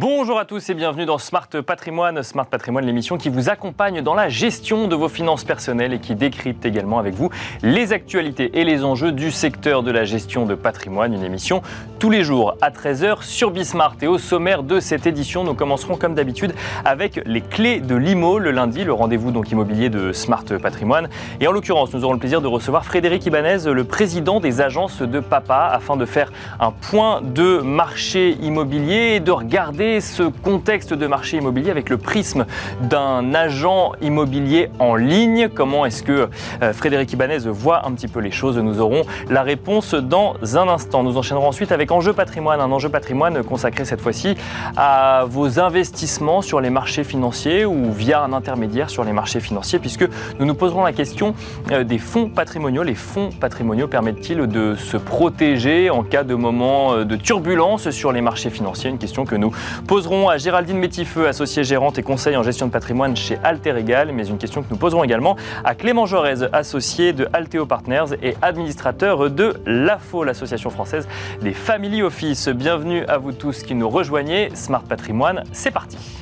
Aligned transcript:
Bonjour 0.00 0.38
à 0.38 0.44
tous 0.44 0.70
et 0.70 0.74
bienvenue 0.74 1.06
dans 1.06 1.18
Smart 1.18 1.48
Patrimoine. 1.48 2.22
Smart 2.22 2.46
Patrimoine, 2.46 2.86
l'émission 2.86 3.18
qui 3.18 3.30
vous 3.30 3.48
accompagne 3.48 4.00
dans 4.00 4.14
la 4.14 4.28
gestion 4.28 4.86
de 4.86 4.94
vos 4.94 5.08
finances 5.08 5.42
personnelles 5.42 5.92
et 5.92 5.98
qui 5.98 6.14
décrypte 6.14 6.64
également 6.64 7.00
avec 7.00 7.14
vous 7.14 7.30
les 7.64 7.92
actualités 7.92 8.60
et 8.60 8.62
les 8.62 8.84
enjeux 8.84 9.10
du 9.10 9.32
secteur 9.32 9.82
de 9.82 9.90
la 9.90 10.04
gestion 10.04 10.46
de 10.46 10.54
patrimoine. 10.54 11.14
Une 11.14 11.24
émission 11.24 11.62
tous 11.98 12.10
les 12.10 12.22
jours 12.22 12.56
à 12.60 12.70
13h 12.70 13.24
sur 13.24 13.50
Bismart. 13.50 13.96
Et 14.00 14.06
au 14.06 14.18
sommaire 14.18 14.62
de 14.62 14.78
cette 14.78 15.04
édition, 15.08 15.42
nous 15.42 15.54
commencerons 15.54 15.96
comme 15.96 16.14
d'habitude 16.14 16.54
avec 16.84 17.20
les 17.26 17.40
clés 17.40 17.80
de 17.80 17.96
l'IMO 17.96 18.38
le 18.38 18.52
lundi, 18.52 18.84
le 18.84 18.92
rendez-vous 18.92 19.32
donc 19.32 19.50
immobilier 19.50 19.90
de 19.90 20.12
Smart 20.12 20.44
Patrimoine. 20.62 21.08
Et 21.40 21.48
en 21.48 21.50
l'occurrence, 21.50 21.92
nous 21.92 22.04
aurons 22.04 22.12
le 22.12 22.20
plaisir 22.20 22.40
de 22.40 22.46
recevoir 22.46 22.84
Frédéric 22.84 23.26
Ibanez, 23.26 23.64
le 23.66 23.82
président 23.82 24.38
des 24.38 24.60
agences 24.60 25.02
de 25.02 25.18
Papa, 25.18 25.68
afin 25.72 25.96
de 25.96 26.04
faire 26.04 26.30
un 26.60 26.70
point 26.70 27.20
de 27.20 27.58
marché 27.58 28.36
immobilier 28.40 29.16
et 29.16 29.20
de 29.20 29.32
regarder 29.32 29.87
ce 30.00 30.22
contexte 30.22 30.92
de 30.94 31.06
marché 31.06 31.38
immobilier 31.38 31.70
avec 31.70 31.88
le 31.88 31.96
prisme 31.96 32.44
d'un 32.82 33.34
agent 33.34 33.92
immobilier 34.00 34.70
en 34.78 34.94
ligne. 34.94 35.48
Comment 35.48 35.86
est-ce 35.86 36.02
que 36.02 36.28
euh, 36.62 36.72
Frédéric 36.72 37.12
Ibanez 37.12 37.38
voit 37.48 37.86
un 37.86 37.92
petit 37.92 38.08
peu 38.08 38.20
les 38.20 38.30
choses 38.30 38.58
Nous 38.58 38.80
aurons 38.80 39.02
la 39.30 39.42
réponse 39.42 39.94
dans 39.94 40.34
un 40.54 40.68
instant. 40.68 41.02
Nous 41.02 41.16
enchaînerons 41.16 41.48
ensuite 41.48 41.72
avec 41.72 41.90
Enjeu 41.90 42.12
patrimoine, 42.12 42.60
un 42.60 42.70
enjeu 42.70 42.88
patrimoine 42.88 43.42
consacré 43.42 43.84
cette 43.84 44.00
fois-ci 44.00 44.36
à 44.76 45.24
vos 45.28 45.58
investissements 45.58 46.42
sur 46.42 46.60
les 46.60 46.70
marchés 46.70 47.04
financiers 47.04 47.64
ou 47.64 47.92
via 47.92 48.22
un 48.22 48.32
intermédiaire 48.32 48.90
sur 48.90 49.04
les 49.04 49.12
marchés 49.12 49.40
financiers, 49.40 49.78
puisque 49.78 50.06
nous 50.38 50.46
nous 50.46 50.54
poserons 50.54 50.84
la 50.84 50.92
question 50.92 51.34
euh, 51.70 51.84
des 51.84 51.98
fonds 51.98 52.28
patrimoniaux. 52.28 52.82
Les 52.82 52.94
fonds 52.94 53.30
patrimoniaux 53.30 53.88
permettent-ils 53.88 54.46
de 54.46 54.74
se 54.74 54.96
protéger 54.96 55.90
en 55.90 56.02
cas 56.02 56.24
de 56.24 56.34
moment 56.34 56.92
euh, 56.92 57.04
de 57.04 57.16
turbulence 57.16 57.90
sur 57.90 58.12
les 58.12 58.20
marchés 58.20 58.50
financiers? 58.50 58.90
Une 58.90 58.98
question 58.98 59.24
que 59.24 59.36
nous 59.36 59.52
poserons 59.86 60.28
à 60.28 60.38
Géraldine 60.38 60.78
Métifeux, 60.78 61.28
associée 61.28 61.64
gérante 61.64 61.98
et 61.98 62.02
conseil 62.02 62.36
en 62.36 62.42
gestion 62.42 62.66
de 62.66 62.72
patrimoine 62.72 63.16
chez 63.16 63.38
Alter 63.44 63.76
Egal, 63.76 64.12
mais 64.12 64.26
une 64.26 64.38
question 64.38 64.62
que 64.62 64.68
nous 64.70 64.76
poserons 64.76 65.04
également 65.04 65.36
à 65.64 65.74
Clément 65.74 66.06
Jorez, 66.06 66.48
associé 66.52 67.12
de 67.12 67.28
Alteo 67.32 67.66
Partners 67.66 68.16
et 68.22 68.34
administrateur 68.42 69.30
de 69.30 69.54
l'AFO, 69.66 70.24
l'association 70.24 70.70
française 70.70 71.08
des 71.42 71.52
Family 71.52 72.02
Office. 72.02 72.48
Bienvenue 72.48 73.04
à 73.06 73.18
vous 73.18 73.32
tous 73.32 73.62
qui 73.62 73.74
nous 73.74 73.88
rejoignez. 73.88 74.50
Smart 74.54 74.82
Patrimoine, 74.82 75.44
c'est 75.52 75.70
parti. 75.70 76.17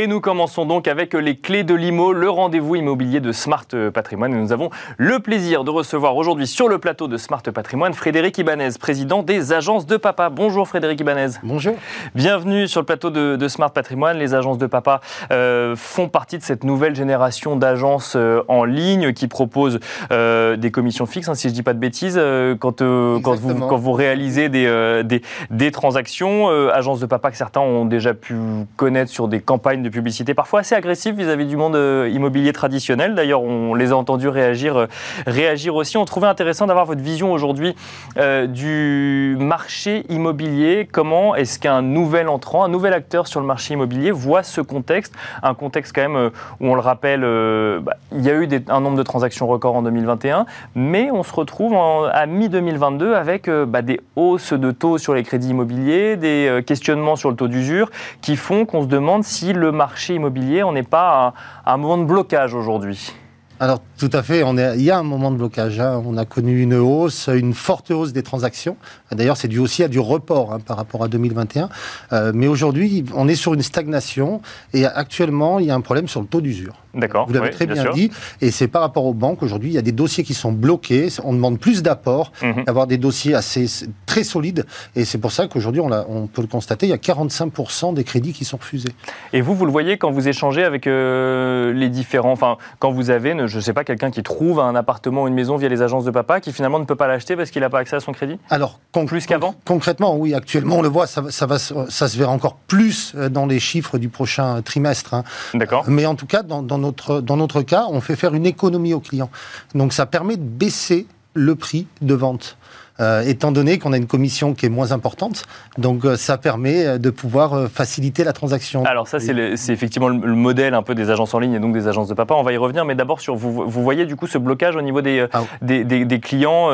Et 0.00 0.06
nous 0.06 0.20
commençons 0.20 0.64
donc 0.64 0.86
avec 0.86 1.12
les 1.12 1.34
clés 1.34 1.64
de 1.64 1.74
l'IMO, 1.74 2.12
le 2.12 2.30
rendez-vous 2.30 2.76
immobilier 2.76 3.18
de 3.18 3.32
Smart 3.32 3.66
Patrimoine. 3.92 4.32
Et 4.32 4.36
nous 4.36 4.52
avons 4.52 4.70
le 4.96 5.18
plaisir 5.18 5.64
de 5.64 5.72
recevoir 5.72 6.14
aujourd'hui 6.14 6.46
sur 6.46 6.68
le 6.68 6.78
plateau 6.78 7.08
de 7.08 7.16
Smart 7.16 7.42
Patrimoine 7.42 7.92
Frédéric 7.94 8.38
Ibanez, 8.38 8.68
président 8.78 9.24
des 9.24 9.52
agences 9.52 9.86
de 9.86 9.96
Papa. 9.96 10.30
Bonjour 10.30 10.68
Frédéric 10.68 11.00
Ibanez. 11.00 11.30
Bonjour. 11.42 11.74
Bienvenue 12.14 12.68
sur 12.68 12.80
le 12.80 12.86
plateau 12.86 13.10
de, 13.10 13.48
Smart 13.48 13.72
Patrimoine. 13.72 14.18
Les 14.18 14.34
agences 14.34 14.58
de 14.58 14.66
Papa 14.68 15.00
euh, 15.32 15.74
font 15.74 16.08
partie 16.08 16.38
de 16.38 16.44
cette 16.44 16.62
nouvelle 16.62 16.94
génération 16.94 17.56
d'agences 17.56 18.14
euh, 18.14 18.44
en 18.46 18.62
ligne 18.62 19.12
qui 19.12 19.26
proposent 19.26 19.80
euh, 20.12 20.54
des 20.54 20.70
commissions 20.70 21.06
fixes, 21.06 21.28
hein, 21.28 21.34
si 21.34 21.48
je 21.48 21.52
ne 21.52 21.54
dis 21.56 21.64
pas 21.64 21.74
de 21.74 21.80
bêtises, 21.80 22.20
quand, 22.60 22.78
quand, 22.78 23.34
vous, 23.34 23.54
quand, 23.66 23.76
vous, 23.76 23.92
réalisez 23.92 24.48
des, 24.48 25.02
des, 25.02 25.22
des 25.50 25.72
transactions. 25.72 26.46
agences 26.68 27.00
de 27.00 27.06
Papa 27.06 27.32
que 27.32 27.36
certains 27.36 27.62
ont 27.62 27.84
déjà 27.84 28.14
pu 28.14 28.36
connaître 28.76 29.10
sur 29.10 29.26
des 29.26 29.40
campagnes 29.40 29.82
de 29.82 29.87
publicité 29.90 30.34
parfois 30.34 30.60
assez 30.60 30.74
agressive 30.74 31.14
vis-à-vis 31.14 31.46
du 31.46 31.56
monde 31.56 31.76
euh, 31.76 32.08
immobilier 32.12 32.52
traditionnel. 32.52 33.14
D'ailleurs, 33.14 33.42
on 33.42 33.74
les 33.74 33.92
a 33.92 33.96
entendus 33.96 34.28
réagir, 34.28 34.76
euh, 34.76 34.86
réagir 35.26 35.74
aussi. 35.74 35.96
On 35.96 36.04
trouvait 36.04 36.26
intéressant 36.26 36.66
d'avoir 36.66 36.86
votre 36.86 37.00
vision 37.00 37.32
aujourd'hui 37.32 37.74
euh, 38.18 38.46
du 38.46 39.36
marché 39.38 40.04
immobilier. 40.08 40.88
Comment 40.90 41.34
est-ce 41.34 41.58
qu'un 41.58 41.82
nouvel 41.82 42.28
entrant, 42.28 42.64
un 42.64 42.68
nouvel 42.68 42.92
acteur 42.92 43.26
sur 43.26 43.40
le 43.40 43.46
marché 43.46 43.74
immobilier 43.74 44.10
voit 44.10 44.42
ce 44.42 44.60
contexte? 44.60 45.14
Un 45.42 45.54
contexte 45.54 45.94
quand 45.94 46.08
même 46.08 46.30
où 46.60 46.68
on 46.68 46.74
le 46.74 46.80
rappelle, 46.80 47.20
bah, 47.20 47.96
il 48.12 48.22
y 48.22 48.30
a 48.30 48.34
eu 48.34 48.48
un 48.68 48.80
nombre 48.80 48.96
de 48.96 49.02
transactions 49.02 49.46
records 49.46 49.76
en 49.76 49.82
2021, 49.82 50.46
mais 50.74 51.10
on 51.10 51.22
se 51.22 51.32
retrouve 51.32 51.74
à 51.74 52.26
mi-2022 52.26 53.14
avec 53.14 53.48
bah, 53.48 53.82
des 53.82 54.00
hausses 54.16 54.52
de 54.52 54.70
taux 54.70 54.98
sur 54.98 55.14
les 55.14 55.22
crédits 55.22 55.50
immobiliers, 55.50 56.16
des 56.16 56.62
questionnements 56.66 57.16
sur 57.16 57.30
le 57.30 57.36
taux 57.36 57.48
d'usure 57.48 57.90
qui 58.20 58.36
font 58.36 58.64
qu'on 58.64 58.82
se 58.82 58.88
demande 58.88 59.24
si 59.24 59.52
le 59.52 59.72
marché 59.78 60.14
immobilier, 60.14 60.62
on 60.62 60.72
n'est 60.72 60.82
pas 60.82 61.32
à 61.64 61.72
un 61.72 61.76
moment 61.78 61.96
de 61.96 62.04
blocage 62.04 62.52
aujourd'hui 62.52 63.14
alors 63.60 63.80
tout 63.98 64.10
à 64.12 64.22
fait, 64.22 64.44
on 64.44 64.56
est, 64.56 64.76
il 64.76 64.82
y 64.82 64.90
a 64.92 64.98
un 64.98 65.02
moment 65.02 65.32
de 65.32 65.36
blocage. 65.36 65.80
Hein. 65.80 66.00
On 66.06 66.16
a 66.16 66.24
connu 66.24 66.62
une 66.62 66.74
hausse, 66.74 67.28
une 67.28 67.54
forte 67.54 67.90
hausse 67.90 68.12
des 68.12 68.22
transactions. 68.22 68.76
D'ailleurs, 69.10 69.36
c'est 69.36 69.48
dû 69.48 69.58
aussi 69.58 69.82
à 69.82 69.88
du 69.88 69.98
report 69.98 70.52
hein, 70.52 70.60
par 70.60 70.76
rapport 70.76 71.02
à 71.02 71.08
2021. 71.08 71.68
Euh, 72.12 72.30
mais 72.32 72.46
aujourd'hui, 72.46 73.04
on 73.16 73.26
est 73.26 73.34
sur 73.34 73.54
une 73.54 73.62
stagnation 73.62 74.42
et 74.72 74.86
actuellement, 74.86 75.58
il 75.58 75.66
y 75.66 75.70
a 75.72 75.74
un 75.74 75.80
problème 75.80 76.06
sur 76.06 76.20
le 76.20 76.28
taux 76.28 76.40
d'usure. 76.40 76.74
D'accord. 76.98 77.26
Vous 77.26 77.32
l'avez 77.32 77.50
très 77.50 77.66
bien, 77.66 77.90
dit. 77.92 78.10
Et 78.40 78.50
c'est 78.50 78.68
par 78.68 78.82
rapport 78.82 79.04
aux 79.04 79.14
banques. 79.14 79.42
Aujourd'hui, 79.42 79.70
il 79.70 79.74
y 79.74 79.78
a 79.78 79.82
des 79.82 79.92
dossiers 79.92 80.24
qui 80.24 80.34
sont 80.34 80.52
bloqués. 80.52 81.08
On 81.24 81.32
demande 81.32 81.58
plus 81.58 81.82
d'apports, 81.82 82.32
mhm. 82.42 82.64
d'avoir 82.64 82.86
des 82.86 82.98
dossiers 82.98 83.34
assez 83.34 83.66
très 84.06 84.24
solides. 84.24 84.66
Et 84.96 85.04
c'est 85.04 85.18
pour 85.18 85.32
ça 85.32 85.46
qu'aujourd'hui, 85.46 85.80
on, 85.80 85.90
on, 85.90 86.26
peut 86.26 86.42
le 86.42 86.48
constater, 86.48 86.86
il 86.86 86.90
y 86.90 86.92
a 86.92 86.96
45% 86.96 87.94
des 87.94 88.04
crédits 88.04 88.32
qui 88.32 88.44
sont 88.44 88.56
refusés. 88.56 88.92
Et 89.32 89.40
vous, 89.40 89.54
vous 89.54 89.64
le 89.64 89.72
voyez 89.72 89.96
quand 89.96 90.10
vous 90.10 90.28
échangez 90.28 90.64
avec 90.64 90.86
euh, 90.86 91.72
les 91.72 91.88
différents, 91.88 92.32
enfin, 92.32 92.58
quand 92.78 92.90
vous 92.90 93.10
avez, 93.10 93.34
je 93.46 93.56
ne 93.56 93.62
sais 93.62 93.72
pas, 93.72 93.84
quelqu'un 93.84 94.10
qui 94.10 94.22
trouve 94.22 94.60
un 94.60 94.74
appartement 94.74 95.22
ou 95.22 95.28
une 95.28 95.34
maison 95.34 95.56
via 95.56 95.68
les 95.68 95.82
agences 95.82 96.04
de 96.04 96.10
papa, 96.10 96.40
qui 96.40 96.52
finalement 96.52 96.78
ne 96.78 96.84
peut 96.84 96.96
pas 96.96 97.06
l'acheter 97.06 97.36
parce 97.36 97.50
qu'il 97.50 97.62
n'a 97.62 97.70
pas 97.70 97.78
accès 97.78 97.96
à 97.96 98.00
son 98.00 98.12
crédit? 98.12 98.38
Alors, 98.50 98.78
plus 99.06 99.26
qu'avant? 99.26 99.54
Concrètement, 99.64 100.16
oui. 100.16 100.34
Actuellement, 100.34 100.78
on 100.78 100.82
le 100.82 100.88
voit, 100.88 101.06
ça, 101.06 101.22
ça, 101.30 101.46
va, 101.46 101.58
ça 101.58 102.08
se 102.08 102.18
verra 102.18 102.32
encore 102.32 102.56
plus 102.66 103.12
euh, 103.14 103.28
dans 103.28 103.46
les 103.46 103.60
chiffres 103.60 103.98
du 103.98 104.08
prochain 104.08 104.60
trimestre. 104.62 105.14
Hein. 105.14 105.24
D'accord. 105.54 105.84
Mais 105.88 106.06
en 106.06 106.14
tout 106.14 106.26
cas, 106.26 106.42
dans, 106.42 106.62
dans 106.62 106.78
notre, 106.88 107.20
dans 107.20 107.36
notre 107.36 107.62
cas, 107.62 107.86
on 107.88 108.00
fait 108.00 108.16
faire 108.16 108.34
une 108.34 108.46
économie 108.46 108.94
au 108.94 109.00
client. 109.00 109.30
Donc 109.74 109.92
ça 109.92 110.06
permet 110.06 110.36
de 110.36 110.42
baisser 110.42 111.06
le 111.34 111.54
prix 111.54 111.86
de 112.00 112.14
vente. 112.14 112.56
Euh, 113.00 113.20
étant 113.20 113.52
donné 113.52 113.78
qu'on 113.78 113.92
a 113.92 113.96
une 113.96 114.08
commission 114.08 114.54
qui 114.54 114.66
est 114.66 114.68
moins 114.68 114.90
importante. 114.90 115.44
Donc 115.76 116.04
euh, 116.04 116.16
ça 116.16 116.36
permet 116.36 116.84
euh, 116.84 116.98
de 116.98 117.10
pouvoir 117.10 117.68
faciliter 117.70 118.24
la 118.24 118.32
transaction. 118.32 118.84
Alors 118.86 119.06
ça, 119.06 119.20
c'est 119.20 119.32
effectivement 119.68 120.08
le, 120.08 120.34
modèle 120.34 120.74
un 120.74 120.82
peu 120.82 120.96
des 120.96 121.08
agences 121.08 121.32
en 121.32 121.38
ligne 121.38 121.52
et 121.52 121.60
donc 121.60 121.74
des 121.74 121.86
agences 121.86 122.08
de 122.08 122.14
papa. 122.14 122.34
On 122.34 122.42
va 122.42 122.52
y 122.52 122.56
revenir, 122.56 122.84
mais 122.84 122.96
d'abord 122.96 123.20
sur 123.20 123.36
vous, 123.36 123.70
vous 123.70 123.82
voyez 123.84 124.04
du 124.04 124.16
coup 124.16 124.26
ce 124.26 124.36
blocage 124.36 124.74
au 124.74 124.82
niveau 124.82 125.00
des, 125.00 125.26
ah 125.32 125.44
des, 125.62 125.84
des, 125.84 126.18
clients, 126.18 126.70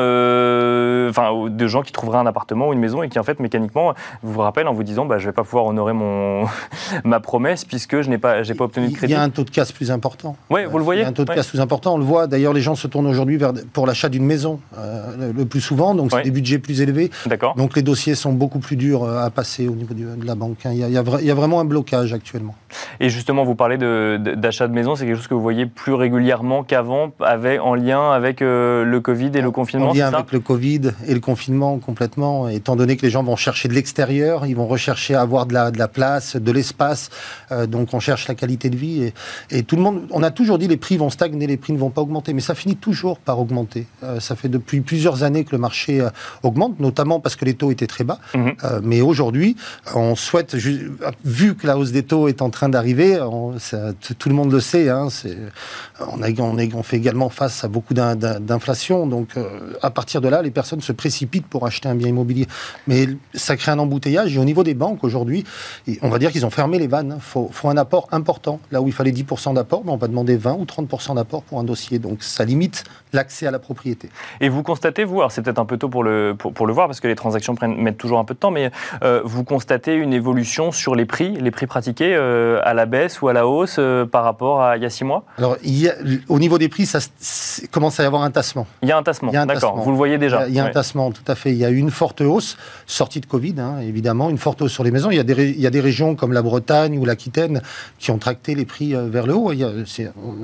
enfin 1.09 1.49
de 1.49 1.67
gens 1.67 1.81
qui 1.81 1.91
trouveraient 1.91 2.19
un 2.19 2.25
appartement 2.25 2.69
ou 2.69 2.73
une 2.73 2.79
maison 2.79 3.03
et 3.03 3.09
qui 3.09 3.19
en 3.19 3.23
fait 3.23 3.39
mécaniquement 3.39 3.93
vous 4.23 4.33
vous 4.33 4.41
rappellent 4.41 4.67
en 4.67 4.73
vous 4.73 4.83
disant 4.83 5.05
bah, 5.05 5.17
je 5.17 5.25
vais 5.25 5.33
pas 5.33 5.43
pouvoir 5.43 5.65
honorer 5.65 5.93
mon 5.93 6.45
ma 7.03 7.19
promesse 7.19 7.65
puisque 7.65 8.01
je 8.01 8.09
n'ai 8.09 8.17
pas 8.17 8.43
j'ai 8.43 8.53
pas 8.53 8.65
obtenu 8.65 8.87
de 8.87 8.93
crédit. 8.93 9.13
Il 9.13 9.15
y 9.15 9.19
a 9.19 9.21
un 9.21 9.29
taux 9.29 9.43
de 9.43 9.49
casse 9.49 9.71
plus 9.71 9.91
important. 9.91 10.35
Oui, 10.49 10.61
vous 10.65 10.77
le 10.77 10.83
voyez. 10.83 11.01
Il 11.01 11.03
y 11.03 11.05
a 11.05 11.09
un 11.09 11.13
taux 11.13 11.25
de 11.25 11.33
casse 11.33 11.47
plus 11.47 11.61
important. 11.61 11.95
On 11.95 11.97
le 11.97 12.03
voit. 12.03 12.27
D'ailleurs, 12.27 12.53
les 12.53 12.61
gens 12.61 12.75
se 12.75 12.87
tournent 12.87 13.07
aujourd'hui 13.07 13.37
vers 13.37 13.53
pour 13.73 13.87
l'achat 13.87 14.09
d'une 14.09 14.25
maison 14.25 14.59
le 14.75 15.45
plus 15.45 15.61
souvent. 15.61 15.95
Donc 15.95 16.11
des 16.23 16.31
budgets 16.31 16.59
plus 16.59 16.81
élevés. 16.81 17.11
Donc 17.55 17.75
les 17.75 17.81
dossiers 17.81 18.15
sont 18.15 18.33
beaucoup 18.33 18.59
plus 18.59 18.75
durs 18.75 19.03
euh, 19.03 19.23
à 19.23 19.29
passer 19.29 19.67
au 19.67 19.75
niveau 19.75 19.93
de 19.93 20.25
la 20.25 20.35
banque. 20.35 20.65
Hein. 20.65 20.71
Il 20.73 20.79
y, 20.79 20.97
a, 20.97 21.35
vraiment 21.35 21.59
un 21.59 21.65
blocage 21.65 22.13
actuellement. 22.13 22.55
Et 22.99 23.09
justement, 23.09 23.43
vous 23.43 23.55
parlez 23.55 23.77
d'achat 23.77 24.67
de, 24.67 24.73
maison, 24.73 24.95
c'est 24.95 25.05
quelque 25.05 25.17
chose 25.17 25.27
que 25.27 25.33
vous 25.33 25.41
voyez 25.41 25.65
plus 25.65 25.93
régulièrement 25.93 26.63
qu'avant, 26.63 27.11
en 27.19 27.75
lien 27.75 28.11
avec 28.11 28.41
euh, 28.41 28.83
le 28.83 28.99
Covid 28.99 29.31
et 29.35 29.41
le 29.41 29.51
confinement 29.51 29.89
En 29.89 29.93
lien 29.93 30.13
avec 30.13 30.31
le 30.31 30.39
Covid 30.39 30.91
et 31.07 31.13
le 31.13 31.19
confinement 31.19 31.77
complètement, 31.77 32.47
étant 32.47 32.75
donné 32.75 32.97
que 32.97 33.01
les 33.03 33.09
gens 33.09 33.23
vont 33.23 33.35
chercher 33.35 33.67
de 33.67 33.73
l'extérieur, 33.73 34.45
ils 34.45 34.55
vont 34.55 34.67
rechercher 34.67 35.15
à 35.15 35.21
avoir 35.21 35.45
de 35.45 35.53
la, 35.53 35.71
de 35.71 35.77
la 35.77 35.87
place, 35.87 36.35
de 36.35 36.51
l'espace, 36.51 37.09
euh, 37.51 37.67
donc 37.67 37.93
on 37.93 37.99
cherche 37.99 38.27
la 38.27 38.35
qualité 38.35 38.69
de 38.69 38.77
vie. 38.77 39.13
Et, 39.51 39.63
tout 39.63 39.75
le 39.75 39.81
monde, 39.81 40.03
on 40.11 40.21
a 40.21 40.31
toujours 40.31 40.57
dit 40.57 40.67
les 40.67 40.77
prix 40.77 40.97
vont 40.97 41.09
stagner, 41.09 41.47
les 41.47 41.57
prix 41.57 41.73
ne 41.73 41.77
vont 41.77 41.89
pas 41.89 42.01
augmenter, 42.01 42.33
mais 42.33 42.41
ça 42.41 42.55
finit 42.55 42.75
toujours 42.75 43.17
par 43.17 43.39
augmenter. 43.39 43.87
ça 44.19 44.35
fait 44.35 44.49
depuis 44.49 44.81
plusieurs 44.81 45.23
années 45.23 45.43
que 45.43 45.51
le 45.51 45.57
marché 45.57 46.05
augmente, 46.43 46.79
notamment 46.79 47.19
parce 47.19 47.35
que 47.35 47.45
les 47.45 47.55
taux 47.55 47.71
étaient 47.71 47.87
très 47.87 48.03
bas. 48.03 48.19
Euh, 48.35 48.79
mais 48.83 49.01
aujourd'hui, 49.01 49.55
on 49.93 50.15
souhaite, 50.15 50.55
vu 50.55 51.55
que 51.55 51.67
la 51.67 51.77
hausse 51.77 51.91
des 51.91 52.03
taux 52.03 52.27
est 52.27 52.41
en 52.41 52.49
train 52.49 52.64
d'arriver, 52.69 53.19
tout 54.19 54.29
le 54.29 54.35
monde 54.35 54.51
le 54.51 54.59
sait, 54.59 54.89
hein, 54.89 55.07
on, 55.99 56.83
fait 56.83 56.97
également 56.97 57.29
face 57.29 57.63
à 57.63 57.67
beaucoup 57.67 57.93
d'inflation. 57.93 59.07
Donc, 59.07 59.37
euh, 59.37 59.73
à 59.81 59.89
partir 59.89 60.21
de 60.21 60.27
là, 60.27 60.41
les 60.41 60.51
personnes 60.51 60.81
se 60.81 60.91
précipitent 60.91 61.47
pour 61.47 61.65
acheter 61.65 61.89
un 61.89 61.95
bien 61.95 62.09
immobilier. 62.09 62.47
Mais 62.87 63.07
ça 63.33 63.55
crée 63.55 63.71
un 63.71 63.79
embouteillage. 63.79 64.35
Et 64.35 64.39
au 64.39 64.45
niveau 64.45 64.63
des 64.63 64.73
banques, 64.73 65.03
aujourd'hui, 65.03 65.43
on 66.01 66.09
va 66.09 66.19
dire 66.19 66.31
qu'ils 66.31 66.45
ont 66.45 66.49
fermé 66.49 66.79
les 66.79 66.87
vannes. 66.87 67.13
Il 67.17 67.21
faut, 67.21 67.49
faut, 67.51 67.69
un 67.69 67.77
apport 67.77 68.07
important. 68.11 68.59
Là 68.71 68.81
où 68.81 68.87
il 68.87 68.93
fallait 68.93 69.11
10% 69.11 69.53
d'apport, 69.53 69.83
on 69.85 69.97
va 69.97 70.07
demander 70.07 70.37
20 70.37 70.53
ou 70.53 70.65
30% 70.65 71.15
d'apport 71.15 71.43
pour 71.43 71.59
un 71.59 71.63
dossier. 71.63 71.99
Donc, 71.99 72.23
ça 72.23 72.45
limite 72.45 72.83
l'accès 73.13 73.47
à 73.47 73.51
la 73.51 73.59
propriété. 73.59 74.09
Et 74.41 74.49
vous 74.49 74.63
constatez, 74.63 75.03
vous, 75.03 75.19
alors 75.19 75.31
c'est 75.31 75.41
peut-être 75.41 75.59
un 75.59 75.65
peu 75.65 75.77
tôt 75.77 75.89
pour 75.89 76.03
le, 76.03 76.35
pour, 76.37 76.67
le 76.67 76.73
voir, 76.73 76.87
parce 76.87 76.99
que 76.99 77.07
les 77.07 77.15
transactions 77.15 77.55
prennent, 77.55 77.81
mettent 77.81 77.97
toujours 77.97 78.19
un 78.19 78.25
peu 78.25 78.33
de 78.33 78.39
temps, 78.39 78.51
mais 78.51 78.71
euh, 79.03 79.21
vous 79.23 79.43
constatez 79.43 79.95
une 79.95 80.13
évolution 80.13 80.71
sur 80.71 80.95
les 80.95 81.05
prix, 81.05 81.35
les 81.35 81.51
prix 81.51 81.67
pratiqués 81.67 82.13
euh, 82.15 82.54
à 82.63 82.73
la 82.73 82.85
baisse 82.85 83.21
ou 83.21 83.27
à 83.27 83.33
la 83.33 83.47
hausse 83.47 83.77
euh, 83.79 84.05
par 84.05 84.23
rapport 84.23 84.61
à 84.61 84.77
il 84.77 84.83
y 84.83 84.85
a 84.85 84.89
six 84.89 85.03
mois 85.03 85.23
Alors, 85.37 85.57
il 85.63 85.93
au 86.29 86.39
niveau 86.39 86.57
des 86.57 86.69
prix, 86.69 86.85
ça 86.85 86.99
commence 87.71 87.99
à 87.99 88.03
y 88.03 88.05
avoir 88.05 88.23
un 88.23 88.31
tassement. 88.31 88.67
Il 88.81 88.89
y 88.89 88.91
a 88.91 88.97
un 88.97 89.03
tassement, 89.03 89.31
d'accord. 89.31 89.77
Vous 89.77 89.91
le 89.91 89.97
voyez 89.97 90.17
déjà 90.17 90.47
Il 90.47 90.53
y 90.53 90.59
a, 90.59 90.65
un 90.65 90.69
tassement, 90.69 91.11
tout 91.11 91.23
à 91.27 91.35
fait. 91.35 91.51
Il 91.51 91.57
y 91.57 91.65
a 91.65 91.69
eu 91.69 91.77
une 91.77 91.91
forte 91.91 92.21
hausse, 92.21 92.57
sortie 92.85 93.21
de 93.21 93.25
Covid, 93.25 93.55
hein, 93.59 93.79
évidemment, 93.81 94.29
une 94.29 94.37
forte 94.37 94.61
hausse 94.61 94.71
sur 94.71 94.83
les 94.83 94.91
maisons. 94.91 95.11
Il 95.11 95.17
y, 95.17 95.19
a 95.19 95.23
des, 95.23 95.49
il 95.49 95.59
y 95.59 95.67
a 95.67 95.69
des 95.69 95.79
régions 95.79 96.15
comme 96.15 96.33
la 96.33 96.41
Bretagne 96.41 96.97
ou 96.97 97.05
l'Aquitaine 97.05 97.61
qui 97.99 98.11
ont 98.11 98.17
tracté 98.17 98.55
les 98.55 98.65
prix 98.65 98.95
euh, 98.95 99.07
vers 99.09 99.27
le 99.27 99.35
haut. 99.35 99.51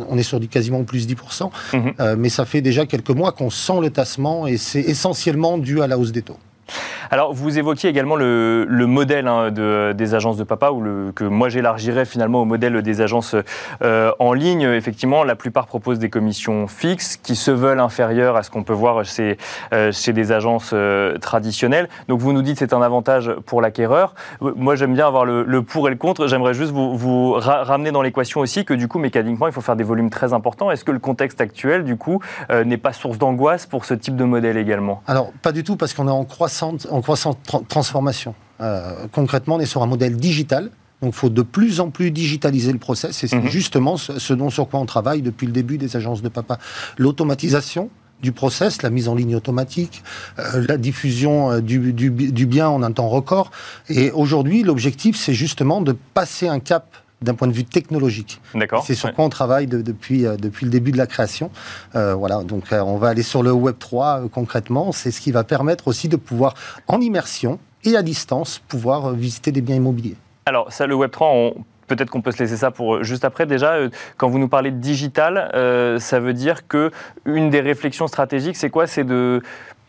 on 0.09 0.17
est 0.17 0.23
sur 0.23 0.39
du 0.39 0.47
quasiment 0.47 0.83
plus 0.83 1.07
10%, 1.07 1.49
mhm. 1.73 1.93
euh, 1.99 2.15
mais 2.17 2.29
ça 2.29 2.45
fait 2.45 2.61
déjà 2.61 2.85
quelques 2.85 3.09
mois 3.09 3.31
qu'on 3.31 3.49
sent 3.49 3.79
le 3.81 3.89
tassement 3.89 4.47
et 4.47 4.57
c'est 4.57 4.81
essentiellement 4.81 5.57
dû 5.57 5.81
à 5.81 5.87
la 5.87 5.97
hausse 5.97 6.11
des 6.11 6.21
taux. 6.21 6.37
Alors, 7.09 7.33
vous 7.33 7.57
évoquiez 7.57 7.89
également 7.89 8.15
le, 8.15 8.65
modèle 8.87 9.27
hein, 9.27 9.51
des 9.51 10.15
agences 10.15 10.37
de 10.37 10.43
papa, 10.43 10.71
ou 10.71 11.11
que 11.13 11.23
moi 11.23 11.49
j'élargirais 11.49 12.05
finalement 12.05 12.41
au 12.41 12.45
modèle 12.45 12.81
des 12.81 13.01
agences 13.01 13.35
euh, 13.81 14.11
en 14.19 14.33
ligne. 14.33 14.63
Effectivement, 14.63 15.23
la 15.23 15.35
plupart 15.35 15.67
proposent 15.67 15.99
des 15.99 16.09
commissions 16.09 16.67
fixes 16.67 17.17
qui 17.17 17.35
se 17.35 17.51
veulent 17.51 17.79
inférieures 17.79 18.35
à 18.35 18.43
ce 18.43 18.49
qu'on 18.49 18.63
peut 18.63 18.73
voir 18.73 19.03
chez, 19.05 19.37
euh, 19.73 19.91
des 20.07 20.31
agences 20.31 20.71
euh, 20.73 21.17
traditionnelles. 21.17 21.87
Donc, 22.07 22.19
vous 22.19 22.33
nous 22.33 22.41
dites 22.41 22.55
que 22.55 22.59
c'est 22.59 22.73
un 22.73 22.81
avantage 22.81 23.31
pour 23.45 23.61
l'acquéreur. 23.61 24.13
Moi, 24.41 24.75
j'aime 24.75 24.93
bien 24.93 25.07
avoir 25.07 25.25
le, 25.25 25.61
pour 25.63 25.87
et 25.87 25.91
le 25.91 25.97
contre. 25.97 26.27
J'aimerais 26.27 26.53
juste 26.53 26.71
vous, 26.71 27.33
ramener 27.33 27.91
dans 27.91 28.01
l'équation 28.01 28.41
aussi 28.41 28.65
que 28.65 28.73
du 28.73 28.87
coup, 28.87 28.99
mécaniquement, 28.99 29.47
il 29.47 29.53
faut 29.53 29.61
faire 29.61 29.75
des 29.75 29.83
volumes 29.83 30.09
très 30.09 30.33
importants. 30.33 30.71
Est-ce 30.71 30.83
que 30.83 30.91
le 30.91 30.99
contexte 30.99 31.41
actuel, 31.41 31.83
du 31.83 31.97
coup, 31.97 32.19
n'est 32.65 32.77
pas 32.77 32.93
source 32.93 33.17
d'angoisse 33.17 33.65
pour 33.65 33.85
ce 33.85 33.93
type 33.93 34.15
de 34.15 34.23
modèle 34.23 34.57
également? 34.57 35.01
Alors, 35.07 35.31
pas 35.41 35.51
du 35.51 35.63
tout, 35.63 35.75
parce 35.75 35.93
qu'on 35.93 36.07
est 36.07 36.11
en 36.11 36.23
croissante, 36.61 36.87
en 36.91 37.01
croissante 37.01 37.67
transformation. 37.67 38.35
Euh, 38.61 39.07
concrètement, 39.11 39.55
on 39.55 39.59
est 39.59 39.65
sur 39.65 39.81
un 39.81 39.87
modèle 39.87 40.17
digital. 40.17 40.69
Donc, 41.01 41.13
il 41.13 41.17
faut 41.17 41.29
de 41.29 41.41
plus 41.41 41.79
en 41.79 41.89
plus 41.89 42.11
digitaliser 42.11 42.71
le 42.71 42.77
process. 42.77 43.23
Et 43.23 43.27
c'est 43.27 43.37
mhm. 43.37 43.49
justement 43.49 43.97
ce, 43.97 44.33
dont 44.33 44.49
sur 44.51 44.69
quoi 44.69 44.79
on 44.79 44.85
travaille 44.85 45.21
depuis 45.23 45.47
le 45.47 45.53
début 45.53 45.77
des 45.77 45.95
agences 45.95 46.21
de 46.21 46.29
papa. 46.29 46.59
L'automatisation, 46.97 47.89
du 48.21 48.31
process, 48.31 48.83
la 48.83 48.91
mise 48.91 49.07
en 49.07 49.15
ligne 49.15 49.35
automatique, 49.35 50.03
euh, 50.37 50.63
la 50.67 50.77
diffusion 50.77 51.51
euh, 51.51 51.59
du, 51.59 51.91
du, 51.91 52.45
bien 52.45 52.69
en 52.69 52.83
un 52.83 52.91
temps 52.91 53.09
record. 53.09 53.49
Et 53.89 54.11
aujourd'hui, 54.11 54.61
l'objectif, 54.61 55.17
c'est 55.17 55.33
justement 55.33 55.81
de 55.81 55.95
passer 56.13 56.47
un 56.47 56.59
cap 56.59 56.95
d'un 57.21 57.35
point 57.35 57.47
de 57.47 57.53
vue 57.53 57.63
technologique. 57.63 58.41
D'accord. 58.55 58.83
C'est 58.85 58.95
sur 58.95 59.13
quoi 59.13 59.25
on 59.25 59.29
travaille 59.29 59.67
depuis, 59.67 60.25
euh, 60.25 60.37
depuis 60.37 60.65
le 60.65 60.71
début 60.71 60.91
de 60.91 60.97
la 60.97 61.07
création. 61.07 61.51
Euh, 61.95 62.15
voilà, 62.15 62.43
donc 62.43 62.71
euh, 62.73 62.79
on 62.81 62.97
va 62.97 63.09
aller 63.09 63.23
sur 63.23 63.43
le 63.43 63.51
Web 63.51 63.77
3 63.79 64.23
concrètement. 64.31 64.91
C'est 64.91 65.11
ce 65.11 65.21
qui 65.21 65.31
va 65.31 65.43
permettre 65.43 65.87
aussi 65.87 66.07
de 66.07 66.15
pouvoir, 66.15 66.55
en 66.87 66.99
immersion 66.99 67.59
et 67.83 67.95
à 67.95 68.01
distance, 68.01 68.59
pouvoir 68.67 69.11
visiter 69.11 69.51
des 69.51 69.61
biens 69.61 69.75
immobiliers. 69.75 70.15
Alors, 70.45 70.71
ça, 70.71 70.87
le 70.87 70.95
Web 70.95 71.11
3, 71.11 71.53
peut-être 71.87 72.09
qu'on 72.09 72.21
peut 72.21 72.31
se 72.31 72.39
laisser 72.39 72.57
ça 72.57 72.71
pour 72.71 73.03
juste 73.03 73.25
après. 73.25 73.45
Déjà, 73.45 73.75
quand 74.17 74.29
vous 74.29 74.39
nous 74.39 74.47
parlez 74.47 74.71
de 74.71 74.77
digital, 74.77 75.49
ça 75.99 76.19
veut 76.19 76.33
dire 76.33 76.67
que 76.67 76.91
une 77.25 77.49
des 77.49 77.61
réflexions 77.61 78.07
stratégiques, 78.07 78.55
c'est 78.55 78.69
quoi? 78.69 78.85
C'est 78.85 79.03
de 79.03 79.41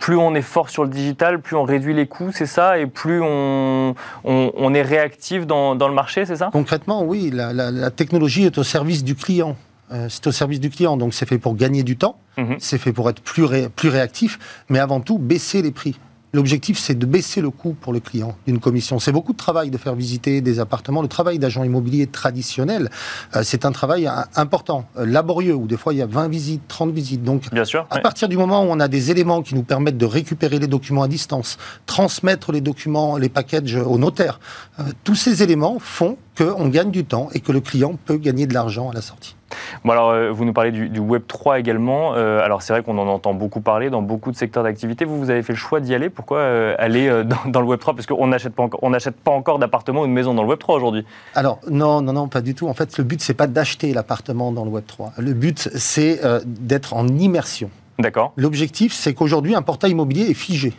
plus 0.02 0.16
on 0.16 0.34
est 0.34 0.42
fort 0.42 0.68
sur 0.68 0.82
le 0.82 0.90
digital, 0.90 1.40
plus 1.40 1.54
on 1.54 1.62
réduit 1.62 1.94
les 1.94 2.08
coûts, 2.08 2.32
c'est 2.32 2.46
ça 2.46 2.76
Et 2.76 2.86
plus 2.86 3.22
on, 3.22 3.94
on, 4.24 4.74
est 4.74 4.82
réactif 4.82 5.46
dans, 5.46 5.76
dans, 5.76 5.86
le 5.86 5.94
marché, 5.94 6.26
c'est 6.26 6.34
ça? 6.34 6.50
Concrètement, 6.52 7.04
oui. 7.04 7.30
La, 7.32 7.90
technologie 7.92 8.44
est 8.44 8.58
au 8.58 8.64
service 8.64 9.04
du 9.04 9.14
client. 9.14 9.54
Euh, 9.92 10.08
c'est 10.08 10.26
au 10.26 10.32
service 10.32 10.58
du 10.58 10.70
client, 10.70 10.96
donc 10.96 11.14
c'est 11.14 11.24
fait 11.24 11.38
pour 11.38 11.54
gagner 11.54 11.84
du 11.84 11.96
temps, 11.96 12.18
mhm. 12.36 12.56
c'est 12.58 12.78
fait 12.78 12.92
pour 12.92 13.08
être 13.10 13.22
plus, 13.22 13.46
plus 13.76 13.90
réactif, 13.90 14.40
mais 14.68 14.80
avant 14.80 14.98
tout 14.98 15.18
baisser 15.18 15.62
les 15.62 15.70
prix. 15.70 15.96
L'objectif, 16.34 16.78
c'est 16.78 16.94
de 16.94 17.04
baisser 17.04 17.42
le 17.42 17.50
coût 17.50 17.76
pour 17.78 17.92
le 17.92 18.00
client 18.00 18.34
d'une 18.46 18.58
commission. 18.58 18.98
C'est 18.98 19.12
beaucoup 19.12 19.32
de 19.32 19.38
travail 19.38 19.70
de 19.70 19.76
faire 19.76 19.94
visiter 19.94 20.40
des 20.40 20.60
appartements. 20.60 21.02
Le 21.02 21.08
travail 21.08 21.38
d'agent 21.38 21.62
immobilier 21.62 22.06
traditionnel, 22.06 22.90
euh, 23.36 23.42
c'est 23.44 23.66
un 23.66 23.72
travail 23.72 24.10
important, 24.34 24.86
euh, 24.96 25.04
laborieux, 25.04 25.54
où 25.54 25.66
des 25.66 25.76
fois 25.76 25.92
il 25.92 25.98
y 25.98 26.02
a 26.02 26.06
20 26.06 26.28
visites, 26.28 26.62
30 26.68 26.90
visites. 26.90 27.22
Donc, 27.22 27.52
Bien 27.52 27.66
sûr, 27.66 27.86
à 27.90 27.98
partir 27.98 28.30
du 28.30 28.38
moment 28.38 28.62
où 28.62 28.68
on 28.70 28.80
a 28.80 28.88
des 28.88 29.10
éléments 29.10 29.42
qui 29.42 29.54
nous 29.54 29.62
permettent 29.62 29.98
de 29.98 30.06
récupérer 30.06 30.58
les 30.58 30.68
documents 30.68 31.02
à 31.02 31.08
distance, 31.08 31.58
transmettre 31.84 32.50
les 32.50 32.62
documents, 32.62 33.18
les 33.18 33.28
packages 33.28 33.76
au 33.76 33.98
notaire, 33.98 34.40
euh, 34.80 34.84
tous 35.04 35.16
ces 35.16 35.42
éléments 35.42 35.78
font 35.80 36.16
qu'on 36.36 36.68
gagne 36.68 36.90
du 36.90 37.04
temps 37.04 37.28
et 37.32 37.40
que 37.40 37.52
le 37.52 37.60
client 37.60 37.98
peut 38.04 38.16
gagner 38.16 38.46
de 38.46 38.54
l'argent 38.54 38.90
à 38.90 38.94
la 38.94 39.02
sortie. 39.02 39.36
Bon 39.84 39.92
alors, 39.92 40.10
euh, 40.10 40.30
vous 40.30 40.44
nous 40.44 40.52
parlez 40.52 40.70
du, 40.70 40.98
Web 40.98 41.22
3 41.26 41.58
également. 41.58 42.14
Euh, 42.14 42.40
alors 42.40 42.62
c'est 42.62 42.72
vrai 42.72 42.82
qu'on 42.82 42.96
en 42.98 43.06
entend 43.06 43.34
beaucoup 43.34 43.60
parler 43.60 43.90
dans 43.90 44.02
beaucoup 44.02 44.30
de 44.30 44.36
secteurs 44.36 44.62
d'activité. 44.62 45.04
Vous, 45.04 45.18
vous 45.18 45.30
avez 45.30 45.42
fait 45.42 45.52
le 45.52 45.58
choix 45.58 45.80
d'y 45.80 45.94
aller. 45.94 46.08
Pourquoi 46.08 46.38
euh, 46.38 46.74
aller 46.78 47.10
dans, 47.46 47.60
le 47.60 47.66
Web 47.66 47.80
3 47.80 47.94
Parce 47.94 48.06
qu'on 48.06 48.26
n'achète 48.26 48.54
pas, 48.54 48.68
on 48.80 48.92
pas 48.92 49.30
encore 49.30 49.58
d'appartement 49.58 50.02
ou 50.02 50.06
de 50.06 50.12
maison 50.12 50.34
dans 50.34 50.42
le 50.42 50.48
Web 50.48 50.58
3 50.58 50.76
aujourd'hui. 50.76 51.04
Alors 51.34 51.58
non, 51.70 52.00
non, 52.00 52.12
non, 52.12 52.28
pas 52.28 52.40
du 52.40 52.54
tout. 52.54 52.68
En 52.68 52.74
fait, 52.74 52.96
le 52.98 53.04
but 53.04 53.20
c'est 53.20 53.34
pas 53.34 53.46
d'acheter 53.46 53.92
l'appartement 53.92 54.52
dans 54.52 54.64
le 54.64 54.70
Web 54.70 54.84
3. 54.86 55.12
Le 55.18 55.34
but 55.34 55.68
c'est 55.74 56.20
d'être 56.46 56.94
en 56.94 57.06
immersion. 57.08 57.70
D'accord. 57.98 58.32
L'objectif 58.36 58.92
c'est 58.92 59.14
qu'aujourd'hui 59.14 59.54
un 59.54 59.62
portail 59.62 59.90
immobilier 59.90 60.30
est 60.30 60.34
figé. 60.34 60.72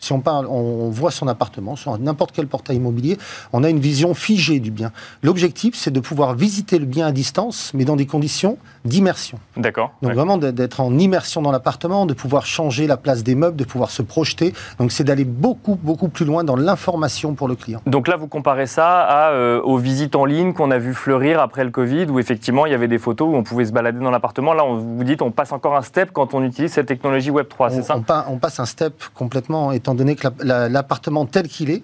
Si 0.00 0.12
on, 0.12 0.20
parle, 0.20 0.46
on 0.46 0.90
voit 0.90 1.10
son 1.10 1.26
appartement 1.26 1.74
sur 1.74 1.98
n'importe 1.98 2.32
quel 2.32 2.46
portail 2.46 2.76
immobilier, 2.76 3.18
on 3.52 3.64
a 3.64 3.70
une 3.70 3.80
vision 3.80 4.14
figée 4.14 4.60
du 4.60 4.70
bien. 4.70 4.92
L'objectif, 5.22 5.74
c'est 5.74 5.90
de 5.90 6.00
pouvoir 6.00 6.34
visiter 6.34 6.78
le 6.78 6.86
bien 6.86 7.06
à 7.06 7.12
distance, 7.12 7.72
mais 7.74 7.84
dans 7.84 7.96
des 7.96 8.06
conditions 8.06 8.58
d'immersion. 8.84 9.38
D'accord. 9.56 9.92
Donc 10.02 10.12
vraiment 10.12 10.36
d'être 10.36 10.80
en 10.80 10.96
immersion 10.98 11.42
dans 11.42 11.52
l'appartement, 11.52 12.06
de 12.06 12.14
pouvoir 12.14 12.46
changer 12.46 12.86
la 12.86 12.96
place 12.96 13.22
des 13.22 13.34
meubles, 13.34 13.56
de 13.56 13.64
pouvoir 13.64 13.90
se 13.90 14.02
projeter. 14.02 14.52
Donc 14.78 14.92
c'est 14.92 15.04
d'aller 15.04 15.24
beaucoup, 15.24 15.78
beaucoup 15.82 16.08
plus 16.08 16.24
loin 16.24 16.44
dans 16.44 16.56
l'information 16.56 17.34
pour 17.34 17.48
le 17.48 17.54
client. 17.54 17.80
Donc 17.86 18.08
là, 18.08 18.16
vous 18.16 18.26
comparez 18.26 18.66
ça 18.66 19.02
à, 19.02 19.30
euh, 19.30 19.60
aux 19.62 19.78
visites 19.78 20.14
en 20.14 20.24
ligne 20.24 20.52
qu'on 20.52 20.70
a 20.70 20.78
vu 20.78 20.94
fleurir 20.94 21.40
après 21.40 21.64
le 21.64 21.70
Covid, 21.70 22.06
où 22.06 22.18
effectivement, 22.18 22.66
il 22.66 22.72
y 22.72 22.74
avait 22.74 22.88
des 22.88 22.98
photos 22.98 23.28
où 23.28 23.36
on 23.36 23.42
pouvait 23.42 23.64
se 23.64 23.72
balader 23.72 23.98
dans 23.98 24.10
l'appartement. 24.10 24.54
Là, 24.54 24.64
on, 24.64 24.76
vous 24.76 25.04
dites, 25.04 25.22
on 25.22 25.30
passe 25.30 25.52
encore 25.52 25.76
un 25.76 25.82
step 25.82 26.10
quand 26.12 26.34
on 26.34 26.42
utilise 26.42 26.72
cette 26.72 26.86
technologie 26.86 27.30
Web3, 27.30 27.70
c'est 27.70 27.82
ça? 27.82 27.96
on, 27.96 28.32
on, 28.32 28.38
passe 28.38 28.60
un 28.60 28.66
step 28.66 29.02
complètement 29.14 29.72
étant 29.72 29.94
donné 29.94 30.16
que 30.16 30.28
l'appartement 30.42 31.26
tel 31.26 31.48
qu'il 31.48 31.70
est, 31.70 31.82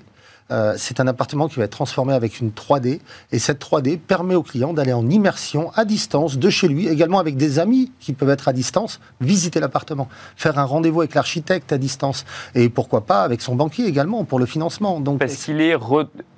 euh, 0.50 0.74
c'est 0.76 1.00
un 1.00 1.06
appartement 1.06 1.48
qui 1.48 1.56
va 1.56 1.64
être 1.64 1.70
transformé 1.70 2.12
avec 2.12 2.40
une 2.40 2.50
3D. 2.50 3.00
Et 3.32 3.38
cette 3.38 3.62
3D 3.62 3.98
permet 3.98 4.34
au 4.34 4.42
client 4.42 4.72
d'aller 4.72 4.92
en 4.92 5.08
immersion 5.08 5.70
à 5.74 5.84
distance 5.84 6.38
de 6.38 6.50
chez 6.50 6.68
lui, 6.68 6.88
également 6.88 7.18
avec 7.18 7.36
des 7.36 7.58
amis 7.58 7.92
qui 8.00 8.12
peuvent 8.12 8.30
être 8.30 8.48
à 8.48 8.52
distance, 8.52 9.00
visiter 9.20 9.60
l'appartement, 9.60 10.08
faire 10.36 10.58
un 10.58 10.64
rendez-vous 10.64 11.00
avec 11.00 11.14
l'architecte 11.14 11.72
à 11.72 11.78
distance. 11.78 12.24
Et 12.54 12.68
pourquoi 12.68 13.06
pas 13.06 13.22
avec 13.22 13.40
son 13.40 13.54
banquier 13.54 13.86
également 13.86 14.24
pour 14.24 14.38
le 14.38 14.46
financement. 14.46 15.00
Donc, 15.00 15.18
Parce 15.18 15.44
qu'il 15.44 15.60
est, 15.60 15.76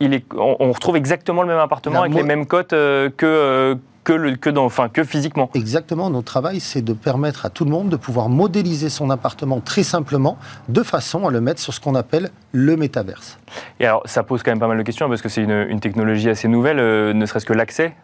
il 0.01 0.15
est, 0.15 0.25
on 0.37 0.73
retrouve 0.73 0.97
exactement 0.97 1.43
le 1.43 1.49
même 1.49 1.59
appartement 1.59 2.03
avec 2.03 2.15
les 2.15 2.23
mêmes 2.23 2.47
cotes 2.47 2.73
euh, 2.73 3.11
que. 3.15 3.27
Euh, 3.27 3.75
que, 4.07 4.13
le, 4.13 4.37
que, 4.37 4.49
dans, 4.49 4.65
enfin, 4.65 4.89
que 4.89 5.03
physiquement. 5.03 5.51
Exactement, 5.55 6.09
notre 6.11 6.27
travail, 6.27 6.61
c'est 6.61 6.81
de 6.81 6.93
permettre 6.93 7.45
à 7.45 7.51
tout 7.51 7.65
le 7.65 7.73
monde 7.73 7.89
de 7.89 7.97
pouvoir 7.97 8.29
modéliser 8.29 8.89
son 8.89 9.11
appartement 9.11 9.61
très 9.61 9.83
simplement, 9.83 10.39
de 10.69 10.85
façon 10.85 11.27
à 11.27 11.33
le 11.33 11.41
mettre 11.41 11.61
sur 11.61 11.75
ce 11.75 11.81
qu'on 11.81 11.97
appelle 11.97 12.31
le 12.53 12.77
métaverse. 12.77 13.37
Et 13.81 13.87
alors, 13.87 14.03
ça 14.05 14.23
pose 14.23 14.45
quand 14.45 14.53
même 14.53 14.61
pas 14.61 14.69
mal 14.69 14.79
de 14.79 14.85
questions, 14.85 15.09
parce 15.09 15.23
que 15.23 15.29
c'est 15.29 15.43
une, 15.43 15.67
une, 15.69 15.81
technologie 15.81 16.31
assez 16.31 16.47
nouvelle, 16.47 16.79
euh, 16.79 17.13
ne 17.15 17.27
serait-ce 17.27 17.47
que 17.47 17.53
l'accès 17.53 17.97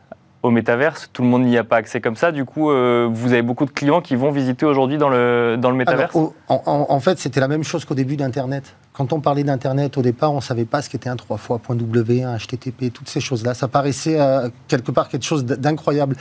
au 0.42 0.50
métaverse. 0.50 1.08
Tout 1.12 1.22
le 1.22 1.28
monde 1.28 1.44
n'y 1.44 1.56
a 1.56 1.62
pas 1.62 1.76
accès 1.76 2.00
comme 2.00 2.16
ça. 2.16 2.32
Du 2.32 2.44
coup, 2.44 2.72
euh, 2.72 3.08
vous 3.08 3.32
avez 3.32 3.42
beaucoup 3.42 3.64
de 3.64 3.70
clients 3.70 4.00
qui 4.00 4.16
vont 4.16 4.32
visiter 4.32 4.66
aujourd'hui 4.66 4.98
dans 4.98 5.08
le, 5.08 5.56
dans 5.56 5.70
le 5.70 5.76
métaverse? 5.76 6.16
en, 6.16 6.32
en, 6.48 7.00
fait, 7.00 7.20
c'était 7.20 7.38
la 7.38 7.46
même 7.46 7.62
chose 7.62 7.84
qu'au 7.84 7.94
début 7.94 8.16
d'Internet. 8.16 8.74
Quand 8.92 9.14
on 9.14 9.20
parlait 9.20 9.42
d'Internet, 9.42 9.96
au 9.96 10.02
départ, 10.02 10.32
on 10.32 10.36
ne 10.36 10.40
savait 10.42 10.66
pas 10.66 10.82
ce 10.82 10.90
qu'était 10.90 11.08
un 11.08 11.16
3 11.16 11.38
fois, 11.38 11.58
.w, 11.66 12.22
un 12.24 12.36
HTTP, 12.36 12.92
toutes 12.92 13.08
ces 13.08 13.20
choses-là. 13.20 13.54
Ça 13.54 13.66
paraissait 13.66 14.20
euh, 14.20 14.50
quelque 14.68 14.92
part 14.92 15.08
quelque 15.08 15.24
chose 15.24 15.46
d'incroyable. 15.46 16.16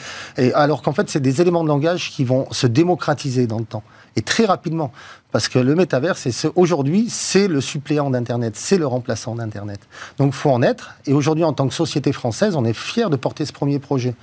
Alors 0.54 0.82
qu'en 0.82 0.94
fait, 0.94 1.10
c'est 1.10 1.20
des 1.20 1.42
éléments 1.42 1.64
de 1.64 1.68
langage 1.68 2.12
qui 2.12 2.24
vont 2.24 2.48
se 2.52 2.68
démocratiser 2.68 3.46
dans 3.46 3.60
le 3.60 3.66
temps. 3.66 3.84
Et 4.16 4.22
très 4.22 4.46
rapidement. 4.46 4.92
Parce 5.32 5.48
que 5.48 5.60
le 5.60 5.76
métaverse, 5.76 6.28
aujourd'hui, 6.56 7.08
c'est 7.10 7.48
le 7.48 7.62
suppléant 7.62 8.10
d'Internet, 8.10 8.56
c'est 8.58 8.78
le 8.78 8.86
remplaçant 8.86 9.36
d'Internet. 9.36 9.80
Donc 10.18 10.34
faut 10.34 10.50
en 10.50 10.62
être. 10.62 10.96
Et 11.06 11.14
aujourd'hui, 11.14 11.46
en 11.46 11.54
tant 11.54 11.68
que 11.68 11.74
société 11.74 12.12
française, 12.12 12.58
on 12.58 12.66
est 12.66 12.74
fiers 12.74 13.10
de 13.10 13.16
porter 13.16 13.46
ce 13.46 13.54
premier 13.54 13.80
projet. 13.80 14.14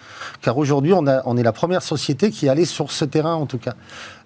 Car 0.43 0.59
aujourd'hui, 0.59 0.93
on, 0.93 1.05
on, 1.25 1.37
est 1.38 1.43
la 1.43 1.52
première 1.52 1.83
société 1.83 2.31
qui 2.31 2.47
est 2.47 2.49
allée 2.50 2.67
sur 2.67 2.93
ce 2.93 3.07
terrain, 3.07 3.35
en 3.35 3.47
tout 3.47 3.57
cas, 3.57 3.75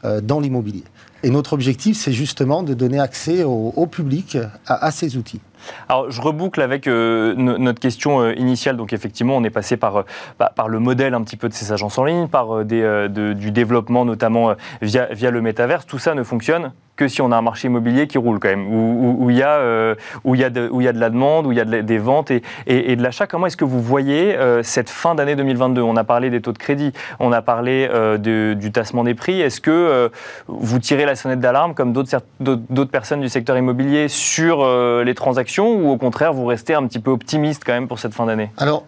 euh, 0.05 0.21
dans 0.21 0.41
l'immobilier. 0.41 0.83
Et 1.23 1.31
notre 1.31 1.53
objectif, 1.53 1.97
c'est 1.97 2.13
justement 2.13 2.63
de 2.63 2.75
donner 2.75 2.99
accès 2.99 3.45
au, 3.45 3.87
public 3.87 4.39
à, 4.67 4.91
ces 4.91 5.17
outils. 5.17 5.41
Alors, 5.89 6.11
je 6.11 6.21
reboucle 6.21 6.61
avec 6.61 6.87
euh, 6.87 7.35
notre 7.37 7.81
question 7.81 8.21
euh, 8.21 8.35
initiale. 8.37 8.77
Donc, 8.77 8.93
effectivement, 8.93 9.37
on 9.37 9.45
est 9.45 9.51
passé 9.51 9.77
par, 9.77 10.05
bah, 10.39 10.53
par 10.55 10.69
le 10.69 10.79
modèle 10.79 11.15
un 11.15 11.23
petit 11.23 11.37
peu 11.37 11.49
de 11.49 11.55
ces 11.55 11.73
agences 11.73 11.99
en 11.99 12.05
ligne, 12.05 12.29
par 12.29 12.65
du 12.65 13.51
développement 13.51 14.05
notamment 14.05 14.55
via, 14.81 15.07
via 15.13 15.31
le 15.31 15.41
métaverse. 15.41 15.87
Tout 15.87 15.99
ça 15.99 16.15
ne 16.15 16.23
fonctionne 16.23 16.73
que 16.97 17.09
si 17.09 17.23
on 17.23 17.33
a 17.33 17.37
un 17.37 17.43
marché 17.43 17.69
immobilier 17.69 18.07
qui 18.07 18.19
roule 18.19 18.39
quand 18.39 18.49
même, 18.49 18.67
où 18.69 19.31
il 19.31 19.37
y, 19.37 19.43
euh, 19.43 19.95
y, 20.27 20.45
a 20.45 20.51
de, 20.51 20.71
y 20.81 20.89
a 20.89 20.93
de 20.93 21.01
la 21.01 21.11
demande, 21.11 21.47
où 21.47 21.53
il 21.53 21.59
y 21.59 21.61
a 21.61 21.65
des 21.65 21.99
ventes 21.99 22.31
et, 22.31 22.43
et, 22.67 22.97
de 22.97 23.03
l'achat. 23.03 23.27
Comment 23.27 23.47
est-ce 23.47 23.57
que 23.57 23.65
vous 23.65 23.81
voyez 23.81 24.37
euh, 24.37 24.63
cette 24.63 24.91
fin 24.91 25.15
d'année 25.15 25.35
2022 25.35 25.81
On 25.81 25.97
a 25.97 26.05
parlé 26.05 26.29
des 26.29 26.43
taux 26.43 26.53
de 26.53 26.59
crédit, 26.59 26.93
on 27.19 27.33
a 27.33 27.41
parlé 27.41 27.89
euh, 27.91 28.19
du 28.55 28.73
tassement 28.73 29.05
des 29.05 29.15
prix. 29.15 29.41
Est-ce 29.41 29.61
que 29.61 30.11
vous 30.49 30.79
tirez 30.79 31.07
la 31.07 31.15
sonnette 31.15 31.41
d'alarme 31.41 31.75
comme 31.75 31.93
d'autres 31.93 32.85
personnes 32.91 33.21
du 33.21 33.29
secteur 33.29 33.57
immobilier 33.57 34.09
sur 34.09 34.67
les 35.03 35.15
transactions 35.15 35.52
ou 35.61 35.91
au 35.91 35.97
contraire 35.97 36.33
vous 36.33 36.47
restez 36.47 36.75
un 36.75 36.87
petit 36.87 36.99
peu 36.99 37.11
optimiste 37.11 37.63
quand 37.65 37.73
même 37.73 37.89
pour 37.89 37.99
cette 37.99 38.15
fin 38.15 38.27
d'année? 38.27 38.51
Alors, 38.57 38.87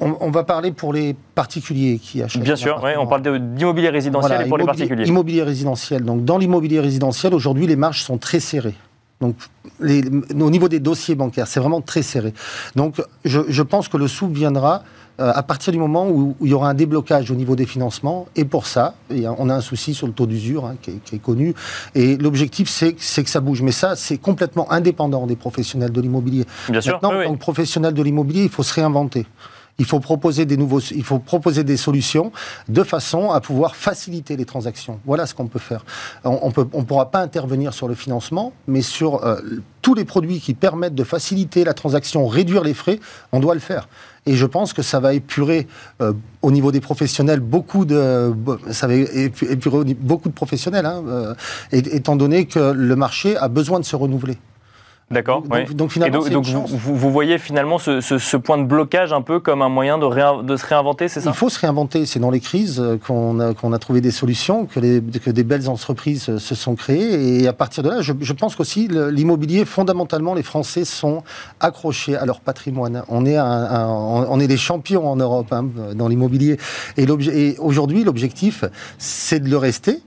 on, 0.00 0.30
va 0.30 0.44
parler 0.44 0.72
pour 0.72 0.92
les 0.92 1.14
particuliers 1.34 1.98
qui 1.98 2.22
achètent. 2.22 2.42
Bien 2.42 2.56
sûr, 2.56 2.82
on 2.98 3.06
parle 3.06 3.22
d'immobilier 3.54 3.90
résidentiel 3.90 4.46
et 4.46 4.48
pour 4.48 4.56
les 4.56 4.64
particuliers. 4.64 5.06
Immobilier 5.06 5.42
résidentiel. 5.42 6.04
Donc, 6.04 6.24
dans 6.24 6.38
l'immobilier 6.38 6.80
résidentiel, 6.80 7.34
aujourd'hui, 7.34 7.66
les 7.66 7.76
marges 7.76 8.02
sont 8.02 8.16
très 8.16 8.40
serrées. 8.40 8.76
Donc, 9.20 9.36
les, 9.80 10.02
au 10.08 10.50
niveau 10.50 10.68
des 10.68 10.80
dossiers 10.80 11.14
bancaires, 11.14 11.46
c'est 11.46 11.60
vraiment 11.60 11.82
très 11.82 12.00
serré. 12.00 12.32
Donc, 12.76 13.02
je, 13.26 13.40
je 13.48 13.62
pense 13.62 13.88
que 13.88 13.98
le 13.98 14.08
souple 14.08 14.32
viendra 14.32 14.82
à 15.18 15.42
partir 15.42 15.72
du 15.72 15.78
moment 15.78 16.08
où, 16.08 16.34
il 16.40 16.48
y 16.48 16.54
aura 16.54 16.70
un 16.70 16.74
déblocage 16.74 17.30
au 17.30 17.34
niveau 17.34 17.56
des 17.56 17.66
financements. 17.66 18.26
Et 18.36 18.44
pour 18.44 18.66
ça, 18.66 18.94
on 19.10 19.50
a 19.50 19.54
un 19.54 19.60
souci 19.60 19.92
sur 19.94 20.06
le 20.06 20.12
taux 20.12 20.26
d'usure 20.26 20.64
hein, 20.64 20.76
qui, 20.80 20.92
est 21.14 21.18
connu. 21.18 21.54
Et 21.94 22.16
l'objectif, 22.16 22.68
c'est 22.68 22.94
que 22.94 23.30
ça 23.30 23.40
bouge. 23.40 23.62
Mais 23.62 23.72
ça, 23.72 23.96
c'est 23.96 24.18
complètement 24.18 24.70
indépendant 24.72 25.26
des 25.26 25.36
professionnels 25.36 25.92
de 25.92 26.00
l'immobilier. 26.00 26.44
Bien 26.68 26.80
sûr. 26.80 26.94
Maintenant, 26.94 27.20
en 27.20 27.24
tant 27.24 27.34
que 27.34 27.38
professionnel 27.38 27.92
de 27.92 28.02
l'immobilier, 28.02 28.44
il 28.44 28.48
faut 28.48 28.62
se 28.62 28.74
réinventer. 28.74 29.26
Il 29.80 29.86
faut 29.86 29.98
proposer 29.98 30.44
des 30.44 30.58
nouveaux, 30.58 30.80
il 30.80 31.02
faut 31.02 31.18
proposer 31.18 31.64
des 31.64 31.78
solutions 31.78 32.32
de 32.68 32.82
façon 32.82 33.30
à 33.30 33.40
pouvoir 33.40 33.74
faciliter 33.74 34.36
les 34.36 34.44
transactions. 34.44 35.00
Voilà 35.06 35.24
ce 35.24 35.32
qu'on 35.32 35.46
peut 35.46 35.58
faire. 35.58 35.86
On 36.22 36.48
ne 36.48 36.64
on 36.74 36.84
pourra 36.84 37.10
pas 37.10 37.20
intervenir 37.20 37.72
sur 37.72 37.88
le 37.88 37.94
financement, 37.94 38.52
mais 38.66 38.82
sur 38.82 39.24
euh, 39.24 39.40
tous 39.80 39.94
les 39.94 40.04
produits 40.04 40.38
qui 40.38 40.52
permettent 40.52 40.94
de 40.94 41.04
faciliter 41.04 41.64
la 41.64 41.72
transaction, 41.72 42.26
réduire 42.26 42.62
les 42.62 42.74
frais, 42.74 43.00
on 43.32 43.40
doit 43.40 43.54
le 43.54 43.60
faire. 43.60 43.88
Et 44.26 44.36
je 44.36 44.46
pense 44.46 44.72
que 44.72 44.82
ça 44.82 45.00
va 45.00 45.14
épurer 45.14 45.66
euh, 46.00 46.12
au 46.42 46.50
niveau 46.50 46.72
des 46.72 46.80
professionnels 46.80 47.40
beaucoup 47.40 47.84
de, 47.84 48.32
épurer 49.50 49.94
beaucoup 49.94 50.28
de 50.28 50.34
professionnels, 50.34 50.86
hein, 50.86 51.02
euh, 51.08 51.34
étant 51.72 52.16
donné 52.16 52.44
que 52.46 52.72
le 52.72 52.96
marché 52.96 53.36
a 53.36 53.48
besoin 53.48 53.80
de 53.80 53.84
se 53.84 53.96
renouveler. 53.96 54.38
D'accord. 55.12 55.42
Donc, 55.74 55.90
finalement, 55.90 56.24
donc, 56.28 56.46
vous, 56.46 57.10
voyez 57.10 57.38
finalement 57.38 57.78
ce, 57.78 58.36
point 58.36 58.58
de 58.58 58.62
blocage 58.62 59.12
un 59.12 59.22
peu 59.22 59.40
comme 59.40 59.60
un 59.60 59.68
moyen 59.68 59.98
de, 59.98 60.42
de 60.42 60.56
se 60.56 60.64
réinventer, 60.64 61.08
c'est 61.08 61.20
ça? 61.20 61.30
Il 61.30 61.36
faut 61.36 61.48
se 61.48 61.58
réinventer. 61.58 62.06
C'est 62.06 62.20
dans 62.20 62.30
les 62.30 62.38
crises 62.38 62.78
euh, 62.80 62.96
qu'on 62.96 63.40
a, 63.40 63.52
qu'on 63.52 63.72
a 63.72 63.78
trouvé 63.80 64.00
des 64.00 64.12
solutions, 64.12 64.66
que, 64.66 64.78
les, 64.78 65.02
que 65.02 65.30
des 65.30 65.42
belles 65.42 65.68
entreprises 65.68 66.28
euh, 66.28 66.38
se 66.38 66.54
sont 66.54 66.76
créées. 66.76 67.42
Et 67.42 67.48
à 67.48 67.52
partir 67.52 67.82
de 67.82 67.88
là, 67.88 68.02
je, 68.02 68.12
je 68.20 68.32
pense 68.32 68.54
qu'aussi 68.54 68.86
l'immobilier, 68.88 69.64
fondamentalement, 69.64 70.32
les 70.32 70.44
Français 70.44 70.84
sont 70.84 71.24
accrochés 71.58 72.14
à 72.14 72.24
leur 72.24 72.40
patrimoine. 72.40 73.02
On 73.08 73.26
est, 73.26 73.36
un, 73.36 73.88
on 73.88 74.38
est 74.38 74.46
des 74.46 74.56
champions 74.56 75.08
en 75.08 75.16
Europe 75.16 75.52
hein, 75.52 75.66
dans 75.96 76.06
l'immobilier. 76.06 76.56
Et, 76.96 77.06
et 77.32 77.56
aujourd'hui, 77.58 78.04
l'objectif, 78.04 78.64
c'est 78.98 79.40
de 79.40 79.50
le 79.50 79.56
rester 79.56 80.02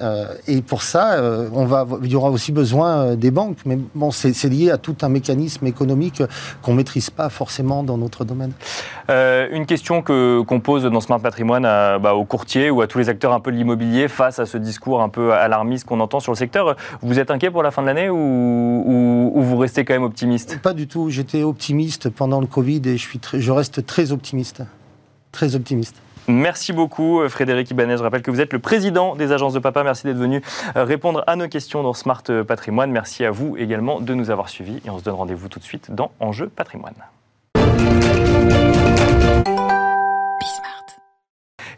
euh, 0.00 0.34
et 0.48 0.60
pour 0.60 0.82
ça, 0.82 1.14
euh, 1.14 1.48
on 1.52 1.66
va, 1.66 1.86
il 2.02 2.10
y 2.10 2.16
aura 2.16 2.30
aussi 2.30 2.50
besoin 2.50 2.96
euh, 2.96 3.16
des 3.16 3.30
banques. 3.30 3.58
Mais 3.64 3.78
bon, 3.94 4.10
c'est 4.10 4.48
lié 4.48 4.70
à 4.70 4.78
tout 4.78 4.96
un 5.02 5.08
mécanisme 5.08 5.66
économique 5.66 6.22
qu'on 6.62 6.72
ne 6.72 6.78
maîtrise 6.78 7.10
pas 7.10 7.28
forcément 7.28 7.84
dans 7.84 7.96
notre 7.96 8.24
domaine. 8.24 8.52
une 9.08 9.66
question 9.66 10.02
qu'on 10.02 10.60
pose 10.60 10.84
dans 10.84 11.00
Smart 11.00 11.20
Patrimoine 11.20 11.62
bah, 11.62 12.14
aux 12.14 12.24
courtiers 12.24 12.70
ou 12.70 12.80
à 12.80 12.86
tous 12.86 12.98
les 12.98 13.08
acteurs 13.08 13.32
un 13.32 13.40
peu 13.40 13.52
de 13.52 13.56
l'immobilier 13.56 14.08
face 14.08 14.38
à 14.38 14.46
ce 14.46 14.58
discours 14.58 15.00
un 15.00 15.08
peu 15.08 15.32
alarmiste 15.32 15.86
qu'on 15.86 16.00
entend 16.00 16.20
sur 16.20 16.32
le 16.32 16.36
secteur. 16.36 16.76
Vous 17.02 17.18
êtes 17.18 17.30
inquiet 17.30 17.50
pour 17.50 17.62
la 17.62 17.70
fin 17.70 17.82
de 17.82 17.86
l'année 17.86 18.08
ou, 18.08 18.16
ou, 18.16 19.42
vous 19.42 19.56
restez 19.56 19.84
quand 19.84 19.94
même 19.94 20.02
optimiste? 20.02 20.58
Pas 20.60 20.72
du 20.72 20.88
tout. 20.88 21.10
J'étais 21.10 21.42
optimiste 21.42 22.08
pendant 22.08 22.40
le 22.40 22.46
Covid 22.46 22.82
et 22.86 22.96
je, 22.96 23.02
suis 23.02 23.20
je 23.34 23.52
reste 23.52 23.86
très 23.86 24.12
optimiste. 24.12 24.62
Très 25.32 25.54
optimiste. 25.54 25.96
Merci 26.26 26.72
beaucoup 26.72 27.20
euh, 27.20 27.28
Frédéric 27.28 27.70
Ibanez. 27.70 27.96
Je 27.98 28.02
rappelle 28.02 28.22
que 28.22 28.30
vous 28.30 28.40
êtes 28.40 28.52
le 28.52 28.58
président 28.58 29.14
des 29.14 29.32
agences 29.32 29.52
de 29.52 29.58
papa. 29.58 29.84
Merci 29.84 30.04
d'être 30.04 30.16
venu 30.16 30.42
euh, 30.76 30.84
répondre 30.84 31.22
à 31.26 31.36
nos 31.36 31.48
questions 31.48 31.82
dans 31.82 31.92
Smart 31.92 32.22
Patrimoine. 32.46 32.90
Merci 32.90 33.24
à 33.24 33.30
vous 33.30 33.56
également 33.56 34.00
de 34.00 34.14
nous 34.14 34.30
avoir 34.30 34.48
suivis 34.48 34.80
et 34.84 34.90
on 34.90 34.98
se 34.98 35.04
donne 35.04 35.14
rendez-vous 35.14 35.48
tout 35.48 35.58
de 35.58 35.64
suite 35.64 35.90
dans 35.90 36.12
Enjeu 36.20 36.48
Patrimoine. 36.48 36.94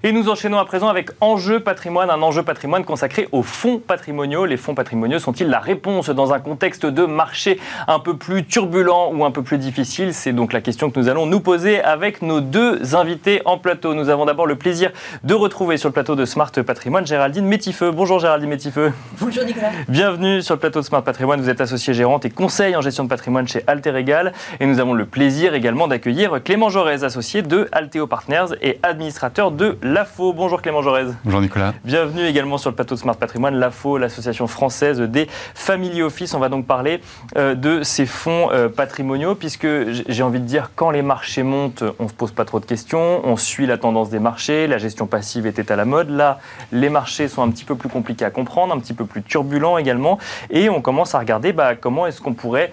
Et 0.07 0.13
nous 0.13 0.29
enchaînons 0.29 0.59
à 0.59 0.65
présent 0.65 0.87
avec 0.87 1.11
Enjeu 1.21 1.59
patrimoine, 1.59 2.11
un 2.11 2.23
enjeu 2.23 2.45
patrimoine 2.45 2.85
consacré 2.85 3.29
aux 3.33 3.43
fonds 3.43 3.81
patrimoniaux. 3.81 4.47
Les 4.47 4.57
fonds 4.57 4.77
patrimoniaux 4.77 5.19
sont-ils 5.19 5.49
la 5.49 5.59
réponse 5.59 6.11
dans 6.11 6.33
un 6.33 6.39
contexte 6.39 6.87
de 6.87 7.07
marché 7.07 7.59
un 7.89 7.99
peu 7.99 8.17
plus 8.17 8.45
turbulent 8.45 9.11
ou 9.13 9.25
un 9.25 9.33
peu 9.33 9.43
plus 9.43 9.59
difficile? 9.59 10.15
C'est 10.15 10.33
donc 10.33 10.53
la 10.53 10.61
question 10.61 10.93
que 10.93 11.01
nous 11.01 11.09
allons 11.09 11.27
nous 11.27 11.41
poser 11.41 11.83
avec 11.83 12.23
nos 12.23 12.41
deux 12.41 12.95
invités 12.95 13.43
en 13.47 13.59
plateau. 13.59 13.95
Nous 13.95 14.09
avons 14.09 14.27
d'abord 14.27 14.47
le 14.47 14.55
plaisir 14.55 14.93
de 15.25 15.35
retrouver 15.35 15.77
sur 15.77 15.89
le 15.89 15.93
plateau 15.93 16.15
de 16.15 16.25
Smart 16.25 16.53
Patrimoine 16.53 17.05
Géraldine 17.05 17.45
Métifeux. 17.45 17.91
Bonjour 17.91 18.21
Géraldine 18.21 18.51
Métifeux. 18.51 18.93
Bonjour 19.21 19.43
Nicolas. 19.43 19.73
Bienvenue 19.89 20.41
sur 20.41 20.55
le 20.55 20.61
plateau 20.61 20.83
de 20.83 20.85
Smart 20.85 21.03
Patrimoine. 21.03 21.41
Vous 21.41 21.51
êtes 21.51 21.61
associée 21.61 21.95
gérante 21.95 22.25
et 22.25 22.31
conseil 22.31 22.77
en 22.77 22.81
gestion 22.81 23.03
de 23.03 23.09
patrimoine 23.09 23.49
chez 23.49 23.65
Alter 23.67 23.97
Egal. 23.97 24.33
Et 24.61 24.67
nous 24.67 24.79
avons 24.79 24.95
le 24.95 25.05
plaisir 25.05 25.55
également 25.55 25.89
d'accueillir 25.89 26.41
Clément 26.45 26.69
Jaurès, 26.69 27.03
associé 27.03 27.43
de 27.43 27.69
Alteo 27.73 28.07
Partners 28.07 28.55
et 28.63 28.79
administrateur 28.85 29.51
de 29.51 29.77
la 29.83 29.96
l'AFO. 29.97 30.35
Bonjour 30.35 30.61
Clément 30.61 30.83
Jaurès. 30.83 31.09
Bonjour 31.25 31.41
Nicolas. 31.41 31.73
Bienvenue 31.83 32.27
également 32.27 32.59
sur 32.59 32.69
le 32.69 32.77
plateau 32.77 32.97
de 32.97 33.01
Smart 33.01 33.17
Patrimoine, 33.17 33.55
l'AFO, 33.55 33.97
l'association 33.97 34.47
française 34.47 35.01
des 35.01 35.27
Family 35.55 36.03
Office. 36.03 36.35
On 36.35 36.39
va 36.39 36.51
donc 36.51 36.67
parler 36.67 37.01
euh, 37.39 37.55
de 37.55 37.83
ces 37.83 38.05
fonds 38.05 38.51
euh, 38.53 38.69
patrimoniaux, 38.69 39.35
puisque 39.35 39.67
j'ai 40.07 40.23
envie 40.23 40.41
de 40.41 40.45
dire, 40.45 40.73
quand 40.77 40.91
les 40.91 41.01
marchés 41.01 41.43
montent, 41.43 41.83
on 41.99 42.05
ne 42.05 42.09
se 42.11 42.13
pose 42.13 42.31
pas 42.31 42.45
trop 42.45 42.61
de 42.61 42.67
questions, 42.67 43.23
on 43.25 43.39
suit 43.39 43.65
la 43.65 43.79
tendance 43.79 44.11
des 44.11 44.19
marchés, 44.19 44.67
la 44.67 44.77
gestion 44.77 45.07
passive 45.07 45.47
était 45.47 45.73
à 45.73 45.77
la 45.77 45.87
mode. 45.87 46.11
Là, 46.11 46.41
les 46.73 46.91
marchés 46.91 47.27
sont 47.27 47.43
un 47.43 47.49
petit 47.49 47.65
peu 47.65 47.75
plus 47.75 47.89
compliqués 47.89 48.27
à 48.27 48.31
comprendre, 48.31 48.75
un 48.75 48.79
petit 48.79 48.93
peu 48.93 49.07
plus 49.07 49.23
turbulents 49.23 49.79
également, 49.79 50.19
et 50.51 50.69
on 50.69 50.83
commence 50.83 51.15
à 51.15 51.21
regarder 51.21 51.55
bah, 51.55 51.75
comment 51.75 52.07
est-ce 52.07 52.21
qu'on 52.21 52.35
pourrait 52.35 52.71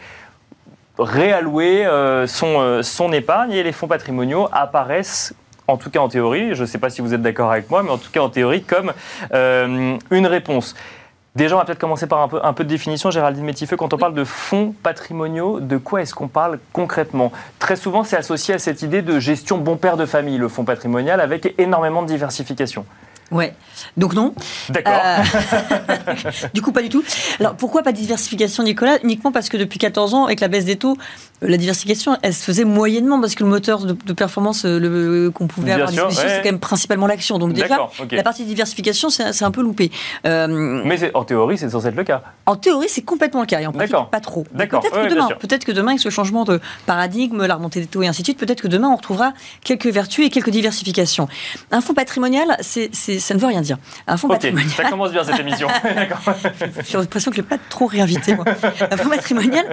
réallouer 1.00 1.86
euh, 1.86 2.27
son, 2.27 2.84
son 2.84 3.13
épargne 3.13 3.53
et 3.53 3.63
les 3.63 3.72
fonds 3.72 3.88
patrimoniaux 3.88 4.50
apparaissent 4.51 5.34
en 5.74 5.77
tout 5.77 5.89
cas 5.89 6.00
en 6.00 6.08
théorie, 6.08 6.56
je 6.56 6.62
ne 6.62 6.68
sais 6.68 6.77
pas 6.77 6.89
si 6.89 7.01
vous 7.01 7.13
êtes 7.13 7.22
d'accord 7.22 7.51
avec 7.51 7.70
moi, 7.70 7.84
mais 7.84 7.89
en 7.89 7.98
tout 7.98 8.12
cas 8.12 8.22
en 8.22 8.30
théorie, 8.30 8.63
comme 8.63 8.94
euh, 9.34 9.98
une 10.12 10.27
réponse. 10.27 10.75
Déjà, 11.36 11.56
on 11.56 11.58
va 11.58 11.65
peut-être 11.65 11.80
commencer 11.80 12.06
par 12.06 12.30
un 12.46 12.53
peu, 12.53 12.63
de 12.63 12.70
définition. 12.70 13.10
Géraldine 13.10 13.44
Métifeux, 13.44 13.75
quand 13.75 13.92
on 13.92 13.98
parle 13.98 14.13
de 14.13 14.24
fonds 14.24 14.75
patrimoniaux, 14.84 15.60
de 15.60 15.77
quoi 15.77 16.03
est-ce 16.03 16.13
qu'on 16.13 16.27
parle 16.27 16.60
concrètement? 16.74 17.32
Très 17.58 17.75
souvent, 17.75 18.03
c'est 18.03 18.15
associé 18.15 18.53
à 18.53 18.60
cette 18.60 18.84
idée 18.84 19.01
de 19.01 19.18
gestion 19.18 19.58
bon 19.58 19.75
père 19.75 19.98
de 19.98 20.06
famille, 20.06 20.38
le 20.38 20.48
fonds 20.48 20.63
patrimonial, 20.63 21.20
avec 21.20 21.56
énormément 21.58 22.03
de 22.03 22.08
diversification. 22.08 22.86
Ouais. 23.34 23.54
Donc 23.98 24.13
non. 24.13 24.34
D'accord. 24.70 24.94
Euh, 24.94 26.13
du 26.54 26.62
coup, 26.62 26.72
pas 26.72 26.82
du 26.82 26.90
tout. 26.90 27.04
Alors 27.40 27.56
pourquoi 27.56 27.82
pas 27.82 27.92
de 27.92 27.98
diversification, 27.98 28.63
Nicolas? 28.63 28.98
Uniquement 29.04 29.32
parce 29.32 29.50
que 29.50 29.58
depuis 29.58 29.80
14 29.80 30.13
ans, 30.13 30.25
avec 30.25 30.40
la 30.40 30.48
baisse 30.48 30.66
des 30.66 30.75
taux, 30.75 30.98
euh, 31.44 31.48
la 31.48 31.58
diversification, 31.58 32.18
elle 32.22 32.34
se 32.34 32.44
faisait 32.44 32.63
moyennement 32.63 33.20
parce 33.20 33.36
que 33.36 33.44
le 33.44 33.50
moteur 33.50 33.86
de, 33.86 34.13
performance 34.13 34.66
euh, 34.66 35.32
qu'on 35.32 35.48
pouvait 35.48 35.72
avoir 35.72 35.90
sûr, 35.90 36.12
c'est 36.12 36.38
quand 36.38 36.46
même 36.46 36.60
principalement 36.60 37.08
l'action. 37.08 37.40
Donc 37.40 37.54
déjà, 37.54 37.90
la 38.12 38.24
partie 38.24 38.44
de 38.44 38.48
diversification, 38.48 39.10
c'est 39.10 39.44
un 39.44 39.52
peu 39.52 39.62
loupé. 39.62 39.92
Mais 40.24 41.12
en 41.13 41.24
théorie, 41.24 41.58
c'est 41.58 41.70
censé 41.70 41.88
être 41.88 41.96
le 41.96 42.04
cas. 42.04 42.22
En 42.46 42.56
théorie, 42.56 42.90
c'est 42.90 43.02
complètement 43.02 43.42
le 43.42 43.48
cas 43.48 43.60
et 43.60 43.68
en 43.68 43.72
pratique, 43.72 43.96
pas 44.12 44.20
trop. 44.20 44.44
Peut-être 44.44 44.92
que 44.92 45.10
demain, 45.10 45.30
peut-être 45.40 45.66
que 45.66 45.72
demain, 45.72 45.92
avec 45.92 46.02
ce 46.02 46.10
changement 46.10 46.44
de 46.44 46.60
paradigme, 46.86 47.46
la 47.46 47.56
remontée 47.56 47.80
des 47.80 47.88
taux 47.88 48.04
et 48.04 48.08
ainsi 48.08 48.22
de 48.22 48.28
suite, 48.28 48.40
peut-être 48.40 48.62
que 48.62 48.68
demain, 48.68 48.90
on 48.90 48.96
retrouvera 48.96 49.34
quelques 49.63 49.88
vertus 49.88 50.25
et 50.25 50.30
quelques 50.30 50.50
diversifications. 50.50 51.28
Un 51.72 51.82
fonds 51.82 51.94
patrimonial, 51.94 52.58
c'est 52.62 52.92
ça 53.24 53.34
ne 53.34 53.39
veut 53.39 53.48
rien 53.48 53.62
dire. 53.62 53.77
Un 54.08 54.18
fonds 54.18 54.27
patrimonial. 54.27 54.70
Ça 54.70 54.89
commence 54.89 55.12
bien 55.12 55.24
cette 55.24 55.39
émission. 55.39 55.68
J'ai 56.86 56.98
l'impression 56.98 57.32
que 57.32 57.38
je 57.38 57.42
n'ai 57.42 57.48
pas 57.48 57.58
trop 57.70 57.88
réinvité, 57.88 58.36
moi. 58.36 58.46
Un 58.48 58.98
fonds 58.98 59.10
patrimonial, 59.10 59.65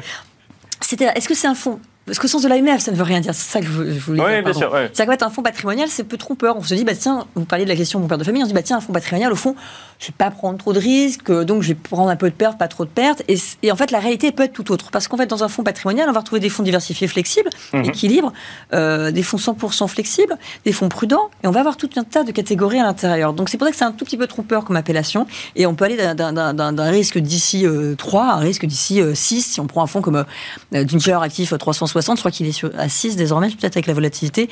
est-ce 0.81 1.29
que 1.29 1.35
c'est 1.35 1.47
un 1.47 1.55
fonds 1.55 1.81
parce 2.07 2.19
qu'au 2.19 2.29
sens 2.29 2.43
de 2.43 2.49
l'AMF, 2.49 2.81
ça 2.81 2.91
ne 2.91 2.97
veut 2.97 3.05
rien 3.05 3.21
dire. 3.21 3.35
C'est 3.35 3.53
ça 3.53 3.61
que 3.61 3.67
je, 3.67 3.73
voulais 3.73 4.23
oui, 4.23 4.33
dire. 4.33 4.43
Bien 4.43 4.53
sûr, 4.53 4.73
C'est 4.93 5.07
qu'en 5.07 5.13
fait, 5.13 5.23
un 5.23 5.31
fonds 5.31 5.43
patrimonial, 5.43 5.89
c'est 5.89 6.03
peu 6.03 6.17
trompeur. 6.17 6.57
On 6.57 6.63
se 6.63 6.75
dit, 6.75 6.85
bah, 6.85 6.95
tiens, 6.99 7.27
vous 7.35 7.45
parliez 7.45 7.65
de 7.65 7.71
la 7.71 7.77
question 7.77 7.99
de 7.99 8.03
mon 8.03 8.09
père 8.09 8.19
de 8.19 8.25
famille, 8.25 8.43
on 8.43 8.47
se 8.47 8.51
dit, 8.51 8.55
bah, 8.55 8.63
tiens, 8.63 8.79
un 8.79 8.81
fonds 8.81 8.93
patrimonial, 8.93 9.33
au 9.33 9.37
fond, 9.37 9.55
je 10.01 10.07
ne 10.07 10.09
vais 10.09 10.15
pas 10.17 10.31
prendre 10.31 10.59
trop 10.59 10.73
de 10.73 10.79
risques, 10.79 11.31
donc 11.31 11.63
je 11.63 11.69
vais 11.69 11.75
prendre 11.75 12.09
un 12.09 12.17
peu 12.17 12.31
de 12.31 12.35
pertes, 12.35 12.59
pas 12.59 12.69
trop 12.69 12.85
de 12.85 12.91
pertes. 12.91 13.23
Et, 13.29 13.71
en 13.71 13.77
fait, 13.77 13.91
la 13.91 13.99
réalité 13.99 14.33
peut 14.33 14.45
être 14.45 14.53
tout 14.53 14.73
autre. 14.73 14.91
Parce 14.91 15.09
qu'en 15.09 15.19
fait, 15.19 15.27
dans 15.27 15.45
un 15.45 15.49
fonds 15.49 15.63
patrimonial, 15.63 16.09
on 16.09 16.13
va 16.13 16.21
retrouver 16.21 16.41
des 16.41 16.49
fonds 16.49 16.63
diversifiés 16.63 17.07
flexibles, 17.07 17.51
mhm. 17.75 17.85
équilibres, 17.85 18.33
euh, 18.73 19.11
des 19.11 19.23
fonds 19.23 19.37
100% 19.37 19.87
flexibles, 19.87 20.37
des 20.65 20.73
fonds 20.73 20.89
prudents, 20.89 21.31
et 21.45 21.47
on 21.47 21.51
va 21.51 21.61
avoir 21.61 21.77
tout 21.77 21.91
un 21.97 22.05
tas 22.05 22.25
de 22.25 22.33
catégories 22.33 22.81
à 22.81 22.85
l'intérieur. 22.85 23.35
Donc 23.35 23.51
c'est 23.51 23.59
pour 23.59 23.67
ça 23.67 23.73
que 23.73 23.77
c'est 23.77 23.85
un 23.85 23.93
tout 23.93 24.05
petit 24.05 24.17
peu 24.17 24.27
trompeur 24.27 24.65
comme 24.65 24.77
appellation. 24.77 25.27
Et 25.55 25.67
on 25.67 25.75
peut 25.75 25.85
aller 25.85 25.97
d'un 25.97 26.91
risque 26.91 27.19
d'ici 27.19 27.67
3 27.99 28.21
euh, 28.21 28.25
à 28.25 28.35
un 28.35 28.39
risque 28.39 28.65
d'ici 28.65 28.95
6. 28.95 29.01
Euh, 29.01 29.15
si 29.15 29.61
on 29.61 29.67
prend 29.67 29.83
un 29.83 29.87
fonds 29.87 30.01
comme 30.01 30.25
Ginger 30.73 31.19
Actif 31.23 31.53
360, 31.57 31.90
je 31.93 32.21
crois 32.21 32.31
qu'il 32.31 32.47
est 32.47 32.53
sur, 32.53 32.71
à 32.79 32.89
6 32.89 33.17
désormais, 33.17 33.49
peut-être 33.49 33.77
avec 33.77 33.87
la 33.87 33.95
volatilité. 33.95 34.49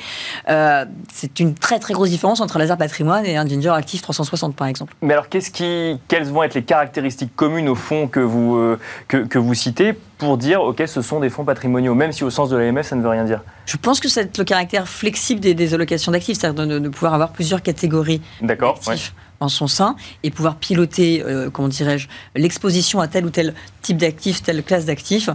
c'est 1.13 1.39
une 1.39 1.53
très 1.55 1.79
très 1.79 1.93
grosse 1.93 2.09
différence 2.09 2.41
entre 2.41 2.57
un 2.57 2.59
laser 2.59 2.77
patrimoine 2.77 3.25
et 3.25 3.37
un 3.37 3.45
Ginger 3.45 3.69
Actif 3.69 4.01
360 4.01 4.55
par 4.55 4.67
exemple. 4.67 4.93
Mais 5.01 5.13
alors, 5.13 5.27
qui, 5.29 5.99
quelles 6.07 6.25
vont 6.25 6.43
être 6.43 6.55
les 6.55 6.63
caractéristiques 6.63 7.35
communes 7.35 7.69
au 7.69 7.75
fond 7.75 8.07
que 8.07 8.19
vous, 8.19 8.57
euh, 8.57 8.79
que, 9.07 9.37
vous 9.37 9.53
citez 9.53 9.93
pour 9.93 10.37
dire, 10.37 10.61
OK, 10.61 10.83
ce 10.85 11.01
sont 11.01 11.19
des 11.19 11.29
fonds 11.29 11.45
patrimoniaux, 11.45 11.95
même 11.95 12.11
si 12.11 12.23
au 12.23 12.29
sens 12.29 12.49
de 12.49 12.57
l'AMF, 12.57 12.87
ça 12.87 12.95
ne 12.95 13.01
veut 13.01 13.09
rien 13.09 13.23
dire? 13.23 13.41
Je 13.65 13.77
pense 13.77 13.99
que 13.99 14.09
c'est 14.09 14.37
le 14.37 14.43
caractère 14.43 14.87
flexible 14.87 15.39
des, 15.39 15.73
allocations 15.73 16.11
d'actifs, 16.11 16.37
c'est-à-dire 16.39 16.67
de, 16.67 16.89
pouvoir 16.89 17.13
avoir 17.13 17.31
plusieurs 17.31 17.61
catégories 17.61 18.21
d'actifs 18.41 19.13
en 19.39 19.49
son 19.49 19.67
sein 19.67 19.95
et 20.23 20.31
pouvoir 20.31 20.55
piloter, 20.55 21.23
euh, 21.23 21.49
comment 21.49 21.67
dirais-je, 21.67 22.07
l'exposition 22.35 22.99
à 22.99 23.07
tel 23.07 23.25
ou 23.25 23.29
tel 23.29 23.53
type 23.81 23.97
d'actifs, 23.97 24.43
telle 24.43 24.63
classe 24.63 24.85
d'actifs. 24.85 25.29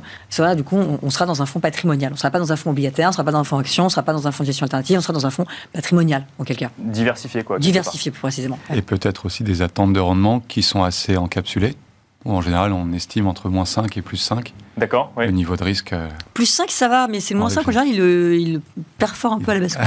du 0.56 0.64
coup, 0.64 0.76
on, 1.02 1.10
sera 1.10 1.26
dans 1.26 1.42
un 1.42 1.46
fonds 1.46 1.60
patrimonial. 1.60 2.12
On 2.12 2.14
ne 2.14 2.18
sera 2.18 2.30
pas 2.30 2.38
dans 2.38 2.52
un 2.52 2.56
fonds 2.56 2.70
obligataire, 2.70 3.06
on 3.06 3.10
ne 3.10 3.14
sera 3.14 3.24
pas 3.24 3.32
dans 3.32 3.38
un 3.38 3.44
fonds 3.44 3.58
action, 3.58 3.84
on 3.84 3.86
ne 3.86 3.90
sera 3.90 4.02
pas 4.02 4.12
dans 4.12 4.28
un 4.28 4.32
fonds 4.32 4.44
de 4.44 4.46
gestion 4.46 4.64
alternative, 4.64 4.98
on 4.98 5.00
sera 5.00 5.12
dans 5.12 5.26
un 5.26 5.30
fonds 5.30 5.46
patrimonial, 5.72 6.26
en 6.38 6.44
quel 6.44 6.56
cas. 6.56 6.70
Diversifié, 6.78 7.42
quoi. 7.42 7.58
Diversifié, 7.58 8.10
précisément. 8.10 8.58
Et 8.72 8.82
peut-être 8.82 9.26
aussi 9.26 9.44
des 9.44 9.62
attentes 9.62 9.92
de 9.92 10.00
rendement 10.00 10.40
qui 10.40 10.62
sont 10.62 10.82
assez 10.82 11.16
encapsulées 11.16 11.76
en 12.24 12.40
général, 12.40 12.72
on 12.72 12.92
estime 12.92 13.26
entre 13.26 13.48
moins 13.48 13.64
5 13.64 13.96
et 13.96 14.02
plus 14.02 14.16
5. 14.16 14.52
D'accord. 14.76 15.12
Le 15.16 15.30
niveau 15.30 15.56
de 15.56 15.62
risque. 15.62 15.92
Euh, 15.92 16.08
plus 16.32 16.46
5, 16.46 16.70
ça 16.70 16.88
va, 16.88 17.06
mais 17.06 17.20
c'est 17.20 17.34
moins 17.34 17.48
5, 17.48 17.68
en 17.68 17.70
général, 17.70 17.88
il, 17.88 18.00
il 18.40 18.60
perforent 18.98 19.34
un 19.34 19.38
peu 19.38 19.52
à 19.52 19.54
la 19.54 19.60
baisse. 19.60 19.78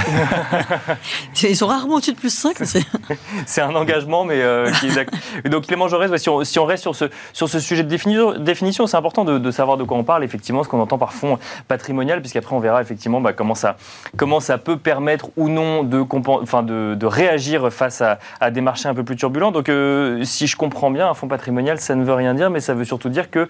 Ils 1.44 1.58
sont 1.58 1.68
rarement 1.68 1.96
au-dessus 1.96 2.14
de 2.14 2.18
plus 2.18 2.34
5. 2.34 2.58
C'est 3.46 3.62
un 3.62 3.76
engagement, 3.76 4.24
mais 4.24 4.42
euh, 4.42 4.72
qui 4.72 4.88
est 4.88 5.50
Donc, 5.50 5.68
Clément 5.68 5.88
Jaurès, 5.88 6.16
si, 6.18 6.30
on, 6.30 6.44
si, 6.44 6.60
on, 6.60 6.66
reste 6.66 6.84
sur 6.84 6.96
ce, 6.96 7.06
sur 7.34 7.50
ce 7.50 7.60
sujet 7.60 7.84
de 7.84 8.38
définition, 8.38 8.88
c'est 8.88 8.98
important 8.98 9.26
de, 9.26 9.52
savoir 9.52 9.78
de 9.78 9.84
quoi 9.84 9.98
on 9.98 10.04
parle, 10.04 10.24
effectivement, 10.24 10.64
ce 10.64 10.70
qu'on 10.70 10.80
entend 10.80 10.98
par 10.98 11.14
fonds 11.14 11.38
patrimonial, 11.68 12.22
puisqu'après, 12.22 12.56
on 12.56 12.60
verra 12.60 12.82
effectivement 12.82 13.20
bah, 13.20 13.34
comment, 13.34 13.56
ça, 13.56 13.78
comment 14.16 14.40
ça 14.40 14.58
peut 14.58 14.78
permettre 14.78 15.30
ou 15.36 15.50
non 15.50 15.84
de, 15.84 16.04
enfin, 16.42 16.64
de, 16.64 16.96
de 16.96 17.06
réagir 17.06 17.72
face 17.72 18.02
à, 18.02 18.20
à, 18.40 18.52
des 18.52 18.62
marchés 18.62 18.88
un 18.88 18.94
peu 18.94 19.04
plus 19.04 19.16
turbulents. 19.16 19.52
Donc, 19.52 19.70
euh, 19.70 20.24
si 20.24 20.48
je 20.48 20.56
comprends 20.56 20.92
bien, 20.92 21.10
un 21.10 21.14
fonds 21.14 21.28
patrimonial, 21.28 21.80
ça 21.80 21.96
ne 21.96 22.04
veut 22.04 22.14
rien 22.14 22.34
dire, 22.34 22.50
mais 22.50 22.60
ça 22.60 22.74
veut 22.74 22.86
surtout 22.86 23.10
dire 23.10 23.30
que 23.30 23.48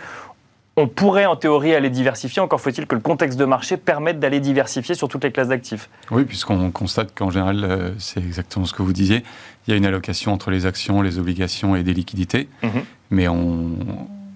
on 0.78 0.88
pourrait 0.88 1.26
en 1.26 1.36
théorie 1.36 1.74
aller 1.74 1.90
diversifier, 1.90 2.40
encore 2.40 2.62
faut-il 2.62 2.86
que 2.86 2.94
le 2.94 3.02
contexte 3.02 3.38
de 3.38 3.46
marché 3.46 3.78
permette 3.78 4.20
d'aller 4.20 4.40
diversifier 4.40 4.94
sur 4.94 5.10
toutes 5.10 5.24
les 5.24 5.32
classes 5.32 5.48
d'actifs. 5.48 5.90
Oui, 6.12 6.24
puisqu'on 6.24 6.70
constate 6.70 7.16
qu'en 7.16 7.32
général, 7.32 7.64
euh, 7.64 7.92
c'est 7.98 8.20
exactement 8.20 8.66
ce 8.66 8.74
que 8.74 8.84
vous 8.84 8.94
disiez, 8.94 9.24
il 9.68 9.72
y 9.72 9.74
a 9.74 9.78
une 9.78 9.88
allocation 9.88 10.32
entre 10.32 10.52
les 10.52 10.68
actions, 10.68 11.02
les 11.02 11.18
obligations 11.18 11.76
et 11.76 11.82
des 11.82 11.96
liquidités, 11.96 12.48
mhm. 12.62 12.84
mais 13.10 13.28
on, 13.28 13.72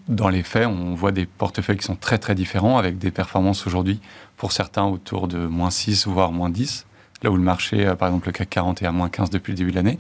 dans 0.08 0.30
les 0.30 0.42
faits, 0.42 0.66
on 0.66 0.96
voit 0.96 1.12
des 1.12 1.28
portefeuilles 1.28 1.78
qui 1.78 1.86
sont 1.86 1.96
très 1.96 2.18
très 2.18 2.34
différents, 2.34 2.80
avec 2.80 2.98
des 2.98 3.12
performances 3.12 3.68
aujourd'hui, 3.68 4.00
pour 4.36 4.52
certains, 4.52 4.86
autour 4.86 5.28
de 5.28 5.46
moins 5.46 5.70
6, 5.70 6.08
voire 6.08 6.32
moins 6.32 6.50
10, 6.50 6.88
là 7.22 7.30
où 7.30 7.38
le 7.38 7.44
marché, 7.44 7.86
par 8.00 8.08
exemple 8.08 8.26
le 8.26 8.32
CAC 8.32 8.50
40 8.50 8.82
est 8.82 8.88
à 8.88 8.92
moins 8.92 9.10
15 9.10 9.30
depuis 9.30 9.52
le 9.52 9.58
début 9.58 9.70
de 9.70 9.76
l'année, 9.76 10.00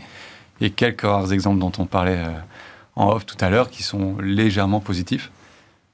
et 0.60 0.72
quelques 0.72 1.02
rares 1.02 1.34
exemples 1.34 1.60
dont 1.60 1.72
on 1.78 1.86
parlait 1.86 2.18
euh, 2.18 2.32
en 2.96 3.10
off 3.12 3.28
tout 3.28 3.38
à 3.42 3.52
l'heure, 3.52 3.70
qui 3.70 3.84
sont 3.84 4.18
légèrement 4.20 4.80
positifs. 4.80 5.30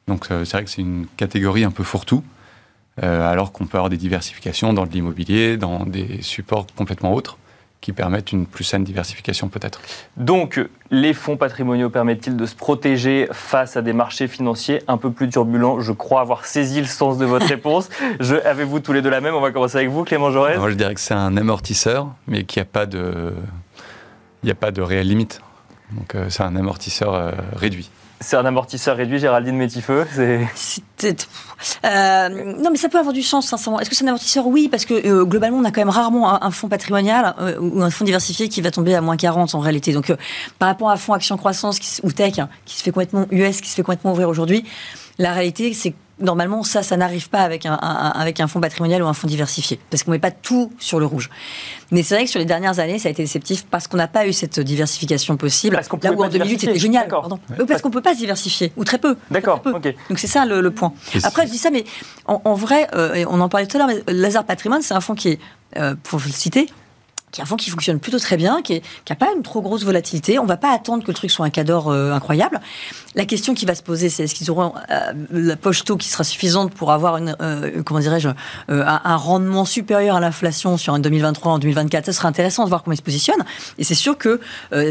Donc 0.08 0.28
euh, 0.32 0.46
c'est 0.46 0.58
vrai 0.58 0.64
que 0.64 0.70
c'est 0.70 0.82
une 0.82 1.06
catégorie 1.18 1.64
un 1.64 1.72
peu 1.72 1.84
fourre-tout, 1.84 2.24
euh, 3.04 3.30
alors 3.30 3.52
qu'on 3.52 3.66
peut 3.66 3.78
avoir 3.78 3.90
des 3.90 3.98
diversifications 3.98 4.74
dans 4.74 4.86
l'immobilier, 4.86 5.58
dans 5.58 5.86
des 5.86 6.22
supports 6.22 6.66
complètement 6.76 7.14
autres 7.14 7.38
qui 7.80 7.94
permettent 7.94 8.32
une 8.32 8.48
plus 8.48 8.64
saine 8.64 8.84
diversification 8.84 9.50
peut-être. 9.50 9.80
Donc, 10.18 10.60
les 10.90 11.14
fonds 11.14 11.38
patrimoniaux 11.38 11.92
permettent-ils 11.92 12.36
de 12.36 12.46
se 12.48 12.56
protéger 12.56 13.28
face 13.32 13.78
à 13.78 13.84
des 13.84 13.94
marchés 13.94 14.28
financiers 14.28 14.82
un 14.88 14.98
peu 14.98 15.12
plus 15.12 15.30
turbulents? 15.30 15.80
Je 15.80 15.92
crois 15.92 16.22
avoir 16.22 16.46
saisi 16.46 16.82
le 16.82 16.88
sens 16.88 17.20
de 17.20 17.26
votre 17.26 17.46
réponse. 17.48 17.90
Avez-vous 18.46 18.80
tous 18.80 18.94
les 18.94 19.04
deux 19.04 19.12
la 19.12 19.22
même? 19.22 19.36
On 19.36 19.42
va 19.42 19.52
commencer 19.52 19.78
avec 19.78 19.90
vous, 19.90 20.04
Clément 20.06 20.32
Jaurès. 20.32 20.58
Moi, 20.58 20.72
je 20.72 20.76
dirais 20.76 20.96
que 20.96 21.00
c'est 21.00 21.14
un 21.14 21.38
amortisseur, 21.38 22.08
mais 22.28 22.46
qu'il 22.46 22.62
n'y 22.62 22.68
a 22.68 22.72
pas 22.72 22.88
de, 22.88 23.34
il 24.44 24.50
a 24.50 24.56
pas 24.56 24.72
de 24.72 24.82
réelle 24.82 25.08
limite. 25.08 25.40
Donc, 25.92 26.16
euh, 26.16 26.30
c'est 26.30 26.44
un 26.44 26.56
amortisseur 26.56 27.32
réduit. 27.56 27.92
C'est 28.20 28.36
un 28.36 28.46
amortisseur 28.46 28.98
réduit, 28.98 29.20
Géraldine 29.20 29.56
Métifeux. 29.56 30.06
Euh, 31.86 32.30
non, 32.30 32.70
mais 32.72 32.78
ça 32.78 32.90
peut 32.90 32.98
avoir 32.98 33.14
du 33.14 33.22
sens, 33.22 33.48
sincèrement. 33.48 33.80
Est-ce 33.80 33.90
que 33.90 33.96
c'est 33.96 34.04
un 34.04 34.08
amortisseur? 34.08 34.48
Oui, 34.48 34.68
parce 34.70 34.86
que 34.86 34.94
euh, 34.94 35.24
globalement, 35.26 35.58
on 35.58 35.64
a 35.64 35.72
quand 35.72 35.82
même 35.82 35.90
rarement 35.90 36.44
un, 36.44 36.52
fonds 36.52 36.68
patrimonial 36.68 37.36
euh, 37.40 37.60
ou 37.60 37.84
un 37.84 37.92
fonds 37.92 38.06
diversifié 38.06 38.50
qui 38.50 38.62
va 38.62 38.72
tomber 38.72 38.96
à 38.96 39.02
moins 39.02 39.18
40 39.18 39.54
en 39.54 39.60
réalité. 39.60 39.94
Donc, 39.94 40.14
par 40.58 40.70
rapport 40.70 40.90
à 40.90 40.98
fonds 40.98 41.14
action 41.14 41.38
croissance 41.38 41.80
ou 42.04 42.12
tech, 42.12 42.40
hein, 42.40 42.50
qui 42.66 42.76
se 42.76 42.84
fait 42.84 42.92
complètement 42.92 43.28
US, 43.32 43.62
qui 43.62 43.70
se 43.70 43.76
fait 43.76 43.84
complètement 43.84 44.12
ouvrir 44.12 44.30
aujourd'hui, 44.30 44.66
la 45.20 45.34
réalité, 45.34 45.74
c'est 45.74 45.94
normalement, 46.20 46.64
ça, 46.64 46.84
ça 46.84 46.98
n'arrive 46.98 47.30
pas 47.30 47.42
avec 47.42 47.66
un, 47.66 47.74
avec 47.74 48.40
un 48.40 48.48
fonds 48.48 48.60
patrimonial 48.60 49.04
ou 49.04 49.08
un 49.08 49.14
fonds 49.14 49.28
diversifié, 49.28 49.80
parce 49.90 50.04
qu'on 50.04 50.12
ne 50.12 50.16
met 50.16 50.22
pas 50.22 50.32
tout 50.32 50.72
sur 50.80 51.00
le 51.00 51.06
rouge. 51.06 51.30
Mais 51.92 52.04
c'est 52.04 52.16
vrai 52.16 52.26
que 52.26 52.30
sur 52.30 52.40
les 52.40 52.46
dernières 52.46 52.80
années, 52.80 53.00
ça 53.00 53.08
a 53.08 53.12
été 53.12 53.24
déceptif 53.24 53.66
parce 53.66 53.88
qu'on 53.88 53.98
n'a 53.98 54.08
pas 54.08 54.28
eu 54.28 54.34
cette 54.34 54.60
diversification 54.60 55.38
possible. 55.38 55.76
Parce 55.76 55.90
là 56.04 56.12
où 56.12 56.24
en 56.24 56.30
2008, 56.30 56.60
c'était 56.60 56.80
génial. 56.80 57.08
Parce 57.08 57.82
qu'on 57.82 57.90
ne 57.90 57.94
peut 57.94 58.02
pas 58.02 58.14
se 58.14 58.20
diversifier, 58.20 58.72
ou 58.78 58.84
très 58.84 58.98
peu. 58.98 59.16
D'accord, 59.32 59.62
Donc 59.64 60.20
c'est 60.20 60.28
ça 60.28 60.46
le, 60.46 60.72
point. 60.72 60.94
Après, 61.24 61.46
je 61.46 61.52
dis 61.52 61.58
ça, 61.58 61.70
mais 61.70 61.86
en, 62.26 62.54
vrai, 62.54 62.88
euh, 62.94 63.26
on 63.30 63.40
en 63.40 63.50
parlait 63.50 63.68
tout 63.68 63.78
à 63.78 63.80
l'heure, 63.80 63.88
mais 63.88 64.14
Lazare 64.14 64.46
Patrimoine, 64.46 64.82
c'est 64.82 64.94
un 64.94 65.02
fonds 65.02 65.16
qui 65.16 65.30
est, 65.30 65.40
euh, 65.78 65.96
pour 66.04 66.20
le 66.20 66.32
citer, 66.32 66.68
qui 67.32 67.42
est 67.42 67.44
un 67.44 67.56
qui 67.58 67.70
fonctionne 67.70 68.00
plutôt 68.00 68.20
très 68.20 68.38
bien, 68.38 68.62
qui 68.62 68.82
n'a 69.10 69.16
pas 69.16 69.28
une 69.36 69.44
trop 69.44 69.62
grosse 69.62 69.84
volatilité. 69.84 70.40
On 70.40 70.44
ne 70.44 70.48
va 70.48 70.56
pas 70.56 70.74
attendre 70.74 71.04
que 71.04 71.10
le 71.10 71.14
truc 71.14 71.30
soit 71.30 71.46
un 71.46 71.50
cadre 71.50 71.88
euh, 71.88 72.14
incroyable. 72.14 72.62
La 73.16 73.26
question 73.26 73.54
qui 73.54 73.66
va 73.66 73.76
se 73.76 73.84
poser, 73.84 74.10
c'est 74.10 74.24
est-ce 74.24 74.36
qu'ils 74.36 74.50
auront 74.50 74.74
euh, 74.90 75.14
la 75.32 75.58
poche 75.58 75.84
taux 75.84 75.98
qui 75.98 76.08
sera 76.08 76.24
suffisante 76.24 76.74
pour 76.74 76.92
avoir 76.92 77.20
euh, 77.20 77.82
comment 77.84 78.00
dirais-je, 78.00 78.30
un, 78.70 79.16
rendement 79.18 79.66
supérieur 79.66 80.16
à 80.16 80.20
l'inflation 80.20 80.78
sur 80.78 80.94
un 80.94 81.00
2023 81.00 81.54
en 81.54 81.60
2024 81.60 82.06
Ça 82.06 82.14
sera 82.14 82.30
intéressant 82.30 82.64
de 82.64 82.70
voir 82.70 82.84
comment 82.84 82.94
ils 82.94 82.98
se 82.98 83.02
positionnent. 83.02 83.44
Et 83.78 83.84
c'est 83.84 83.96
sûr 83.96 84.18
que, 84.18 84.40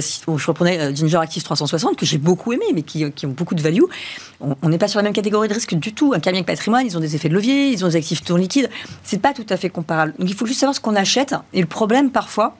si, 0.00 0.20
je 0.26 0.46
reprenais 0.46 0.94
Ginger 0.94 1.18
Active 1.18 1.42
360, 1.42 1.96
que 1.96 2.04
j'ai 2.04 2.18
beaucoup 2.18 2.52
aimé, 2.52 2.64
mais 2.74 2.82
qui, 2.82 3.04
ont 3.04 3.28
beaucoup 3.28 3.54
de 3.54 3.62
value, 3.62 3.84
on 4.40 4.68
n'est 4.68 4.78
pas 4.78 4.88
sur 4.88 4.98
la 4.98 5.04
même 5.04 5.12
catégorie 5.12 5.48
de 5.48 5.54
risque 5.54 5.74
du 5.74 5.94
tout. 5.94 6.12
Un 6.14 6.20
cabinet 6.20 6.44
patrimoine, 6.44 6.86
ils 6.86 6.96
ont 6.96 7.00
des 7.00 7.16
effets 7.16 7.28
de 7.28 7.34
levier, 7.34 7.70
ils 7.70 7.84
ont 7.84 7.88
des 7.88 7.96
actifs 7.96 8.22
tours 8.22 8.38
liquides. 8.38 8.68
C'est 9.02 9.20
pas 9.20 9.32
tout 9.32 9.46
à 9.48 9.56
fait 9.56 9.70
comparable. 9.70 10.14
Donc 10.18 10.28
il 10.28 10.34
faut 10.34 10.46
juste 10.46 10.60
savoir 10.60 10.74
ce 10.74 10.80
qu'on 10.80 10.96
achète. 10.96 11.34
Et 11.52 11.60
le 11.60 11.66
problème, 11.66 12.10
par 12.10 12.25
parfois, 12.26 12.56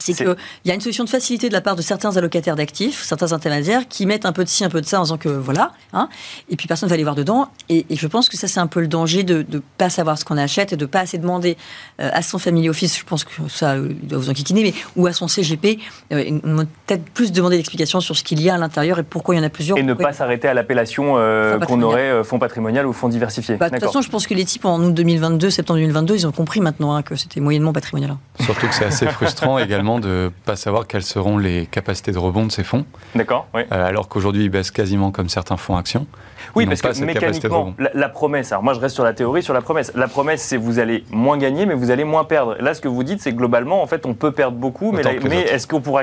c'est 0.00 0.14
qu'il 0.14 0.34
y 0.64 0.70
a 0.70 0.74
une 0.74 0.80
solution 0.80 1.04
de 1.04 1.08
facilité 1.08 1.48
de 1.48 1.52
la 1.52 1.60
part 1.60 1.76
de 1.76 1.82
certains 1.82 2.16
allocataires 2.16 2.56
d'actifs, 2.56 3.02
certains 3.02 3.32
intermédiaires, 3.32 3.86
qui 3.88 4.06
mettent 4.06 4.26
un 4.26 4.32
peu 4.32 4.44
de 4.44 4.48
ci, 4.48 4.64
un 4.64 4.68
peu 4.68 4.80
de 4.80 4.86
ça 4.86 4.98
en 4.98 5.04
disant 5.04 5.18
que 5.18 5.28
voilà, 5.28 5.72
hein, 5.92 6.08
et 6.48 6.56
puis 6.56 6.66
personne 6.66 6.86
ne 6.86 6.90
va 6.90 6.94
aller 6.94 7.02
voir 7.02 7.14
dedans. 7.14 7.48
Et, 7.68 7.86
je 7.90 8.06
pense 8.06 8.28
que 8.28 8.36
ça, 8.36 8.48
c'est 8.48 8.60
un 8.60 8.66
peu 8.66 8.80
le 8.80 8.88
danger 8.88 9.22
de 9.24 9.44
ne 9.48 9.58
pas 9.76 9.90
savoir 9.90 10.16
ce 10.18 10.24
qu'on 10.24 10.38
achète 10.38 10.72
et 10.72 10.76
de 10.76 10.84
ne 10.84 10.86
pas 10.86 11.00
assez 11.00 11.18
demander 11.18 11.56
euh, 12.00 12.08
à 12.12 12.22
son 12.22 12.38
family 12.38 12.68
office, 12.68 12.98
je 12.98 13.04
pense 13.04 13.24
que 13.24 13.30
ça, 13.48 13.76
il 13.76 14.06
doit 14.06 14.18
vous 14.18 14.30
enquiquiner, 14.30 14.62
mais, 14.62 14.74
ou 14.96 15.06
à 15.06 15.12
son 15.12 15.28
CGP, 15.28 15.78
euh, 16.12 16.38
peut-être 16.86 17.04
plus 17.10 17.30
demander 17.32 17.56
d'explications 17.56 18.00
sur 18.00 18.16
ce 18.16 18.24
qu'il 18.24 18.40
y 18.40 18.48
a 18.48 18.54
à 18.54 18.58
l'intérieur 18.58 18.98
et 18.98 19.02
pourquoi 19.02 19.34
il 19.34 19.38
y 19.38 19.40
en 19.40 19.44
a 19.44 19.50
plusieurs. 19.50 19.76
Et 19.76 19.82
ne 19.82 19.94
pas 19.94 20.12
s'arrêter 20.12 20.48
à 20.48 20.54
l'appellation 20.54 21.14
euh, 21.18 21.58
qu'on 21.58 21.82
aurait 21.82 22.24
fonds 22.24 22.38
patrimonial 22.38 22.86
ou 22.86 22.92
fonds 22.92 23.08
diversifié. 23.08 23.56
Bah, 23.56 23.68
de 23.68 23.74
toute 23.74 23.84
façon, 23.84 24.00
je 24.00 24.10
pense 24.10 24.26
que 24.26 24.34
les 24.34 24.44
types 24.44 24.64
en 24.64 24.80
août 24.80 24.94
2022, 24.94 25.50
septembre 25.50 25.78
2022, 25.80 26.14
ils 26.14 26.26
ont 26.26 26.32
compris 26.32 26.60
maintenant 26.60 26.94
hein, 26.94 27.02
que 27.02 27.16
c'était 27.16 27.40
moyennement 27.40 27.72
patrimonial. 27.72 28.16
Surtout 28.40 28.66
que 28.66 28.74
c'est 28.74 28.86
assez 28.86 29.06
frustrant 29.06 29.58
également 29.58 29.89
de 29.98 30.08
ne 30.08 30.30
pas 30.44 30.56
savoir 30.56 30.86
quelles 30.86 31.02
seront 31.02 31.38
les 31.38 31.66
capacités 31.66 32.12
de 32.12 32.18
rebond 32.18 32.46
de 32.46 32.52
ces 32.52 32.64
fonds. 32.64 32.84
D'accord, 33.14 33.48
oui. 33.54 33.62
Euh, 33.72 33.86
alors 33.86 34.08
qu'aujourd'hui, 34.08 34.44
ils 34.44 34.50
baissent 34.50 34.70
quasiment 34.70 35.10
comme 35.10 35.28
certains 35.28 35.56
fonds 35.56 35.76
actions. 35.76 36.06
Oui, 36.54 36.66
parce 36.66 36.80
que 36.80 37.04
mécaniquement, 37.04 37.74
la, 37.78 38.08
promesse, 38.08 38.52
alors 38.52 38.62
moi 38.62 38.74
je 38.74 38.80
reste 38.80 38.94
sur 38.94 39.04
la 39.04 39.12
théorie, 39.12 39.42
sur 39.42 39.54
la 39.54 39.60
promesse. 39.60 39.92
La 39.94 40.08
promesse, 40.08 40.42
c'est 40.42 40.56
vous 40.56 40.78
allez 40.78 41.04
moins 41.10 41.38
gagner, 41.38 41.66
mais 41.66 41.74
vous 41.74 41.90
allez 41.90 42.04
moins 42.04 42.24
perdre. 42.24 42.56
Là, 42.60 42.74
ce 42.74 42.80
que 42.80 42.88
vous 42.88 43.04
dites, 43.04 43.20
c'est 43.20 43.32
globalement, 43.32 43.82
en 43.82 43.86
fait, 43.86 44.06
on 44.06 44.14
peut 44.14 44.32
perdre 44.32 44.56
beaucoup, 44.56 44.92
mais, 44.92 45.02
mais 45.22 45.40
est-ce 45.42 45.66
qu'on 45.66 45.80
pourra 45.80 46.02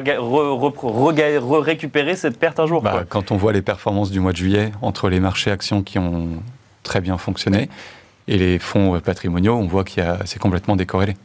récupérer 1.60 2.16
cette 2.16 2.40
perte 2.40 2.60
un 2.60 2.66
jour 2.66 2.82
bah, 2.82 3.04
Quand 3.08 3.32
on 3.32 3.38
voit 3.38 3.54
les 3.54 3.62
performances 3.62 4.12
du 4.12 4.20
mois 4.20 4.32
de 4.32 4.38
juillet 4.38 4.72
entre 4.82 5.10
les 5.10 5.20
marchés 5.20 5.52
actions 5.52 5.84
qui 5.84 6.00
ont 6.00 6.28
très 6.84 7.02
bien 7.02 7.18
fonctionné 7.18 7.70
et 8.28 8.38
les 8.38 8.60
fonds 8.60 9.00
patrimoniaux, 9.00 9.56
on 9.56 9.68
voit 9.68 9.84
que 9.84 9.92
c'est 10.26 10.40
complètement 10.40 10.76
décorrélé. 10.76 11.16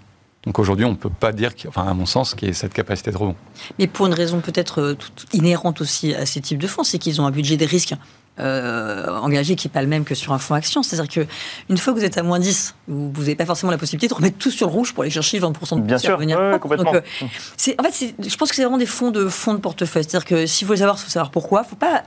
Donc 0.44 0.58
aujourd'hui, 0.58 0.84
on 0.84 0.90
ne 0.90 0.96
peut 0.96 1.10
pas 1.10 1.32
dire, 1.32 1.52
enfin 1.68 1.86
à 1.86 1.94
mon 1.94 2.06
sens, 2.06 2.34
qu'il 2.34 2.48
y 2.48 2.50
ait 2.50 2.54
cette 2.54 2.74
capacité 2.74 3.12
de 3.12 3.16
rebond. 3.16 3.36
Mais 3.78 3.86
pour 3.86 4.06
une 4.06 4.14
raison 4.14 4.40
peut-être 4.40 4.80
euh, 4.80 4.96
inhérente 5.32 5.80
aussi 5.80 6.14
à 6.14 6.26
ces 6.26 6.40
types 6.40 6.58
de 6.58 6.66
fonds, 6.66 6.82
c'est 6.82 6.98
qu'ils 6.98 7.20
ont 7.20 7.26
un 7.26 7.30
budget 7.30 7.56
des 7.56 7.66
risques 7.66 7.94
euh, 8.40 9.08
engagé 9.18 9.56
qui 9.56 9.66
n'est 9.66 9.72
pas 9.72 9.82
le 9.82 9.88
même 9.88 10.04
que 10.04 10.14
sur 10.14 10.32
un 10.32 10.38
fonds 10.38 10.54
action. 10.54 10.82
C'est-à-dire 10.82 11.08
qu'une 11.08 11.76
fois 11.76 11.92
que 11.92 11.98
vous 11.98 12.04
êtes 12.04 12.16
à 12.16 12.22
moins 12.22 12.38
10, 12.38 12.74
vous 12.88 13.12
n'avez 13.18 13.34
pas 13.34 13.44
forcément 13.44 13.70
la 13.70 13.76
possibilité 13.76 14.08
de 14.08 14.14
remettre 14.14 14.38
tout 14.38 14.50
sur 14.50 14.68
le 14.68 14.72
rouge 14.72 14.94
pour 14.94 15.02
aller 15.02 15.10
chercher 15.10 15.38
20% 15.38 15.76
de 15.76 15.80
Bien 15.82 15.98
sûr, 15.98 16.18
complètement. 16.60 16.92
Donc, 16.92 17.02
euh, 17.22 17.72
en 17.78 17.82
fait, 17.82 18.14
je 18.18 18.36
pense 18.36 18.48
que 18.48 18.56
c'est 18.56 18.62
vraiment 18.62 18.78
des 18.78 18.86
fonds 18.86 19.10
de 19.10 19.28
fonds 19.28 19.52
de 19.52 19.58
portefeuille. 19.58 20.04
C'est-à-dire 20.04 20.24
que 20.26 20.46
si 20.46 20.64
vous 20.64 20.68
voulez 20.68 20.78
savoir, 20.78 20.96
il 20.98 21.04
faut 21.04 21.10
savoir 21.10 21.30
pourquoi. 21.30 21.62
Faut 21.62 21.76
pas, 21.76 22.04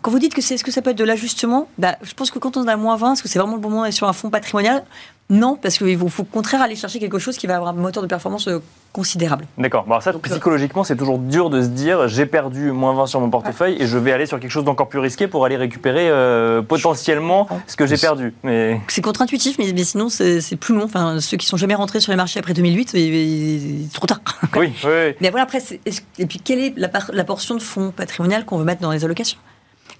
quand 0.00 0.10
vous 0.10 0.18
dites 0.18 0.34
que 0.34 0.40
c'est, 0.40 0.54
est-ce 0.54 0.64
que 0.64 0.72
ça 0.72 0.80
peut 0.80 0.90
être 0.90 0.98
de 0.98 1.04
l'ajustement, 1.04 1.68
bah, 1.76 1.96
je 2.02 2.14
pense 2.14 2.30
que 2.30 2.38
quand 2.38 2.56
on 2.56 2.66
a 2.66 2.76
moins 2.76 2.96
20, 2.96 3.12
est-ce 3.12 3.22
que 3.22 3.28
c'est 3.28 3.38
vraiment 3.38 3.54
le 3.54 3.60
bon 3.60 3.68
moment 3.68 3.82
d'aller 3.82 3.92
sur 3.92 4.08
un 4.08 4.14
fonds 4.14 4.30
patrimonial? 4.30 4.82
Non, 5.28 5.58
parce 5.60 5.78
qu'il 5.78 5.98
faut 5.98 6.22
au 6.22 6.24
contraire 6.24 6.62
aller 6.62 6.76
chercher 6.76 7.00
quelque 7.00 7.18
chose 7.18 7.36
qui 7.36 7.48
va 7.48 7.56
avoir 7.56 7.72
un 7.76 7.80
moteur 7.80 8.02
de 8.02 8.08
performance 8.08 8.46
euh, 8.46 8.60
considérable. 8.92 9.46
D'accord. 9.58 9.84
Alors 9.86 10.00
ça, 10.00 10.12
psychologiquement, 10.12 10.84
c'est 10.84 10.94
toujours 10.94 11.18
dur 11.18 11.50
de 11.50 11.62
se 11.62 11.66
dire 11.66 12.06
j'ai 12.06 12.26
perdu 12.26 12.70
moins 12.70 12.94
20 12.94 13.06
sur 13.06 13.20
mon 13.20 13.28
portefeuille 13.28 13.76
et 13.80 13.86
je 13.88 13.98
vais 13.98 14.12
aller 14.12 14.26
sur 14.26 14.38
quelque 14.38 14.50
chose 14.50 14.64
d'encore 14.64 14.88
plus 14.88 15.00
risqué 15.00 15.26
pour 15.26 15.44
aller 15.44 15.56
récupérer 15.56 16.08
euh, 16.08 16.62
potentiellement 16.62 17.48
ce 17.66 17.74
que 17.74 17.86
j'ai 17.86 17.96
perdu. 17.96 18.34
Mais... 18.44 18.80
C'est 18.86 19.02
contre-intuitif, 19.02 19.58
mais, 19.58 19.74
sinon 19.82 20.08
c'est 20.08 20.56
plus 20.56 20.74
long. 20.74 20.84
Enfin, 20.84 21.20
ceux 21.20 21.36
qui 21.36 21.46
sont 21.46 21.56
jamais 21.56 21.74
rentrés 21.74 21.98
sur 21.98 22.12
les 22.12 22.16
marchés 22.16 22.38
après 22.38 22.54
2008, 22.54 22.90
c'est 22.90 23.92
trop 23.92 24.06
tard. 24.06 24.20
Oui, 24.56 24.72
oui, 24.84 24.90
Mais 25.20 25.30
voilà, 25.30 25.42
après, 25.42 25.58
et 26.18 26.26
puis 26.26 26.38
quelle 26.38 26.60
est 26.60 26.74
la, 26.76 26.88
la 27.12 27.24
portion 27.24 27.56
de 27.56 27.62
fonds 27.62 27.90
patrimonial 27.90 28.44
qu'on 28.44 28.58
veut 28.58 28.64
mettre 28.64 28.80
dans 28.80 28.92
les 28.92 29.04
allocations? 29.04 29.38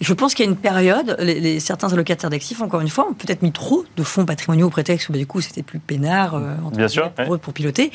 Je 0.00 0.12
pense 0.12 0.34
qu'il 0.34 0.44
y 0.44 0.48
a 0.48 0.50
une 0.50 0.58
période, 0.58 1.16
les, 1.20 1.58
certains 1.60 1.92
allocataires 1.92 2.28
d'actifs, 2.28 2.60
encore 2.60 2.80
une 2.80 2.88
fois, 2.88 3.08
ont 3.08 3.14
peut-être 3.14 3.42
mis 3.42 3.52
trop 3.52 3.84
de 3.96 4.02
fonds 4.02 4.26
patrimoniaux 4.26 4.66
au 4.66 4.70
prétexte 4.70 5.08
où 5.08 5.12
bah, 5.12 5.18
du 5.18 5.26
coup 5.26 5.40
c'était 5.40 5.62
plus 5.62 5.78
peinard 5.78 6.34
euh, 6.34 6.54
Bien 6.72 6.88
sûr, 6.88 7.10
pour, 7.12 7.54
piloter. 7.54 7.90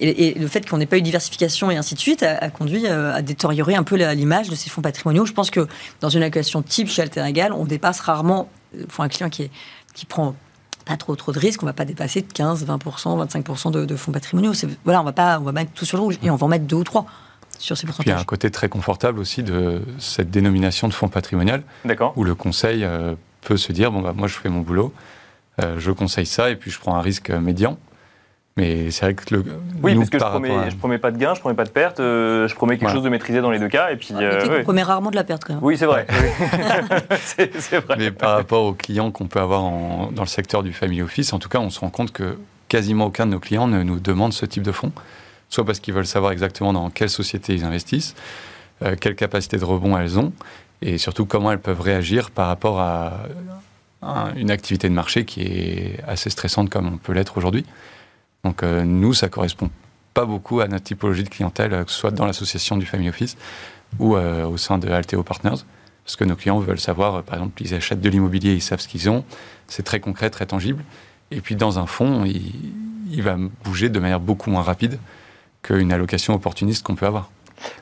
Et, 0.00 0.34
le 0.34 0.46
fait 0.48 0.68
qu'on 0.68 0.78
n'ait 0.78 0.86
pas 0.86 0.98
eu 0.98 1.02
diversification 1.02 1.70
et 1.70 1.76
ainsi 1.76 1.94
de 1.94 2.00
suite 2.00 2.22
a, 2.22 2.50
conduit 2.50 2.86
euh, 2.86 3.14
à 3.14 3.22
détériorer 3.22 3.74
un 3.74 3.82
peu 3.82 3.96
l'image 3.96 4.50
de 4.50 4.54
ces 4.54 4.68
fonds 4.68 4.82
patrimoniaux. 4.82 5.24
Je 5.24 5.32
pense 5.32 5.50
que 5.50 5.66
dans 6.00 6.10
une 6.10 6.22
allocation 6.22 6.62
type 6.62 6.88
chez 6.88 7.04
Egal, 7.16 7.52
on 7.52 7.64
dépasse 7.64 8.00
rarement, 8.00 8.50
pour 8.88 9.02
un 9.02 9.08
client 9.08 9.30
qui, 9.30 9.44
est, 9.44 9.50
qui 9.94 10.04
prend 10.06 10.34
pas 10.84 10.96
trop 10.96 11.16
trop 11.16 11.32
de 11.32 11.38
risques, 11.38 11.62
on 11.62 11.66
va 11.66 11.72
pas 11.72 11.84
dépasser 11.84 12.20
de 12.20 12.32
15, 12.32 12.66
20%, 12.66 13.26
25% 13.26 13.70
de, 13.70 13.84
de 13.84 13.96
fonds 13.96 14.12
patrimoniaux. 14.12 14.52
Voilà, 14.84 15.00
on 15.00 15.04
va 15.04 15.12
pas, 15.12 15.38
on 15.40 15.44
va 15.44 15.52
mettre 15.52 15.72
tout 15.72 15.84
sur 15.84 15.96
le 15.96 16.02
rouge 16.02 16.18
et 16.22 16.30
on 16.30 16.36
va 16.36 16.46
en 16.46 16.48
mettre 16.48 16.66
deux 16.66 16.76
ou 16.76 16.84
trois 16.84 17.06
sur 17.60 17.76
ces 17.76 17.86
pourcentages. 17.86 18.06
il 18.06 18.10
y 18.14 18.18
a 18.18 18.20
un 18.20 18.24
côté 18.24 18.50
très 18.50 18.68
confortable 18.68 19.18
aussi 19.18 19.42
de 19.42 19.82
cette 19.98 20.30
dénomination 20.30 20.88
de 20.88 20.94
fonds 20.94 21.08
patrimonial, 21.08 21.62
où 22.16 22.24
le 22.24 22.34
conseil 22.34 22.84
euh, 22.84 23.14
peut 23.42 23.56
se 23.56 23.72
dire 23.72 23.92
bon 23.92 24.00
bah 24.00 24.14
moi 24.16 24.28
je 24.28 24.34
fais 24.34 24.48
mon 24.48 24.60
boulot, 24.60 24.92
euh, 25.62 25.76
je 25.78 25.90
conseille 25.90 26.26
ça 26.26 26.50
et 26.50 26.56
puis 26.56 26.70
je 26.70 26.80
prends 26.80 26.96
un 26.96 27.02
risque 27.02 27.30
médian. 27.30 27.78
Mais 28.56 28.90
c'est 28.90 29.04
vrai 29.04 29.14
que 29.14 29.34
le. 29.34 29.44
Oui, 29.82 29.94
parce 29.94 30.10
que 30.10 30.18
je 30.18 30.24
promets, 30.24 30.70
je 30.70 30.76
promets 30.76 30.98
pas 30.98 31.12
de 31.12 31.18
gain, 31.18 31.34
je 31.34 31.40
promets 31.40 31.54
pas 31.54 31.64
de 31.64 31.70
perte, 31.70 32.00
euh, 32.00 32.48
je 32.48 32.54
promets 32.54 32.78
quelque 32.78 32.92
chose 32.92 33.04
de 33.04 33.08
maîtrisé 33.08 33.40
dans 33.40 33.50
les 33.50 33.60
deux 33.60 33.68
cas. 33.68 33.90
Et 33.90 33.96
puis, 33.96 34.12
ah, 34.18 34.62
promets 34.62 34.82
rarement 34.82 35.10
de 35.10 35.16
la 35.16 35.24
perte 35.24 35.44
quand 35.44 35.54
même. 35.54 35.62
Oui, 35.62 35.78
c'est 35.78 35.86
vrai. 35.86 36.06
c'est 37.20 37.78
vrai. 37.78 37.94
Mais 37.96 38.10
par 38.10 38.36
rapport 38.36 38.64
aux 38.64 38.74
clients 38.74 39.12
qu'on 39.12 39.28
peut 39.28 39.40
avoir 39.40 39.62
dans 39.62 40.22
le 40.22 40.28
secteur 40.28 40.62
du 40.62 40.72
family 40.72 41.00
office, 41.00 41.32
en 41.32 41.38
tout 41.38 41.48
cas, 41.48 41.60
on 41.60 41.70
se 41.70 41.80
rend 41.80 41.90
compte 41.90 42.10
que 42.10 42.38
quasiment 42.68 43.06
aucun 43.06 43.26
de 43.26 43.30
nos 43.30 43.40
clients 43.40 43.68
ne 43.68 43.82
nous 43.82 44.00
demande 44.00 44.32
ce 44.32 44.44
type 44.46 44.64
de 44.64 44.72
fonds 44.72 44.92
soit 45.50 45.64
parce 45.64 45.80
qu'ils 45.80 45.92
veulent 45.92 46.06
savoir 46.06 46.32
exactement 46.32 46.72
dans 46.72 46.88
quelle 46.90 47.10
société 47.10 47.54
ils 47.54 47.64
investissent, 47.64 48.14
euh, 48.82 48.96
quelle 48.98 49.16
capacité 49.16 49.58
de 49.58 49.64
rebond 49.64 49.98
elles 49.98 50.18
ont, 50.18 50.32
et 50.80 50.96
surtout 50.96 51.26
comment 51.26 51.52
elles 51.52 51.60
peuvent 51.60 51.80
réagir 51.80 52.30
par 52.30 52.46
rapport 52.46 52.80
à, 52.80 53.18
une 54.34 54.50
activité 54.50 54.88
de 54.88 54.94
marché 54.94 55.26
qui 55.26 55.42
est 55.42 56.00
assez 56.08 56.30
stressante 56.30 56.70
comme 56.70 56.86
on 56.86 56.96
peut 56.96 57.12
l'être 57.12 57.36
aujourd'hui. 57.36 57.66
Donc 58.44 58.62
euh, 58.62 58.82
nous, 58.82 59.12
ça 59.12 59.28
correspond 59.28 59.68
pas 60.14 60.24
beaucoup 60.24 60.60
à 60.60 60.68
notre 60.68 60.84
typologie 60.84 61.22
de 61.22 61.28
clientèle, 61.28 61.84
que 61.84 61.90
ce 61.90 61.98
soit 61.98 62.10
dans 62.10 62.24
l'association 62.24 62.78
du 62.78 62.86
Family 62.86 63.10
Office 63.10 63.36
ou 63.98 64.16
euh, 64.16 64.46
au 64.46 64.56
sein 64.56 64.78
de 64.78 64.88
Alteo 64.88 65.22
Partners. 65.22 65.66
Parce 66.02 66.16
que 66.16 66.24
nos 66.24 66.34
clients 66.34 66.58
veulent 66.60 66.80
savoir, 66.80 67.22
par 67.24 67.34
exemple, 67.34 67.60
ils 67.62 67.74
achètent 67.74 68.00
de 68.00 68.08
l'immobilier, 68.08 68.54
ils 68.54 68.62
savent 68.62 68.80
ce 68.80 68.88
qu'ils 68.88 69.10
ont, 69.10 69.22
c'est 69.68 69.82
très 69.82 70.00
concret, 70.00 70.30
très 70.30 70.46
tangible. 70.46 70.82
Et 71.30 71.42
puis 71.42 71.54
dans 71.54 71.78
un 71.78 71.84
fonds, 71.84 72.24
il 72.24 73.22
va 73.22 73.36
bouger 73.62 73.90
de 73.90 74.00
manière 74.00 74.18
beaucoup 74.18 74.48
moins 74.48 74.62
rapide 74.62 74.98
qu'une 75.62 75.92
allocation 75.92 76.34
opportuniste 76.34 76.84
qu'on 76.84 76.94
peut 76.94 77.06
avoir. 77.06 77.30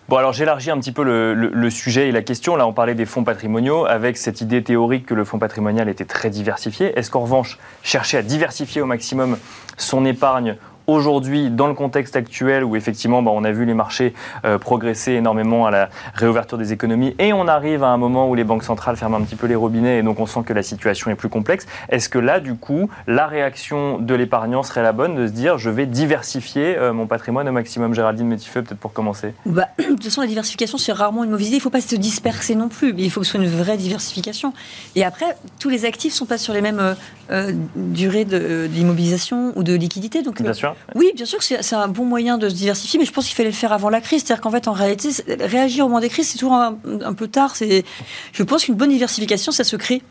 Bon, 0.08 0.16
alors 0.16 0.32
j'élargis 0.32 0.70
un 0.70 0.78
petit 0.78 0.92
peu 0.92 1.04
le, 1.04 1.70
sujet 1.70 2.08
et 2.08 2.12
la 2.12 2.22
question. 2.22 2.56
Là, 2.56 2.66
on 2.66 2.72
parlait 2.72 2.94
des 2.94 3.06
fonds 3.06 3.24
patrimoniaux 3.24 3.84
avec 3.86 4.16
cette 4.16 4.40
idée 4.40 4.62
théorique 4.62 5.06
que 5.06 5.14
le 5.14 5.24
fonds 5.24 5.38
patrimonial 5.38 5.88
était 5.88 6.04
très 6.04 6.30
diversifié. 6.30 6.98
Est-ce 6.98 7.10
qu'en 7.10 7.20
revanche, 7.20 7.58
chercher 7.82 8.16
à 8.16 8.22
diversifier 8.22 8.80
au 8.80 8.86
maximum 8.86 9.38
son 9.76 10.04
épargne 10.04 10.56
aujourd'hui, 10.88 11.50
dans 11.50 11.68
le 11.68 11.74
contexte 11.74 12.16
actuel 12.16 12.64
où 12.64 12.74
effectivement 12.74 13.22
bah, 13.22 13.30
on 13.32 13.44
a 13.44 13.52
vu 13.52 13.64
les 13.64 13.74
marchés 13.74 14.14
euh, 14.44 14.58
progresser 14.58 15.12
énormément 15.12 15.66
à 15.66 15.70
la 15.70 15.90
réouverture 16.14 16.58
des 16.58 16.72
économies 16.72 17.14
et 17.18 17.32
on 17.32 17.46
arrive 17.46 17.84
à 17.84 17.88
un 17.88 17.98
moment 17.98 18.28
où 18.28 18.34
les 18.34 18.42
banques 18.42 18.64
centrales 18.64 18.96
ferment 18.96 19.18
un 19.18 19.22
petit 19.22 19.36
peu 19.36 19.46
les 19.46 19.54
robinets 19.54 19.98
et 19.98 20.02
donc 20.02 20.18
on 20.18 20.26
sent 20.26 20.40
que 20.46 20.52
la 20.52 20.62
situation 20.62 21.10
est 21.10 21.14
plus 21.14 21.28
complexe, 21.28 21.66
est-ce 21.90 22.08
que 22.08 22.18
là, 22.18 22.40
du 22.40 22.54
coup, 22.54 22.90
la 23.06 23.26
réaction 23.26 23.98
de 23.98 24.14
l'épargnant 24.14 24.62
serait 24.62 24.82
la 24.82 24.92
bonne 24.92 25.14
de 25.14 25.26
se 25.26 25.32
dire 25.32 25.58
je 25.58 25.70
vais 25.70 25.86
diversifier 25.86 26.76
euh, 26.76 26.92
mon 26.92 27.06
patrimoine 27.06 27.48
au 27.48 27.52
maximum? 27.52 27.94
Géraldine 27.94 28.26
Métifeux, 28.26 28.62
peut-être 28.62 28.80
pour 28.80 28.92
commencer 28.92 29.34
bah, 29.44 29.68
De 29.78 29.84
toute 29.84 30.04
façon, 30.04 30.22
la 30.22 30.26
diversification, 30.26 30.78
c'est 30.78 30.92
rarement 30.92 31.24
une 31.24 31.30
mauvaise 31.30 31.48
idée. 31.48 31.56
Il 31.56 31.58
ne 31.58 31.62
faut 31.62 31.70
pas 31.70 31.80
se 31.80 31.96
disperser 31.96 32.54
non 32.54 32.68
plus, 32.68 32.94
mais 32.94 33.02
il 33.02 33.10
faut 33.10 33.20
que 33.20 33.26
ce 33.26 33.32
soit 33.32 33.40
une 33.40 33.48
vraie 33.48 33.76
diversification. 33.76 34.54
Et 34.94 35.04
après, 35.04 35.36
tous 35.58 35.68
les 35.68 35.84
actifs 35.84 36.12
ne 36.12 36.16
sont 36.16 36.26
pas 36.26 36.38
sur 36.38 36.54
les 36.54 36.60
mêmes 36.60 36.96
euh, 37.30 37.52
durées 37.76 38.24
d'immobilisation 38.24 39.52
ou 39.56 39.62
de 39.62 39.74
liquidité. 39.74 40.22
Donc, 40.22 40.40
Bien 40.40 40.52
sûr. 40.52 40.74
Oui, 40.94 41.12
bien 41.14 41.26
sûr 41.26 41.38
que 41.38 41.44
c'est 41.44 41.74
un 41.74 41.88
bon 41.88 42.04
moyen 42.04 42.38
de 42.38 42.48
se 42.48 42.54
diversifier, 42.54 42.98
mais 42.98 43.04
je 43.04 43.12
pense 43.12 43.26
qu'il 43.26 43.34
fallait 43.34 43.50
le 43.50 43.54
faire 43.54 43.72
avant 43.72 43.90
la 43.90 44.00
crise. 44.00 44.22
C'est-à-dire 44.24 44.40
qu'en 44.42 44.50
fait, 44.50 44.68
en 44.68 44.72
réalité, 44.72 45.10
réagir 45.40 45.84
au 45.84 45.88
moment 45.88 46.00
des 46.00 46.08
crises, 46.08 46.28
c'est 46.28 46.38
toujours 46.38 46.54
un, 46.54 46.78
un 47.04 47.14
peu 47.14 47.28
tard. 47.28 47.54
Je 48.32 48.42
pense 48.42 48.64
qu'une 48.64 48.74
bonne 48.74 48.90
diversification, 48.90 49.52
ça 49.52 49.64
se 49.64 49.76
crée 49.76 50.02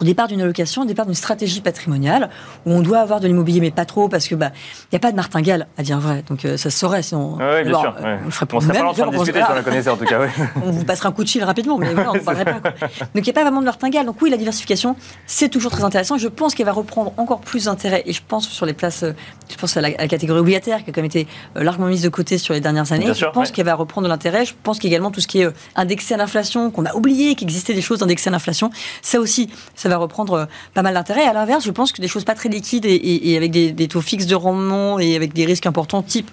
au 0.00 0.04
départ 0.04 0.28
d'une 0.28 0.40
allocation, 0.40 0.82
au 0.82 0.84
départ 0.84 1.06
d'une 1.06 1.14
stratégie 1.14 1.60
patrimoniale, 1.60 2.30
où 2.66 2.72
on 2.72 2.80
doit 2.80 2.98
avoir 2.98 3.20
de 3.20 3.26
l'immobilier, 3.26 3.60
mais 3.60 3.70
pas 3.70 3.84
trop, 3.84 4.08
parce 4.08 4.28
que 4.28 4.34
bah 4.34 4.50
il 4.84 4.88
n'y 4.92 4.96
a 4.96 5.00
pas 5.00 5.10
de 5.10 5.16
martingale, 5.16 5.66
à 5.76 5.82
dire 5.82 5.98
vrai. 5.98 6.22
Donc 6.28 6.44
euh, 6.44 6.56
ça 6.56 6.70
se 6.70 6.78
saurait 6.78 7.02
sinon. 7.02 7.38
Oui, 7.38 7.64
bien 7.64 7.80
sûr. 7.80 7.94
On 8.26 8.30
ferait 8.30 8.46
on 8.52 8.60
serait 8.60 8.78
pas 8.78 8.84
en 8.84 8.92
train 8.92 9.06
de 9.06 9.16
discuter 9.16 9.40
si 9.40 9.50
on 9.50 9.54
la 9.54 9.62
connaissait 9.62 9.90
en 9.90 9.96
tout 9.96 10.04
cas. 10.04 10.20
on 10.64 10.70
vous 10.70 10.84
passera 10.84 11.08
un 11.08 11.12
coup 11.12 11.24
de 11.24 11.28
fil 11.28 11.42
rapidement, 11.44 11.78
mais 11.78 11.92
voilà, 11.92 12.12
on 12.12 12.14
ne 12.14 12.20
parlerait 12.20 12.44
pas. 12.44 12.60
Donc 12.60 12.70
il 13.14 13.22
n'y 13.22 13.30
a 13.30 13.32
pas 13.32 13.42
vraiment 13.42 13.60
de 13.60 13.66
martingale. 13.66 14.06
Donc 14.06 14.20
oui, 14.22 14.30
la 14.30 14.36
diversification, 14.36 14.96
c'est 15.26 15.48
toujours 15.48 15.70
très 15.70 15.84
intéressant. 15.84 16.16
Je 16.16 16.28
pense 16.28 16.54
qu'elle 16.54 16.66
va 16.66 16.72
reprendre 16.72 17.12
encore 17.16 17.40
plus 17.40 17.64
d'intérêt, 17.64 18.02
et 18.06 18.12
je 18.12 18.22
pense 18.26 18.48
sur 18.48 18.66
les 18.66 18.72
places, 18.72 19.02
euh, 19.02 19.12
je 19.50 19.56
pense 19.56 19.76
à 19.76 19.80
la, 19.80 19.90
catégorie 20.08 20.40
obligataire 20.40 20.84
qui 20.84 20.90
a 20.90 20.92
quand 20.92 21.00
même 21.00 21.06
été 21.06 21.26
euh, 21.56 21.62
largement 21.62 21.86
mise 21.86 22.02
de 22.02 22.08
côté 22.08 22.38
sur 22.38 22.54
les 22.54 22.60
dernières 22.60 22.92
années. 22.92 23.12
je 23.14 23.26
pense 23.26 23.50
qu'elle 23.50 23.66
va 23.66 23.74
reprendre 23.74 24.06
de 24.06 24.10
l'intérêt. 24.10 24.44
Je 24.44 24.54
pense 24.62 24.78
qu'également 24.78 25.10
tout 25.10 25.20
ce 25.20 25.26
qui 25.26 25.42
est 25.42 25.48
indexé 25.76 26.14
à 26.14 26.16
l'inflation, 26.16 26.70
qu'on 26.70 26.84
a 26.84 26.94
oublié 26.94 27.34
qu'il 27.34 27.48
existait 27.48 27.74
des 27.74 27.82
choses 27.82 28.02
indexées 28.02 28.28
à 28.28 28.32
l'inflation, 28.32 28.70
ça 29.02 29.20
aussi, 29.20 29.50
ça 29.74 29.87
va 29.88 29.96
reprendre 29.96 30.48
pas 30.74 30.82
mal 30.82 30.94
d'intérêt. 30.94 31.24
À 31.24 31.32
l'inverse, 31.32 31.64
je 31.64 31.70
pense 31.70 31.92
que 31.92 32.00
des 32.00 32.08
choses 32.08 32.24
pas 32.24 32.34
très 32.34 32.48
liquides 32.48 32.86
et, 32.86 33.36
avec 33.36 33.50
des, 33.50 33.88
taux 33.88 34.00
fixes 34.00 34.26
de 34.26 34.34
rendement 34.34 34.98
et 34.98 35.16
avec 35.16 35.32
des 35.32 35.44
risques 35.44 35.66
importants, 35.66 36.02
type 36.02 36.30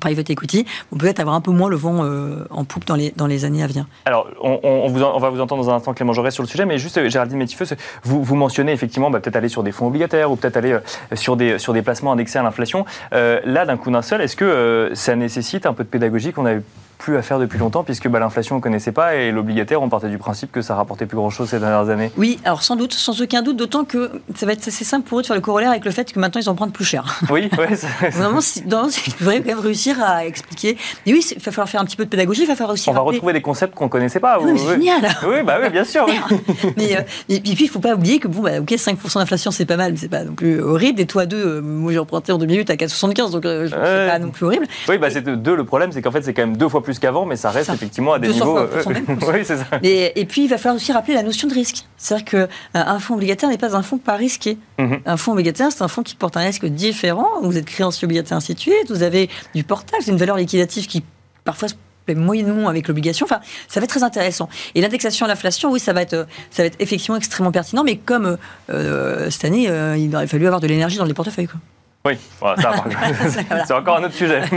private 0.00 0.30
equity, 0.30 0.66
on 0.92 0.96
peut 0.96 1.06
être 1.06 1.20
avoir 1.20 1.36
un 1.36 1.40
peu 1.40 1.52
moins 1.52 1.68
le 1.68 1.76
vent 1.76 2.04
euh, 2.04 2.44
en 2.50 2.64
poupe 2.64 2.84
dans 2.86 2.96
les, 2.96 3.12
dans 3.14 3.26
les 3.26 3.44
années 3.44 3.62
à 3.62 3.66
venir. 3.66 3.86
Alors, 4.04 4.26
on, 4.42 4.88
vous, 4.88 5.02
on 5.02 5.18
va 5.18 5.30
vous 5.30 5.40
entendre 5.40 5.62
dans 5.62 5.70
un 5.70 5.76
instant, 5.76 5.94
Clément 5.94 6.12
Jaurès, 6.12 6.34
sur 6.34 6.42
le 6.42 6.48
sujet, 6.48 6.66
mais 6.66 6.78
juste, 6.78 7.08
Géraldine 7.08 7.38
Métifeux, 7.38 7.66
vous, 8.02 8.22
vous 8.22 8.34
mentionnez 8.34 8.72
effectivement 8.72 9.10
bah, 9.10 9.20
peut-être 9.20 9.36
aller 9.36 9.48
sur 9.48 9.62
des 9.62 9.72
fonds 9.72 9.86
obligataires 9.86 10.30
ou 10.30 10.36
peut-être 10.36 10.56
aller 10.56 10.72
euh, 10.72 10.80
sur, 11.14 11.36
des, 11.36 11.58
sur 11.58 11.72
des 11.72 11.82
placements 11.82 12.12
indexés 12.12 12.38
à 12.38 12.42
l'inflation. 12.42 12.84
Euh, 13.12 13.40
là, 13.44 13.64
d'un 13.64 13.76
coup 13.76 13.90
d'un 13.90 14.02
seul, 14.02 14.20
est-ce 14.20 14.36
que 14.36 14.90
ça 14.94 15.14
nécessite 15.14 15.66
un 15.66 15.72
peu 15.72 15.84
de 15.84 15.88
pédagogie 15.88 16.32
qu'on 16.32 16.46
a 16.46 16.54
plus 16.98 17.16
à 17.16 17.22
faire 17.22 17.38
depuis 17.38 17.58
longtemps, 17.58 17.84
puisque 17.84 18.08
bah, 18.08 18.18
l'inflation, 18.18 18.56
on 18.56 18.58
ne 18.58 18.62
connaissait 18.62 18.92
pas, 18.92 19.14
et 19.16 19.30
l'obligataire, 19.30 19.82
on 19.82 19.88
partait 19.88 20.08
du 20.08 20.18
principe 20.18 20.52
que 20.52 20.62
ça 20.62 20.74
rapportait 20.74 21.06
plus 21.06 21.16
grand-chose 21.16 21.48
ces 21.50 21.58
dernières 21.58 21.88
années. 21.88 22.10
Oui, 22.16 22.38
alors 22.44 22.62
sans 22.62 22.76
doute, 22.76 22.94
sans 22.94 23.20
aucun 23.20 23.42
doute, 23.42 23.56
d'autant 23.56 23.84
que 23.84 24.20
ça 24.34 24.46
va 24.46 24.52
être 24.52 24.66
assez 24.66 24.84
simple 24.84 25.08
pour 25.08 25.18
eux 25.18 25.22
de 25.22 25.26
faire 25.26 25.36
le 25.36 25.42
corollaire 25.42 25.70
avec 25.70 25.84
le 25.84 25.90
fait 25.90 26.12
que 26.12 26.18
maintenant, 26.18 26.40
ils 26.40 26.48
en 26.48 26.54
prennent 26.54 26.72
plus 26.72 26.84
cher. 26.84 27.20
Oui, 27.30 27.50
oui. 27.58 28.10
Normalement, 28.18 28.40
il 28.40 29.12
faudrait 29.12 29.40
quand 29.40 29.46
même 29.46 29.58
réussir 29.58 30.02
à 30.02 30.24
expliquer. 30.24 30.78
Et 31.04 31.12
oui, 31.12 31.24
il 31.30 31.42
va 31.42 31.52
falloir 31.52 31.68
faire 31.68 31.80
un 31.80 31.84
petit 31.84 31.96
peu 31.96 32.04
de 32.04 32.10
pédagogie, 32.10 32.42
il 32.42 32.46
va 32.46 32.54
falloir 32.54 32.72
aussi... 32.72 32.88
On 32.88 32.92
va 32.92 33.00
retrouver 33.00 33.32
des 33.32 33.42
concepts 33.42 33.74
qu'on 33.74 33.86
ne 33.86 33.90
connaissait 33.90 34.20
pas. 34.20 34.38
Oui, 34.40 34.52
c'est 34.56 34.74
génial 34.74 35.02
Oui, 35.26 35.42
bah 35.44 35.58
oui, 35.60 35.68
bien 35.70 35.84
sûr. 35.84 36.06
mais, 36.76 36.96
euh, 36.96 37.00
et, 37.28 37.40
puis, 37.40 37.56
il 37.58 37.64
ne 37.64 37.70
faut 37.70 37.80
pas 37.80 37.94
oublier 37.94 38.18
que, 38.18 38.28
bon, 38.28 38.42
bah, 38.42 38.60
ok, 38.60 38.70
5% 38.70 39.18
d'inflation, 39.18 39.50
c'est 39.50 39.66
pas 39.66 39.76
mal, 39.76 39.92
mais 39.92 39.98
c'est 39.98 40.08
pas 40.08 40.24
non 40.24 40.34
plus 40.34 40.60
horrible. 40.60 41.00
Et 41.00 41.06
toi, 41.06 41.26
2, 41.26 41.36
euh, 41.36 41.60
moi 41.60 41.92
j'ai 41.92 41.98
emprunté 41.98 42.32
en 42.32 42.38
2008 42.38 42.70
à 42.70 42.74
4,75, 42.74 43.32
donc 43.32 43.44
euh, 43.44 43.68
c'est 43.68 43.76
pas 43.76 44.18
non 44.18 44.30
plus 44.30 44.46
horrible. 44.46 44.66
Oui, 44.88 44.98
bah, 44.98 45.10
c'est 45.10 45.22
deux, 45.22 45.56
le 45.56 45.64
problème, 45.64 45.92
c'est 45.92 46.02
qu'en 46.02 46.10
fait, 46.10 46.22
c'est 46.22 46.32
quand 46.32 46.42
même 46.42 46.56
deux 46.56 46.68
fois 46.68 46.82
plus 46.86 46.98
qu'avant, 46.98 47.26
mais 47.26 47.36
ça 47.36 47.50
reste 47.50 47.68
effectivement 47.70 48.14
à 48.14 48.18
des 48.18 48.28
niveaux. 48.28 48.56
Euh, 48.56 48.82
oui, 49.32 49.44
c'est 49.44 49.56
ça. 49.56 49.64
Et, 49.82 50.24
puis, 50.24 50.44
il 50.44 50.48
va 50.48 50.56
falloir 50.56 50.76
aussi 50.76 50.92
rappeler 50.92 51.14
la 51.14 51.22
notion 51.22 51.48
de 51.48 51.52
risque. 51.52 51.84
C'est-à-dire 51.96 52.24
qu'un 52.24 52.48
euh, 52.76 52.98
fonds 52.98 53.14
obligataire 53.14 53.50
n'est 53.50 53.58
pas 53.58 53.76
un 53.76 53.82
fonds 53.82 53.98
pas 53.98 54.14
risqué. 54.14 54.56
Mhm. 54.78 55.00
Un 55.04 55.16
fonds 55.16 55.32
obligataire, 55.32 55.70
c'est 55.72 55.82
un 55.82 55.88
fonds 55.88 56.02
qui 56.02 56.14
porte 56.14 56.36
un 56.36 56.40
risque 56.40 56.64
différent. 56.64 57.28
Vous 57.42 57.58
êtes 57.58 57.66
créancier 57.66 58.06
obligataire, 58.06 58.40
suite. 58.40 58.88
Vous 58.88 59.02
avez 59.02 59.28
du 59.54 59.64
portage, 59.64 60.02
c'est 60.02 60.12
une 60.12 60.16
valeur 60.16 60.36
liquidative 60.36 60.86
qui 60.86 61.04
parfois 61.44 61.68
se 61.68 61.74
moyennement 62.14 62.68
avec 62.68 62.86
l'obligation. 62.86 63.26
Enfin, 63.26 63.40
ça 63.66 63.80
va 63.80 63.84
être 63.84 63.90
très 63.90 64.04
intéressant. 64.04 64.48
Et 64.76 64.80
l'indexation 64.80 65.26
à 65.26 65.28
l'inflation, 65.28 65.72
oui, 65.72 65.80
ça 65.80 65.92
va 65.92 66.02
être, 66.02 66.28
ça 66.52 66.62
va 66.62 66.68
être 66.68 66.76
effectivement 66.78 67.16
extrêmement 67.16 67.50
pertinent. 67.50 67.82
Mais 67.82 67.96
comme 67.96 68.38
euh, 68.70 69.28
cette 69.28 69.44
année, 69.44 69.68
il 69.98 70.14
aurait 70.14 70.28
fallu 70.28 70.46
avoir 70.46 70.60
de 70.60 70.68
l'énergie 70.68 70.98
dans 70.98 71.04
les 71.04 71.14
portefeuilles. 71.14 71.48
Quoi. 71.48 71.58
Oui, 72.06 72.18
c'est 73.66 73.72
encore 73.74 73.96
un 73.96 74.04
autre 74.04 74.14
sujet. 74.14 74.42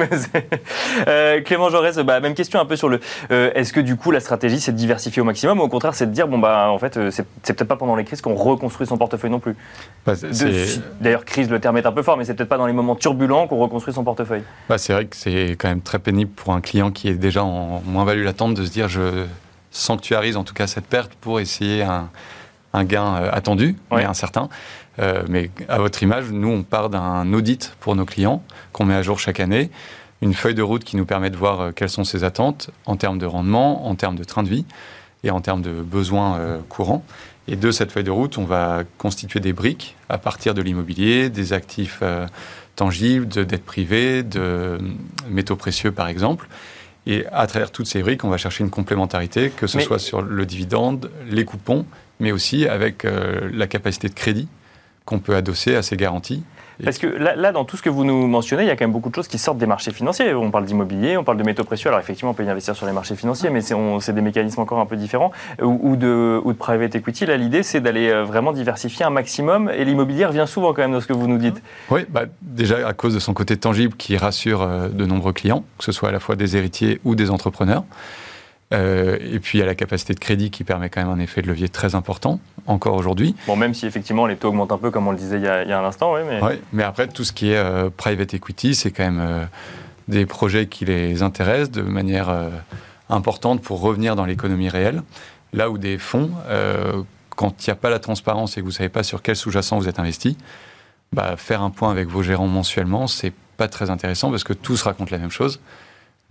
Euh, 1.07 1.41
Clément 1.41 1.69
Jaurès, 1.69 1.97
bah, 1.99 2.19
même 2.19 2.33
question 2.33 2.59
un 2.59 2.65
peu 2.65 2.75
sur 2.75 2.89
le. 2.89 2.99
Euh, 3.31 3.51
est-ce 3.55 3.73
que 3.73 3.79
du 3.79 3.95
coup 3.95 4.11
la 4.11 4.19
stratégie 4.19 4.59
c'est 4.59 4.71
de 4.71 4.77
diversifier 4.77 5.21
au 5.21 5.25
maximum 5.25 5.59
ou 5.59 5.63
au 5.63 5.67
contraire 5.67 5.93
c'est 5.93 6.07
de 6.07 6.11
dire 6.11 6.27
bon 6.27 6.39
bah 6.39 6.69
en 6.69 6.77
fait 6.77 6.97
euh, 6.97 7.11
c'est 7.11 7.23
peut-être 7.23 7.67
pas 7.67 7.75
pendant 7.75 7.95
les 7.95 8.03
crises 8.03 8.21
qu'on 8.21 8.35
reconstruit 8.35 8.85
son 8.87 8.97
portefeuille 8.97 9.29
non 9.29 9.39
plus. 9.39 9.55
Bah, 10.05 10.13
d'ailleurs 10.99 11.25
crise 11.25 11.49
le 11.49 11.59
terme 11.59 11.77
est 11.77 11.85
un 11.85 11.91
peu 11.91 12.03
fort 12.03 12.17
mais 12.17 12.25
c'est 12.25 12.33
peut-être 12.33 12.49
pas 12.49 12.57
dans 12.57 12.67
les 12.67 12.73
moments 12.73 12.95
turbulents 12.95 13.47
qu'on 13.47 13.57
reconstruit 13.57 13.93
son 13.93 14.03
portefeuille. 14.03 14.43
Bah, 14.67 14.77
c'est 14.77 14.93
vrai 14.93 15.05
que 15.05 15.15
c'est 15.15 15.51
quand 15.51 15.69
même 15.69 15.81
très 15.81 15.99
pénible 15.99 16.31
pour 16.31 16.53
un 16.53 16.61
client 16.61 16.91
qui 16.91 17.07
est 17.07 17.13
déjà 17.13 17.43
en 17.43 17.81
moins-value 17.85 18.23
latente 18.23 18.55
de 18.55 18.65
se 18.65 18.71
dire 18.71 18.87
je 18.89 19.25
sanctuarise 19.71 20.37
en 20.37 20.43
tout 20.43 20.53
cas 20.53 20.67
cette 20.67 20.87
perte 20.87 21.13
pour 21.15 21.39
essayer 21.39 21.83
un, 21.83 22.09
un 22.73 22.83
gain 22.83 23.15
attendu 23.31 23.75
mais 23.91 24.05
incertain. 24.05 24.49
Euh, 24.99 25.23
mais 25.29 25.49
à 25.67 25.77
votre 25.77 26.01
image, 26.03 26.31
nous, 26.31 26.49
on 26.49 26.63
part 26.63 26.89
d'un 26.89 27.31
audit 27.33 27.73
pour 27.79 27.95
nos 27.95 28.05
clients 28.05 28.43
qu'on 28.73 28.85
met 28.85 28.95
à 28.95 29.01
jour 29.01 29.19
chaque 29.19 29.39
année, 29.39 29.69
une 30.21 30.33
feuille 30.33 30.55
de 30.55 30.61
route 30.61 30.83
qui 30.83 30.97
nous 30.97 31.05
permet 31.05 31.29
de 31.29 31.37
voir 31.37 31.61
euh, 31.61 31.71
quelles 31.71 31.89
sont 31.89 32.03
ses 32.03 32.23
attentes 32.23 32.69
en 32.85 32.97
termes 32.97 33.17
de 33.17 33.25
rendement, 33.25 33.87
en 33.87 33.95
termes 33.95 34.15
de 34.15 34.23
train 34.23 34.43
de 34.43 34.49
vie 34.49 34.65
et 35.23 35.31
en 35.31 35.41
termes 35.41 35.61
de 35.61 35.81
besoins 35.81 36.37
euh, 36.37 36.59
courants. 36.67 37.03
Et 37.47 37.55
de 37.55 37.71
cette 37.71 37.91
feuille 37.91 38.03
de 38.03 38.11
route, 38.11 38.37
on 38.37 38.45
va 38.45 38.83
constituer 38.97 39.39
des 39.39 39.53
briques 39.53 39.95
à 40.09 40.17
partir 40.17 40.53
de 40.53 40.61
l'immobilier, 40.61 41.29
des 41.29 41.53
actifs 41.53 42.03
tangibles, 42.75 43.27
de 43.27 43.43
dettes 43.43 43.65
privées, 43.65 44.21
de 44.21 44.77
métaux 45.27 45.55
précieux 45.55 45.91
par 45.91 46.09
exemple. 46.09 46.47
Et 47.07 47.25
à 47.31 47.47
travers 47.47 47.71
toutes 47.71 47.87
ces 47.87 48.03
briques, 48.03 48.23
on 48.23 48.29
va 48.29 48.37
chercher 48.37 48.63
une 48.63 48.69
complémentarité, 48.69 49.49
que 49.49 49.65
ce 49.65 49.79
soit 49.79 49.97
sur 49.97 50.21
le 50.21 50.45
dividende, 50.45 51.09
les 51.27 51.43
coupons, 51.43 51.87
mais 52.19 52.31
aussi 52.31 52.67
avec 52.67 53.03
euh, 53.03 53.49
la 53.51 53.65
capacité 53.65 54.09
de 54.09 54.13
crédit 54.13 54.47
qu'on 55.05 55.19
peut 55.19 55.35
adosser 55.35 55.75
à 55.75 55.81
ces 55.81 55.97
garanties. 55.97 56.43
Parce 56.83 56.97
que 56.97 57.07
là, 57.07 57.51
dans 57.51 57.65
tout 57.65 57.77
ce 57.77 57.81
que 57.81 57.89
vous 57.89 58.05
nous 58.05 58.27
mentionnez, 58.27 58.63
il 58.63 58.67
y 58.67 58.69
a 58.69 58.75
quand 58.75 58.85
même 58.85 58.93
beaucoup 58.93 59.09
de 59.09 59.15
choses 59.15 59.27
qui 59.27 59.37
sortent 59.37 59.57
des 59.57 59.65
marchés 59.65 59.91
financiers. 59.91 60.33
On 60.33 60.49
parle 60.49 60.65
d'immobilier, 60.65 61.17
on 61.17 61.23
parle 61.23 61.37
de 61.37 61.43
métaux 61.43 61.63
précieux. 61.63 61.89
Alors 61.89 61.99
effectivement, 61.99 62.31
on 62.31 62.33
peut 62.33 62.45
y 62.45 62.49
investir 62.49 62.75
sur 62.75 62.85
les 62.85 62.93
marchés 62.93 63.15
financiers, 63.15 63.49
mais 63.49 63.59
c'est 63.61 64.13
des 64.13 64.21
mécanismes 64.21 64.61
encore 64.61 64.79
un 64.79 64.85
peu 64.85 64.95
différents. 64.95 65.31
Ou, 65.61 65.97
de, 65.97 66.39
ou 66.43 66.53
de 66.53 66.57
private 66.57 66.95
equity. 66.95 67.25
Là, 67.25 67.37
l'idée, 67.37 67.63
c'est 67.63 67.81
d'aller 67.81 68.09
euh, 68.09 68.23
vraiment 68.23 68.53
diversifier 68.53 69.05
un 69.05 69.09
maximum. 69.09 69.69
Et 69.69 69.83
l'immobilier 69.83 70.25
revient 70.25 70.45
souvent 70.47 70.73
quand 70.73 70.81
même 70.81 70.93
dans 70.93 71.01
ce 71.01 71.07
que 71.07 71.13
vous 71.13 71.27
nous 71.27 71.37
dites. 71.37 71.61
Oui, 71.89 72.05
bah, 72.09 72.23
déjà 72.41 72.87
à 72.87 72.93
cause 72.93 73.13
de 73.13 73.19
son 73.19 73.33
côté 73.33 73.57
tangible 73.57 73.95
qui 73.95 74.15
rassure 74.15 74.61
euh, 74.61 74.87
de 74.87 75.05
nombreux 75.05 75.33
clients, 75.33 75.65
que 75.77 75.83
ce 75.83 75.91
soit 75.91 76.09
à 76.09 76.11
la 76.11 76.19
fois 76.19 76.35
des 76.35 76.55
héritiers 76.55 77.01
ou 77.03 77.15
des 77.15 77.29
entrepreneurs. 77.29 77.83
Euh, 78.71 79.17
et 79.19 79.39
puis 79.39 79.57
il 79.57 79.61
y 79.61 79.63
a 79.63 79.65
la 79.65 79.75
capacité 79.75 80.13
de 80.13 80.19
crédit 80.19 80.51
qui 80.51 80.63
permet 80.63 80.89
quand 80.89 81.01
même 81.01 81.11
un 81.11 81.19
effet 81.19 81.41
de 81.41 81.47
levier 81.47 81.69
très 81.69 81.95
important, 81.95 82.39
encore 82.67 82.95
aujourd'hui. 82.95 83.35
Bon, 83.47 83.55
même 83.55 83.73
si 83.73 83.87
effectivement 83.87 84.27
les 84.27 84.35
taux 84.35 84.49
augmentent 84.49 84.71
un 84.71 84.77
peu, 84.77 84.91
comme 84.91 85.07
on 85.07 85.11
le 85.11 85.17
disait 85.17 85.37
il 85.37 85.43
y 85.43 85.47
a, 85.47 85.63
il 85.63 85.69
y 85.69 85.73
a 85.73 85.79
un 85.79 85.85
instant, 85.85 86.13
oui. 86.13 86.21
Mais... 86.27 86.39
mais 86.71 86.83
après, 86.83 87.07
tout 87.07 87.23
ce 87.23 87.33
qui 87.33 87.51
est 87.51 87.57
euh, 87.57 87.89
private 87.89 88.33
equity, 88.33 88.75
c'est 88.75 88.91
quand 88.91 89.03
même 89.03 89.19
euh, 89.19 89.45
des 90.07 90.25
projets 90.25 90.67
qui 90.67 90.85
les 90.85 91.23
intéressent 91.23 91.71
de 91.71 91.81
manière 91.81 92.29
importante 93.09 93.61
pour 93.61 93.81
revenir 93.81 94.15
dans 94.15 94.25
l'économie 94.25 94.69
réelle. 94.69 95.03
Là 95.53 95.69
où 95.69 95.77
des 95.77 95.97
fonds, 95.99 96.31
quand 97.35 97.65
il 97.65 97.69
n'y 97.69 97.71
a 97.71 97.75
pas 97.75 97.91
la 97.91 97.99
transparence 97.99 98.57
et 98.57 98.61
que 98.61 98.65
vous 98.65 98.71
ne 98.71 98.75
savez 98.75 98.89
pas 98.89 99.03
sur 99.03 99.21
quel 99.21 99.35
sous-jacent 99.35 99.77
vous 99.77 99.87
êtes 99.87 99.99
investi, 99.99 100.35
bah, 101.13 101.35
faire 101.37 101.61
un 101.61 101.69
point 101.69 101.91
avec 101.91 102.07
vos 102.07 102.23
gérants 102.23 102.47
mensuellement, 102.47 103.05
c'est 103.05 103.33
pas 103.57 103.67
très 103.67 103.91
intéressant 103.91 104.31
parce 104.31 104.43
que 104.43 104.53
tous 104.53 104.81
racontent 104.81 105.11
la 105.11 105.19
même 105.19 105.29
chose. 105.29 105.59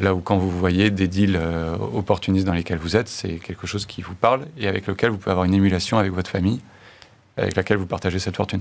Là 0.01 0.15
où 0.15 0.21
quand 0.21 0.37
vous 0.39 0.49
voyez 0.49 0.93
des 0.93 1.09
deals 1.09 1.37
euh, 1.37 1.77
opportunistes 1.93 2.47
dans 2.47 2.53
lesquels 2.53 2.79
vous 2.79 2.95
êtes, 2.95 3.09
c'est 3.09 3.41
quelque 3.41 3.67
chose 3.67 3.85
qui 3.85 4.01
vous 4.01 4.15
parle 4.15 4.43
et 4.57 4.69
avec 4.69 4.87
lequel 4.87 5.11
vous 5.11 5.19
pouvez 5.19 5.33
avoir 5.33 5.45
une 5.45 5.55
émulation 5.55 5.99
avec 5.99 6.13
votre 6.13 6.31
famille, 6.31 6.61
avec 7.37 7.57
laquelle 7.57 7.79
vous 7.79 7.87
partagez 7.87 8.21
cette 8.21 8.37
fortune. 8.37 8.61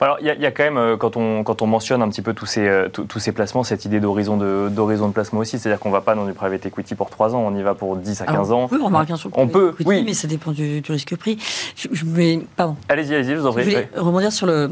alors 0.00 0.16
il 0.20 0.26
y, 0.26 0.46
a 0.46 0.50
quand 0.50 0.64
même, 0.64 0.76
euh, 0.76 0.96
quand 0.96 1.16
on, 1.16 1.44
quand 1.44 1.62
on 1.62 1.68
mentionne 1.68 2.02
un 2.02 2.08
petit 2.08 2.22
peu 2.22 2.34
tous 2.34 2.46
ces, 2.46 2.66
euh, 2.66 2.88
tous 2.88 3.20
ces 3.20 3.30
placements, 3.30 3.62
cette 3.62 3.84
idée 3.84 4.00
d'horizon 4.00 4.36
de, 4.36 4.68
d'horizon 4.68 5.06
de 5.06 5.12
placement 5.12 5.38
aussi, 5.38 5.60
c'est-à-dire 5.60 5.78
qu'on 5.78 5.90
ne 5.90 5.94
va 5.94 6.00
pas 6.00 6.16
dans 6.16 6.26
du 6.26 6.32
private 6.32 6.66
equity 6.66 6.96
pour 6.96 7.08
3 7.08 7.36
ans, 7.36 7.44
on 7.46 7.54
y 7.54 7.62
va 7.62 7.74
pour 7.74 7.96
10 7.96 8.22
à 8.22 8.26
15 8.26 8.50
ans. 8.50 8.64
On 8.64 8.68
peut 8.68 8.82
remarquer 8.82 9.06
bien 9.06 9.16
sûr. 9.16 9.30
On 9.34 9.46
peut, 9.46 9.76
oui. 9.86 10.02
Mais 10.04 10.12
ça 10.12 10.26
dépend 10.26 10.50
du, 10.50 10.82
risque 10.88 11.14
pris. 11.14 11.38
Je, 11.76 12.04
vais, 12.04 12.40
pardon. 12.56 12.74
Allez-y, 12.88 13.14
allez-y, 13.14 13.36
vous 13.36 13.46
en 13.46 13.52
prie. 13.52 13.62
Je 13.62 13.70
vais 13.70 13.88
rebondir 13.94 14.32
sur 14.32 14.48
le, 14.48 14.70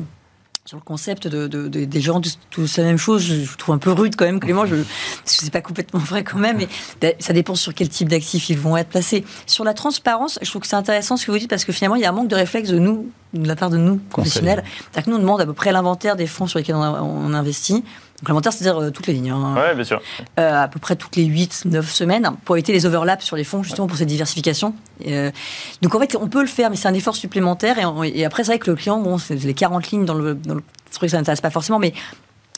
sur 0.64 0.76
le 0.76 0.82
concept 0.82 1.26
de, 1.26 1.68
des 1.68 2.00
gens 2.00 2.20
tous 2.50 2.76
la 2.76 2.84
même 2.84 2.96
chose, 2.96 3.22
je, 3.22 3.56
trouve 3.56 3.74
un 3.74 3.78
peu 3.78 3.90
rude 3.90 4.14
quand 4.14 4.24
même, 4.24 4.38
Clément. 4.38 4.64
Je, 4.64 4.76
c'est 5.24 5.50
pas 5.52 5.60
complètement 5.60 5.98
vrai 5.98 6.22
quand 6.22 6.38
même, 6.38 6.58
mais 6.58 7.16
ça 7.18 7.32
dépend 7.32 7.56
sur 7.56 7.74
quel 7.74 7.88
type 7.88 8.08
d'actifs 8.08 8.48
ils 8.48 8.58
vont 8.58 8.76
être 8.76 8.88
placés. 8.88 9.24
Sur 9.46 9.64
la 9.64 9.74
transparence, 9.74 10.38
je 10.40 10.48
trouve 10.48 10.62
que 10.62 10.68
c'est 10.68 10.76
intéressant 10.76 11.16
ce 11.16 11.26
que 11.26 11.32
vous 11.32 11.38
dites 11.38 11.50
parce 11.50 11.64
que 11.64 11.72
finalement, 11.72 11.96
il 11.96 12.02
y 12.02 12.04
a 12.04 12.10
un 12.10 12.12
manque 12.12 12.28
de 12.28 12.36
réflexe 12.36 12.68
de 12.68 12.78
nous, 12.78 13.10
de 13.34 13.48
la 13.48 13.56
part 13.56 13.70
de 13.70 13.76
nous, 13.76 13.96
professionnels. 13.96 14.62
C'est-à-dire 14.92 15.04
que 15.06 15.10
nous, 15.10 15.16
on 15.16 15.20
demande 15.20 15.40
à 15.40 15.46
peu 15.46 15.52
près 15.52 15.72
l'inventaire 15.72 16.14
des 16.14 16.28
fonds 16.28 16.46
sur 16.46 16.60
lesquels 16.60 16.76
on, 16.76 17.34
investit. 17.34 17.82
C'est-à-dire 18.24 18.80
euh, 18.80 18.90
toutes 18.90 19.06
les 19.06 19.14
lignes. 19.14 19.30
Hein. 19.30 19.74
Bien 19.74 19.84
sûr. 19.84 20.00
Euh, 20.38 20.62
à 20.62 20.68
peu 20.68 20.78
près 20.78 20.96
toutes 20.96 21.16
les 21.16 21.26
8-9 21.26 21.82
semaines 21.82 22.30
pour 22.44 22.56
éviter 22.56 22.72
les 22.72 22.86
overlaps 22.86 23.24
sur 23.24 23.36
les 23.36 23.44
fonds, 23.44 23.62
justement 23.62 23.86
pour 23.86 23.96
cette 23.96 24.08
diversification. 24.08 24.74
Euh, 25.06 25.30
donc 25.80 25.94
en 25.94 26.00
fait, 26.00 26.16
on 26.16 26.28
peut 26.28 26.40
le 26.40 26.46
faire, 26.46 26.70
mais 26.70 26.76
c'est 26.76 26.88
un 26.88 26.94
effort 26.94 27.16
supplémentaire. 27.16 27.76
Et, 28.04 28.24
après, 28.24 28.44
c'est 28.44 28.52
vrai 28.52 28.58
que 28.58 28.70
le 28.70 28.76
client, 28.76 29.00
bon, 29.00 29.18
c'est 29.18 29.34
les 29.34 29.54
40 29.54 29.90
lignes 29.90 30.04
dans 30.04 30.14
le, 30.14 30.34
dans 30.34 30.54
le 30.54 30.62
truc, 30.92 31.10
ça 31.10 31.16
n'intéresse 31.16 31.40
pas 31.40 31.50
forcément, 31.50 31.78
mais 31.78 31.92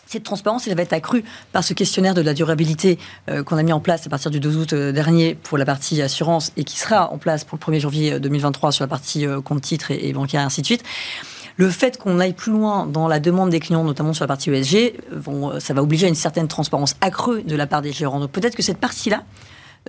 cette 0.06 0.22
transparence, 0.22 0.68
elle 0.68 0.76
va 0.76 0.82
être 0.82 0.92
accrue 0.92 1.24
par 1.52 1.64
ce 1.64 1.72
questionnaire 1.72 2.14
de 2.14 2.20
la 2.20 2.34
durabilité 2.34 2.98
qu'on 3.46 3.56
a 3.56 3.62
mis 3.62 3.72
en 3.72 3.80
place 3.80 4.06
à 4.06 4.10
partir 4.10 4.30
du 4.30 4.38
12 4.38 4.56
août 4.58 4.74
dernier 4.74 5.34
pour 5.34 5.56
la 5.56 5.64
partie 5.64 6.02
assurance 6.02 6.52
et 6.56 6.62
qui 6.62 6.78
sera 6.78 7.10
en 7.10 7.18
place 7.18 7.42
pour 7.42 7.58
le 7.58 7.72
1er 7.74 7.80
janvier 7.80 8.20
2023 8.20 8.70
sur 8.70 8.84
la 8.84 8.88
partie 8.88 9.26
compte 9.44 9.62
titre 9.62 9.90
et, 9.90 10.08
et 10.08 10.12
bancaire 10.12 10.42
et 10.42 10.44
ainsi 10.44 10.60
de 10.60 10.66
suite. 10.66 10.84
Le 11.56 11.70
fait 11.70 11.98
qu'on 11.98 12.18
aille 12.18 12.32
plus 12.32 12.52
loin 12.52 12.86
dans 12.86 13.06
la 13.06 13.20
demande 13.20 13.50
des 13.50 13.60
clients, 13.60 13.84
notamment 13.84 14.12
sur 14.12 14.24
la 14.24 14.28
partie 14.28 14.50
ESG, 14.50 14.94
euh, 15.12 15.60
ça 15.60 15.74
va 15.74 15.82
obliger 15.82 16.06
à 16.06 16.08
une 16.08 16.14
certaine 16.14 16.48
transparence 16.48 16.96
accrue 17.00 17.42
de 17.42 17.54
la 17.54 17.66
part 17.66 17.82
des 17.82 17.92
gérants. 17.92 18.18
Donc 18.18 18.32
peut-être 18.32 18.56
que 18.56 18.62
cette 18.62 18.78
partie-là, 18.78 19.22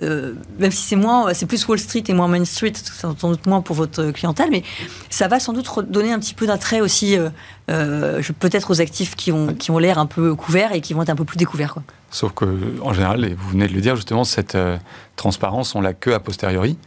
euh, 0.02 0.34
même 0.60 0.70
si 0.70 0.82
c'est 0.82 0.96
moins, 0.96 1.32
c'est 1.34 1.46
plus 1.46 1.66
Wall 1.66 1.78
Street 1.78 2.04
et 2.06 2.12
moins 2.12 2.28
Main 2.28 2.44
Street, 2.44 2.74
sans 2.74 3.14
doute 3.14 3.46
moins 3.46 3.62
pour 3.62 3.74
votre 3.74 4.12
clientèle, 4.12 4.48
mais 4.50 4.62
ça 5.10 5.26
va 5.26 5.40
sans 5.40 5.54
doute 5.54 5.68
donner 5.90 6.12
un 6.12 6.20
petit 6.20 6.34
peu 6.34 6.46
d'attrait 6.46 6.80
aussi, 6.80 7.16
euh, 7.70 8.22
peut-être 8.38 8.70
aux 8.70 8.80
actifs 8.80 9.16
qui 9.16 9.32
ont, 9.32 9.48
qui 9.54 9.70
ont 9.72 9.78
l'air 9.78 9.98
un 9.98 10.06
peu 10.06 10.34
couverts 10.36 10.72
et 10.72 10.80
qui 10.80 10.92
vont 10.94 11.02
être 11.02 11.10
un 11.10 11.16
peu 11.16 11.24
plus 11.24 11.38
découverts. 11.38 11.76
Sauf 12.10 12.32
que, 12.32 12.46
en 12.82 12.92
général, 12.92 13.24
et 13.24 13.34
vous 13.34 13.50
venez 13.50 13.66
de 13.66 13.72
le 13.72 13.80
dire 13.80 13.96
justement, 13.96 14.22
cette 14.22 14.56
transparence, 15.16 15.74
on 15.74 15.80
l'a 15.80 15.94
que 15.94 16.10
a 16.10 16.20
posteriori. 16.20 16.78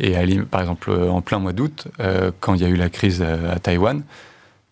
Et 0.00 0.14
par 0.50 0.60
exemple, 0.60 0.90
en 0.90 1.20
plein 1.20 1.38
mois 1.38 1.52
d'août, 1.52 1.88
euh, 2.00 2.32
quand 2.40 2.54
il 2.54 2.62
y 2.62 2.64
a 2.64 2.68
eu 2.68 2.76
la 2.76 2.90
crise 2.90 3.22
euh, 3.22 3.54
à 3.54 3.58
Taïwan, 3.58 4.02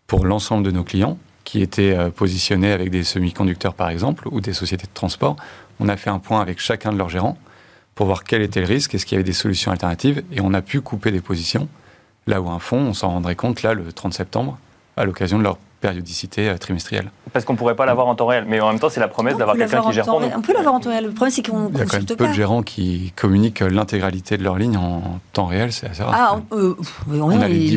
pour 0.07 0.27
l'ensemble 0.27 0.65
de 0.65 0.71
nos 0.71 0.83
clients, 0.83 1.17
qui 1.45 1.63
étaient 1.63 1.97
euh, 1.97 2.11
positionnés 2.11 2.73
avec 2.73 2.91
des 2.91 3.05
semi-conducteurs 3.05 3.75
par 3.75 3.89
exemple, 3.89 4.29
ou 4.31 4.41
des 4.41 4.53
sociétés 4.53 4.87
de 4.87 4.95
transport, 4.95 5.37
on 5.81 5.89
a 5.89 5.97
fait 5.97 6.11
un 6.11 6.19
point 6.19 6.41
avec 6.41 6.61
chacun 6.61 6.93
de 6.93 6.99
leurs 6.99 7.09
gérants 7.09 7.39
pour 7.95 8.07
voir 8.07 8.25
quel 8.25 8.43
était 8.43 8.61
le 8.61 8.67
risque, 8.67 8.95
est-ce 8.95 9.07
qu'il 9.07 9.17
y 9.17 9.19
avait 9.19 9.25
des 9.25 9.33
solutions 9.33 9.71
alternatives, 9.71 10.23
et 10.33 10.41
on 10.41 10.55
a 10.55 10.63
pu 10.63 10.81
couper 10.81 11.13
des 11.13 11.21
positions, 11.21 11.69
là 12.27 12.41
où 12.41 12.49
un 12.49 12.59
fonds, 12.59 12.79
on 12.79 12.95
s'en 12.95 13.11
rendrait 13.11 13.37
compte 13.37 13.63
là 13.63 13.75
le 13.75 13.93
30 13.93 14.15
septembre, 14.15 14.59
à 14.97 15.05
l'occasion 15.05 15.39
de 15.39 15.43
leur 15.43 15.59
périodicité 15.83 16.49
euh, 16.49 16.57
trimestrielle. 16.57 17.11
Parce 17.33 17.45
qu'on 17.45 17.53
ne 17.53 17.59
pourrait 17.59 17.77
pas 17.77 17.85
l'avoir 17.85 18.07
en 18.07 18.15
temps 18.15 18.27
réel, 18.27 18.47
mais 18.49 18.61
en 18.61 18.69
même 18.71 18.79
temps, 18.79 18.89
c'est 18.89 19.01
la 19.01 19.09
promesse 19.09 19.37
d'avoir 19.37 19.57
quelqu'un 19.57 19.83
qui 19.83 19.93
gère 19.93 20.07
pour 20.07 20.21
nous. 20.21 20.29
On 20.35 20.41
peut 20.41 20.55
l'avoir 20.55 20.75
en 20.75 20.81
temps 20.81 20.91
réel. 20.91 21.05
Le 21.07 21.11
problème, 21.11 21.35
c'est 21.35 21.47
qu'on 21.47 21.69
Il 21.69 21.79
y 21.79 21.83
a 21.83 21.85
quand 21.85 21.97
même 21.99 22.07
peu 22.07 22.29
de 22.29 22.33
gérants 22.33 22.63
qui 22.63 23.13
communiquent 23.17 23.61
l'intégralité 23.61 24.39
de 24.39 24.45
leur 24.45 24.57
ligne 24.57 24.77
en 24.77 25.21
temps 25.35 25.47
réel, 25.47 25.73
c'est 25.73 25.89
assez 25.89 26.03
rare. 26.03 26.15
Ah, 26.51 26.57
euh, 26.57 26.75
on 27.11 27.41
a 27.41 27.49
les 27.49 27.77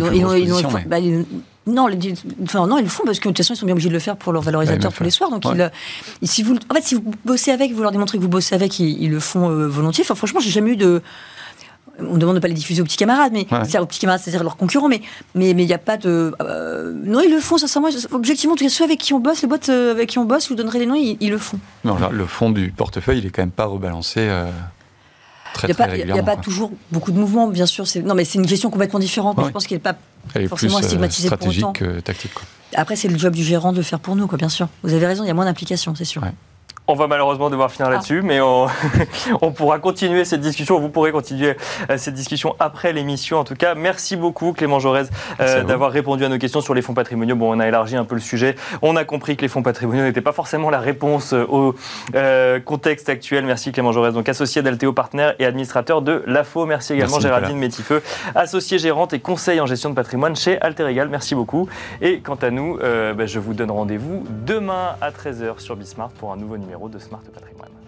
bah, 0.87 0.97
non, 1.67 1.87
enfin, 2.43 2.67
non, 2.67 2.77
ils 2.77 2.83
le 2.83 2.89
font 2.89 3.03
parce 3.05 3.19
que 3.19 3.27
de 3.27 3.33
toute 3.33 3.37
façon, 3.37 3.55
ils 3.55 3.57
sont 3.57 3.65
bien 3.65 3.73
obligés 3.73 3.89
de 3.89 3.93
le 3.93 3.99
faire 3.99 4.17
pour 4.17 4.31
leur 4.31 4.43
valorisateur 4.43 4.93
tous 4.93 5.03
les 5.03 5.09
soirs. 5.09 5.31
Donc, 5.31 5.43
si 6.21 6.43
vous, 6.43 6.55
en 6.69 6.73
fait, 6.75 6.83
si 6.83 6.95
vous 6.95 7.03
bossez 7.25 7.51
avec, 7.51 7.73
vous 7.73 7.81
leur 7.81 7.91
démontrez 7.91 8.17
que 8.17 8.23
vous 8.23 8.29
bossez 8.29 8.53
avec, 8.53 8.79
ils, 8.79 9.09
le 9.09 9.19
font 9.19 9.49
euh, 9.49 9.67
volontiers. 9.67 10.03
Enfin, 10.03 10.15
franchement, 10.15 10.39
j'ai 10.39 10.51
jamais 10.51 10.71
eu 10.71 10.75
de 10.75 11.01
on 11.99 12.17
demande 12.17 12.35
de 12.35 12.39
pas 12.39 12.47
les 12.47 12.53
diffuser 12.53 12.81
aux 12.81 12.85
petits 12.85 12.97
camarades, 12.97 13.31
mais 13.33 13.47
c'est 13.67 13.79
aux 13.79 13.85
petits 13.85 13.99
camarades, 13.99 14.21
c'est-à-dire 14.21 14.43
leurs 14.43 14.57
concurrents, 14.57 14.89
mais 14.89 15.01
mais 15.33 15.53
mais 15.53 15.63
il 15.63 15.67
n'y 15.67 15.73
a 15.73 15.77
pas 15.79 15.97
de 15.97 16.33
euh, 16.41 16.93
non 17.03 17.21
ils 17.21 17.31
le 17.31 17.39
font 17.39 17.57
sincèrement. 17.57 17.89
Objectivement, 18.11 18.53
en 18.53 18.57
tout 18.57 18.63
cas 18.63 18.69
ceux 18.69 18.83
avec 18.83 18.99
qui 18.99 19.13
on 19.13 19.19
bosse, 19.19 19.41
les 19.41 19.47
boîtes 19.47 19.69
euh, 19.69 19.91
avec 19.91 20.09
qui 20.09 20.19
on 20.19 20.25
bosse, 20.25 20.49
vous 20.49 20.55
donnerez 20.55 20.79
les 20.79 20.85
noms, 20.85 20.95
ils, 20.95 21.29
le 21.29 21.37
font. 21.37 21.59
Non, 21.83 21.97
le 22.11 22.25
fond 22.25 22.49
du 22.49 22.71
portefeuille, 22.71 23.19
il 23.19 23.25
est 23.25 23.29
quand 23.29 23.41
même 23.41 23.51
pas 23.51 23.65
rebalancé. 23.65 24.21
Euh, 24.21 24.49
très, 25.53 25.73
très 25.73 25.85
régulièrement. 25.85 26.21
Il 26.21 26.23
n'y 26.23 26.29
a 26.29 26.35
pas 26.35 26.41
toujours 26.41 26.71
beaucoup 26.91 27.11
de 27.11 27.17
mouvements, 27.17 27.47
bien 27.47 27.65
sûr. 27.65 27.85
Non, 28.03 28.13
mais 28.13 28.25
c'est 28.25 28.39
une 28.39 28.47
gestion 28.47 28.69
complètement 28.69 28.99
différente. 28.99 29.37
Je 29.43 29.51
pense 29.51 29.67
qu'elle 29.67 29.77
n'est 29.77 29.81
pas 29.81 29.95
forcément 30.47 30.81
stigmatisée 30.81 31.29
pour 31.29 31.47
autant. 31.47 31.73
Que 31.73 31.99
tactique. 31.99 32.31
Après, 32.73 32.95
c'est 32.95 33.07
le 33.07 33.17
job 33.17 33.33
du 33.33 33.43
gérant 33.43 33.71
de 33.71 33.77
le 33.77 33.83
faire 33.83 33.99
pour 33.99 34.15
nous, 34.15 34.27
quoi, 34.27 34.37
bien 34.37 34.49
sûr. 34.49 34.67
Vous 34.83 34.93
avez 34.93 35.05
raison, 35.05 35.23
il 35.23 35.27
y 35.27 35.31
a 35.31 35.33
moins 35.33 35.45
d'implication, 35.45 35.95
c'est 35.95 36.05
sûr. 36.05 36.21
On 36.87 36.93
va 36.93 37.07
malheureusement 37.07 37.49
devoir 37.49 37.71
finir 37.71 37.89
là-dessus, 37.89 38.21
mais 38.21 38.41
on, 38.41 38.67
on, 39.41 39.51
pourra 39.51 39.79
continuer 39.79 40.23
cette 40.23 40.41
discussion. 40.41 40.79
Vous 40.79 40.89
pourrez 40.89 41.11
continuer 41.11 41.57
euh, 41.89 41.97
cette 41.97 42.13
discussion 42.13 42.55
après 42.59 42.93
l'émission. 42.93 43.39
En 43.39 43.43
tout 43.43 43.55
cas, 43.55 43.73
merci 43.73 44.15
beaucoup 44.15 44.53
Clément 44.53 44.79
Jorez 44.79 45.05
euh, 45.39 45.63
d'avoir 45.63 45.91
répondu 45.91 46.23
à 46.25 46.29
nos 46.29 46.37
questions 46.37 46.61
sur 46.61 46.75
les 46.75 46.83
fonds 46.83 46.93
patrimoniaux. 46.93 47.35
Bon, 47.35 47.55
on 47.55 47.59
a 47.59 47.67
élargi 47.67 47.95
un 47.95 48.05
peu 48.05 48.13
le 48.13 48.21
sujet. 48.21 48.55
On 48.83 48.95
a 48.97 49.03
compris 49.03 49.35
que 49.35 49.41
les 49.41 49.47
fonds 49.47 49.63
patrimoniaux 49.63 50.03
n'étaient 50.03 50.21
pas 50.21 50.31
forcément 50.31 50.69
la 50.69 50.79
réponse 50.79 51.33
euh, 51.33 51.45
au 51.47 51.75
contexte 52.65 53.09
actuel. 53.09 53.45
Merci 53.45 53.71
Clément 53.71 53.91
Jorez, 53.91 54.11
donc 54.11 54.29
associé 54.29 54.61
d'Alteo 54.61 54.93
Partner 54.93 55.31
et 55.39 55.45
administrateur 55.45 56.03
de 56.03 56.23
l'AFO. 56.27 56.67
Merci 56.67 56.93
également 56.93 57.19
Géraldine 57.19 57.57
Métifeux, 57.57 58.03
associée 58.35 58.77
gérante 58.77 59.13
et 59.13 59.19
conseil 59.19 59.59
en 59.59 59.65
gestion 59.65 59.89
de 59.89 59.95
patrimoine 59.95 60.35
chez 60.35 60.61
Alter 60.61 60.85
Egal. 60.85 61.09
Merci 61.09 61.33
beaucoup. 61.33 61.67
Et 62.01 62.19
quant 62.19 62.35
à 62.35 62.51
nous, 62.51 62.77
ben, 62.77 63.25
je 63.25 63.39
vous 63.39 63.55
donne 63.55 63.71
rendez-vous 63.71 64.23
demain 64.45 64.95
à 65.01 65.09
13h 65.09 65.59
sur 65.59 65.75
Bismart 65.75 66.09
pour 66.09 66.31
un 66.31 66.37
nouveau 66.37 66.57
de 66.89 66.99
Smart 66.99 67.29
Patrimoine. 67.31 67.84